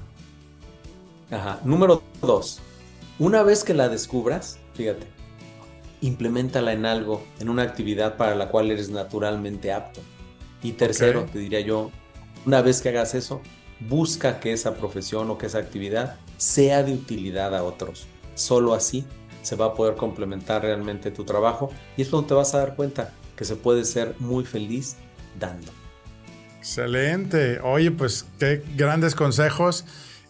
Ajá. 1.32 1.60
Número 1.64 2.04
dos, 2.22 2.60
una 3.20 3.44
vez 3.44 3.64
que 3.64 3.74
la 3.74 3.90
descubras, 3.90 4.60
fíjate, 4.76 5.08
implementala 6.02 6.74
en 6.74 6.86
algo, 6.86 7.24
en 7.40 7.50
una 7.50 7.64
actividad 7.64 8.18
para 8.18 8.36
la 8.36 8.50
cual 8.50 8.72
eres 8.72 8.90
naturalmente 8.90 9.72
apto. 9.72 10.02
Y 10.62 10.74
tercero, 10.74 11.22
Ok. 11.22 11.32
te 11.32 11.40
diría 11.40 11.62
yo, 11.62 11.92
una 12.46 12.62
vez 12.62 12.82
que 12.82 12.90
hagas 12.90 13.16
eso, 13.16 13.42
busca 13.80 14.40
que 14.40 14.54
esa 14.54 14.76
profesión 14.76 15.30
o 15.30 15.38
que 15.38 15.48
esa 15.48 15.60
actividad 15.60 16.18
sea 16.38 16.84
de 16.84 16.94
utilidad 16.94 17.56
a 17.56 17.64
otros. 17.64 18.08
Solo 18.36 18.74
así 18.74 19.06
se 19.42 19.56
va 19.56 19.68
a 19.68 19.74
poder 19.74 19.96
complementar 19.96 20.62
realmente 20.64 21.12
tu 21.12 21.24
trabajo 21.24 21.72
y 21.98 22.02
es 22.02 22.10
cuando 22.10 22.28
te 22.28 22.34
vas 22.34 22.54
a 22.56 22.60
dar 22.60 22.76
cuenta 22.76 23.14
que 23.36 23.46
se 23.46 23.56
puede 23.56 23.86
ser 23.86 24.16
muy 24.20 24.46
feliz 24.46 24.96
dando. 25.40 25.72
Excelente. 26.58 27.60
Oye, 27.60 27.92
pues 27.92 28.26
qué 28.40 28.64
grandes 28.76 29.14
consejos. 29.14 29.86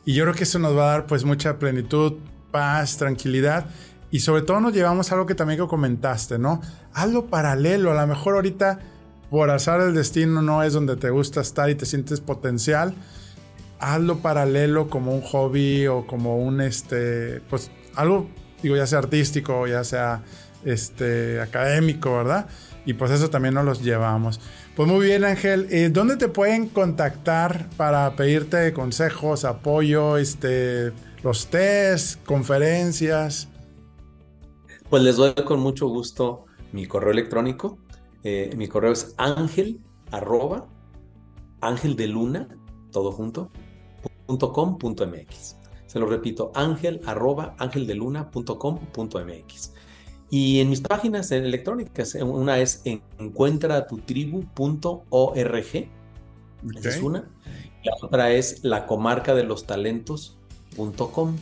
Y 0.06 0.14
yo 0.14 0.24
creo 0.24 0.36
que 0.36 0.44
eso 0.44 0.60
nos 0.60 0.78
va 0.78 0.84
a 0.84 0.92
dar 0.92 1.08
pues 1.08 1.26
mucha 1.26 1.58
plenitud, 1.58 2.14
paz, 2.52 2.98
tranquilidad. 2.98 3.66
Y 4.12 4.20
sobre 4.20 4.44
todo 4.44 4.60
nos 4.60 4.74
llevamos 4.74 5.12
a 5.12 5.16
algo 5.16 5.26
que 5.26 5.36
también 5.36 5.66
comentaste, 5.68 6.38
¿no? 6.38 6.62
Hazlo 6.94 7.26
paralelo. 7.26 7.92
A 7.92 7.96
lo 7.96 8.08
mejor 8.08 8.36
ahorita 8.36 8.80
por 9.30 9.50
azar 9.50 9.82
del 9.82 9.96
destino 9.96 10.42
no 10.42 10.64
es 10.64 10.74
donde 10.74 10.96
te 10.96 11.10
gusta 11.10 11.42
estar 11.42 11.70
y 11.70 11.76
te 11.76 11.86
sientes 11.86 12.22
potencial. 12.22 12.94
Hazlo 13.80 14.20
paralelo 14.20 14.90
como 14.90 15.14
un 15.14 15.22
hobby 15.22 15.88
o 15.88 16.06
como 16.08 16.38
un, 16.38 16.62
este, 16.62 17.42
pues 17.50 17.72
algo, 17.96 18.30
digo, 18.62 18.78
ya 18.78 18.88
sea 18.88 19.00
artístico, 19.00 19.68
ya 19.68 19.84
sea 19.84 20.24
este, 20.64 21.42
académico, 21.42 22.16
¿verdad? 22.16 22.48
Y 22.86 22.94
pues 22.94 23.12
eso 23.12 23.30
también 23.30 23.56
nos 23.56 23.66
los 23.66 23.82
llevamos. 23.82 24.40
Pues 24.76 24.88
muy 24.88 25.06
bien, 25.06 25.24
Ángel. 25.24 25.68
Eh, 25.72 25.90
¿Dónde 25.90 26.18
te 26.18 26.28
pueden 26.28 26.70
contactar 26.70 27.70
para 27.78 28.16
pedirte 28.16 28.74
consejos, 28.74 29.44
apoyo, 29.44 30.18
este, 30.18 30.94
los 31.24 31.48
test, 31.48 32.24
conferencias? 32.26 33.50
Pues 34.90 35.02
les 35.02 35.16
doy 35.16 35.34
con 35.34 35.60
mucho 35.60 35.88
gusto 35.88 36.46
mi 36.72 36.86
correo 36.86 37.12
electrónico. 37.12 37.80
Eh, 38.24 38.54
mi 38.56 38.68
correo 38.68 38.92
es 38.92 39.16
ángel 39.18 39.82
ángel 41.62 41.96
de 41.96 42.08
luna, 42.08 42.48
todo 42.92 43.12
junto, 43.12 43.52
punto. 44.28 45.10
Se 45.88 46.00
lo 46.00 46.06
repito, 46.06 46.52
ángel 46.54 47.02
ángel 47.58 47.88
de 47.88 47.96
luna 47.96 48.30
punto. 48.30 48.60
Y 50.38 50.60
en 50.60 50.70
mis 50.70 50.82
páginas 50.82 51.32
electrónicas, 51.32 52.14
una 52.16 52.60
es 52.60 52.82
encuentratutribu.org, 53.20 55.90
esa 56.76 56.90
es 56.90 57.02
una. 57.02 57.24
La 57.86 57.94
otra 58.02 58.32
es 58.32 58.66
la 58.66 58.86
comarca 58.86 59.34
de 59.34 59.44
los 59.46 59.66
talentos.com. 59.66 61.38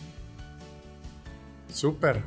Súper. 1.74 2.22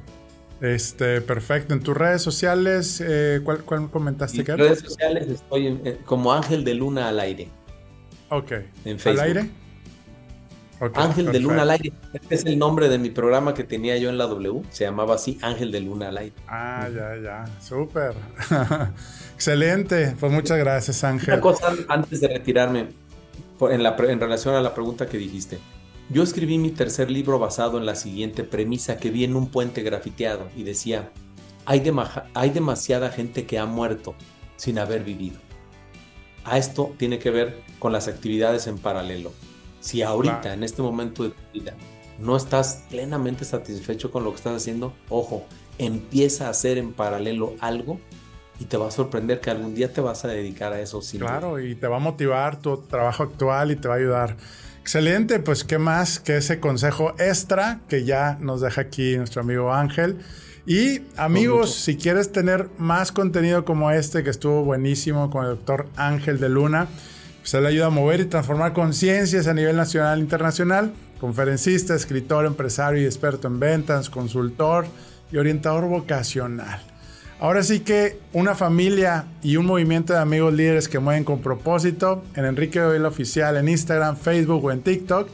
Este, 0.60 1.20
perfecto. 1.20 1.72
En 1.72 1.84
tus 1.84 1.96
redes 1.96 2.20
sociales, 2.22 3.00
eh, 3.00 3.40
¿cuál, 3.44 3.62
cuál 3.62 3.88
comentaste 3.88 4.38
En 4.38 4.44
que 4.44 4.50
era? 4.52 4.64
redes 4.64 4.80
sociales 4.80 5.28
estoy 5.28 5.68
en- 5.68 5.80
eh, 5.84 5.98
como 6.04 6.32
Ángel 6.32 6.64
de 6.64 6.74
Luna 6.74 7.06
al 7.08 7.20
aire. 7.20 7.48
Ok. 8.30 8.50
En 8.84 8.94
¿Al 8.94 8.98
Facebook. 8.98 9.50
Ángel 10.94 11.32
de 11.32 11.40
Luna 11.40 11.62
al 11.62 11.70
aire. 11.70 11.92
Este 12.12 12.34
es 12.34 12.44
el 12.44 12.58
nombre 12.58 12.88
de 12.88 12.98
mi 12.98 13.10
programa 13.10 13.54
que 13.54 13.64
tenía 13.64 13.96
yo 13.96 14.10
en 14.10 14.18
la 14.18 14.26
W. 14.26 14.62
Se 14.70 14.84
llamaba 14.84 15.14
así 15.14 15.38
Ángel 15.42 15.72
de 15.72 15.80
Luna 15.80 16.08
al 16.08 16.18
aire. 16.18 16.34
Ah, 16.48 16.88
ya, 16.94 17.16
ya. 17.16 17.44
Súper. 17.60 18.14
Excelente. 19.34 20.14
Pues 20.18 20.32
muchas 20.32 20.58
gracias, 20.58 21.02
Ángel. 21.04 21.34
Una 21.34 21.40
cosa 21.40 21.74
antes 21.88 22.20
de 22.20 22.28
retirarme, 22.28 22.88
en, 23.60 23.82
la, 23.82 23.96
en 23.98 24.20
relación 24.20 24.54
a 24.54 24.60
la 24.60 24.74
pregunta 24.74 25.06
que 25.06 25.18
dijiste. 25.18 25.58
Yo 26.08 26.22
escribí 26.22 26.58
mi 26.58 26.70
tercer 26.70 27.10
libro 27.10 27.38
basado 27.38 27.78
en 27.78 27.86
la 27.86 27.96
siguiente 27.96 28.44
premisa 28.44 28.96
que 28.96 29.10
vi 29.10 29.24
en 29.24 29.34
un 29.34 29.48
puente 29.48 29.82
grafiteado 29.82 30.48
y 30.56 30.62
decía, 30.62 31.10
hay, 31.64 31.82
hay 32.34 32.50
demasiada 32.50 33.10
gente 33.10 33.44
que 33.44 33.58
ha 33.58 33.66
muerto 33.66 34.14
sin 34.56 34.78
haber 34.78 35.02
vivido. 35.02 35.38
A 36.44 36.58
esto 36.58 36.94
tiene 36.96 37.18
que 37.18 37.30
ver 37.30 37.60
con 37.80 37.92
las 37.92 38.06
actividades 38.06 38.68
en 38.68 38.78
paralelo. 38.78 39.32
Si 39.86 40.02
ahorita, 40.02 40.52
en 40.52 40.64
este 40.64 40.82
momento 40.82 41.22
de 41.22 41.30
tu 41.30 41.36
vida, 41.54 41.72
no 42.18 42.36
estás 42.36 42.82
plenamente 42.90 43.44
satisfecho 43.44 44.10
con 44.10 44.24
lo 44.24 44.30
que 44.30 44.38
estás 44.38 44.56
haciendo, 44.56 44.92
ojo, 45.08 45.46
empieza 45.78 46.48
a 46.48 46.50
hacer 46.50 46.76
en 46.76 46.92
paralelo 46.92 47.54
algo 47.60 48.00
y 48.58 48.64
te 48.64 48.76
va 48.76 48.88
a 48.88 48.90
sorprender 48.90 49.40
que 49.40 49.50
algún 49.50 49.76
día 49.76 49.92
te 49.92 50.00
vas 50.00 50.24
a 50.24 50.28
dedicar 50.28 50.72
a 50.72 50.80
eso. 50.80 51.02
Sin 51.02 51.20
claro, 51.20 51.60
y 51.60 51.76
te 51.76 51.86
va 51.86 51.98
a 51.98 52.00
motivar 52.00 52.60
tu 52.60 52.78
trabajo 52.78 53.22
actual 53.22 53.70
y 53.70 53.76
te 53.76 53.86
va 53.86 53.94
a 53.94 53.98
ayudar. 53.98 54.36
Excelente, 54.80 55.38
pues 55.38 55.62
qué 55.62 55.78
más 55.78 56.18
que 56.18 56.38
ese 56.38 56.58
consejo 56.58 57.14
extra 57.20 57.78
que 57.88 58.04
ya 58.04 58.38
nos 58.40 58.62
deja 58.62 58.80
aquí 58.80 59.16
nuestro 59.16 59.42
amigo 59.42 59.72
Ángel. 59.72 60.18
Y 60.66 61.02
amigos, 61.16 61.72
si 61.76 61.96
quieres 61.96 62.32
tener 62.32 62.70
más 62.76 63.12
contenido 63.12 63.64
como 63.64 63.92
este 63.92 64.24
que 64.24 64.30
estuvo 64.30 64.64
buenísimo 64.64 65.30
con 65.30 65.44
el 65.44 65.50
doctor 65.50 65.86
Ángel 65.94 66.40
de 66.40 66.48
Luna, 66.48 66.88
pues 67.46 67.54
él 67.54 67.64
ayuda 67.64 67.86
a 67.86 67.90
mover 67.90 68.18
y 68.18 68.24
transformar 68.24 68.72
conciencias 68.72 69.46
a 69.46 69.54
nivel 69.54 69.76
nacional 69.76 70.18
e 70.18 70.22
internacional. 70.22 70.92
Conferencista, 71.20 71.94
escritor, 71.94 72.44
empresario 72.44 73.00
y 73.00 73.04
experto 73.04 73.46
en 73.46 73.60
ventas, 73.60 74.10
consultor 74.10 74.84
y 75.30 75.36
orientador 75.36 75.84
vocacional. 75.84 76.82
Ahora 77.38 77.62
sí 77.62 77.78
que 77.78 78.18
una 78.32 78.56
familia 78.56 79.26
y 79.44 79.58
un 79.58 79.66
movimiento 79.66 80.12
de 80.12 80.18
amigos 80.18 80.54
líderes 80.54 80.88
que 80.88 80.98
mueven 80.98 81.22
con 81.22 81.40
propósito 81.40 82.24
en 82.34 82.46
Enrique 82.46 82.80
Vela 82.80 83.06
Oficial 83.06 83.56
en 83.56 83.68
Instagram, 83.68 84.16
Facebook 84.16 84.64
o 84.64 84.72
en 84.72 84.80
TikTok 84.80 85.28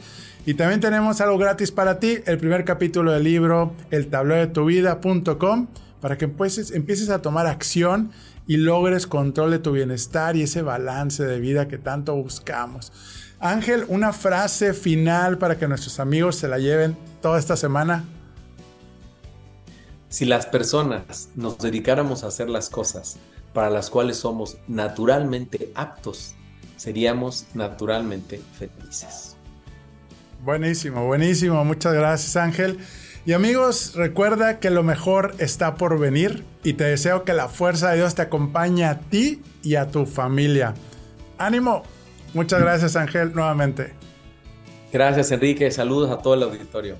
y 0.45 0.53
también 0.53 0.81
tenemos 0.81 1.19
algo 1.19 1.39
gratis 1.39 1.71
para 1.71 1.97
ti, 1.97 2.19
el 2.27 2.37
primer 2.37 2.63
capítulo 2.63 3.11
del 3.11 3.23
libro 3.23 3.73
El 3.89 4.05
tablero 4.11 4.41
de 4.41 4.53
tu 4.53 4.65
vida.com 4.65 5.65
para 5.99 6.15
que 6.19 6.25
empieces, 6.25 6.69
empieces 6.69 7.09
a 7.09 7.23
tomar 7.23 7.47
acción 7.47 8.11
y 8.47 8.57
logres 8.57 9.07
control 9.07 9.51
de 9.51 9.59
tu 9.59 9.71
bienestar 9.71 10.35
y 10.35 10.43
ese 10.43 10.61
balance 10.61 11.23
de 11.23 11.39
vida 11.39 11.67
que 11.67 11.77
tanto 11.77 12.15
buscamos. 12.15 12.91
Ángel, 13.39 13.85
una 13.89 14.13
frase 14.13 14.73
final 14.73 15.37
para 15.37 15.57
que 15.57 15.67
nuestros 15.67 15.99
amigos 15.99 16.35
se 16.37 16.47
la 16.47 16.59
lleven 16.59 16.97
toda 17.21 17.39
esta 17.39 17.57
semana. 17.57 18.05
Si 20.09 20.25
las 20.25 20.45
personas 20.45 21.29
nos 21.35 21.57
dedicáramos 21.57 22.23
a 22.23 22.27
hacer 22.27 22.49
las 22.49 22.69
cosas 22.69 23.17
para 23.53 23.69
las 23.69 23.89
cuales 23.89 24.17
somos 24.17 24.57
naturalmente 24.67 25.71
aptos, 25.75 26.35
seríamos 26.77 27.47
naturalmente 27.53 28.41
felices. 28.57 29.35
Buenísimo, 30.43 31.05
buenísimo. 31.05 31.63
Muchas 31.63 31.93
gracias 31.93 32.35
Ángel. 32.35 32.77
Y 33.25 33.31
amigos, 33.31 33.93
recuerda 33.95 34.59
que 34.59 34.69
lo 34.69 34.83
mejor 34.83 35.33
está 35.39 35.75
por 35.75 35.97
venir 35.97 36.43
y 36.61 36.73
te 36.73 36.83
deseo 36.83 37.23
que 37.23 37.31
la 37.33 37.47
fuerza 37.47 37.91
de 37.91 37.97
Dios 37.97 38.15
te 38.15 38.21
acompañe 38.21 38.83
a 38.83 38.99
ti 38.99 39.41
y 39.63 39.75
a 39.75 39.87
tu 39.87 40.05
familia. 40.05 40.73
Ánimo. 41.37 41.83
Muchas 42.33 42.59
gracias 42.59 42.97
Ángel 42.97 43.33
nuevamente. 43.33 43.93
Gracias 44.91 45.31
Enrique. 45.31 45.71
Saludos 45.71 46.11
a 46.11 46.17
todo 46.17 46.33
el 46.33 46.43
auditorio. 46.43 46.97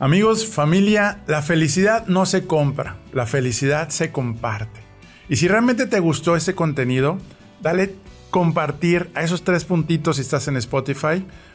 Amigos, 0.00 0.44
familia, 0.44 1.22
la 1.28 1.40
felicidad 1.40 2.06
no 2.08 2.26
se 2.26 2.46
compra, 2.46 2.96
la 3.12 3.26
felicidad 3.26 3.90
se 3.90 4.10
comparte. 4.10 4.80
Y 5.28 5.36
si 5.36 5.46
realmente 5.46 5.86
te 5.86 6.00
gustó 6.00 6.34
este 6.34 6.56
contenido, 6.56 7.18
dale 7.62 7.94
compartir 8.30 9.08
a 9.14 9.22
esos 9.22 9.44
tres 9.44 9.64
puntitos 9.64 10.16
si 10.16 10.22
estás 10.22 10.48
en 10.48 10.56
Spotify 10.56 11.24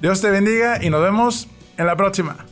Dios 0.00 0.20
te 0.20 0.30
bendiga 0.30 0.84
y 0.84 0.90
nos 0.90 1.02
vemos 1.02 1.48
en 1.78 1.86
la 1.86 1.96
próxima. 1.96 2.44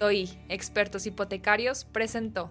Hoy, 0.00 0.30
Expertos 0.48 1.06
Hipotecarios 1.06 1.84
presentó. 1.84 2.44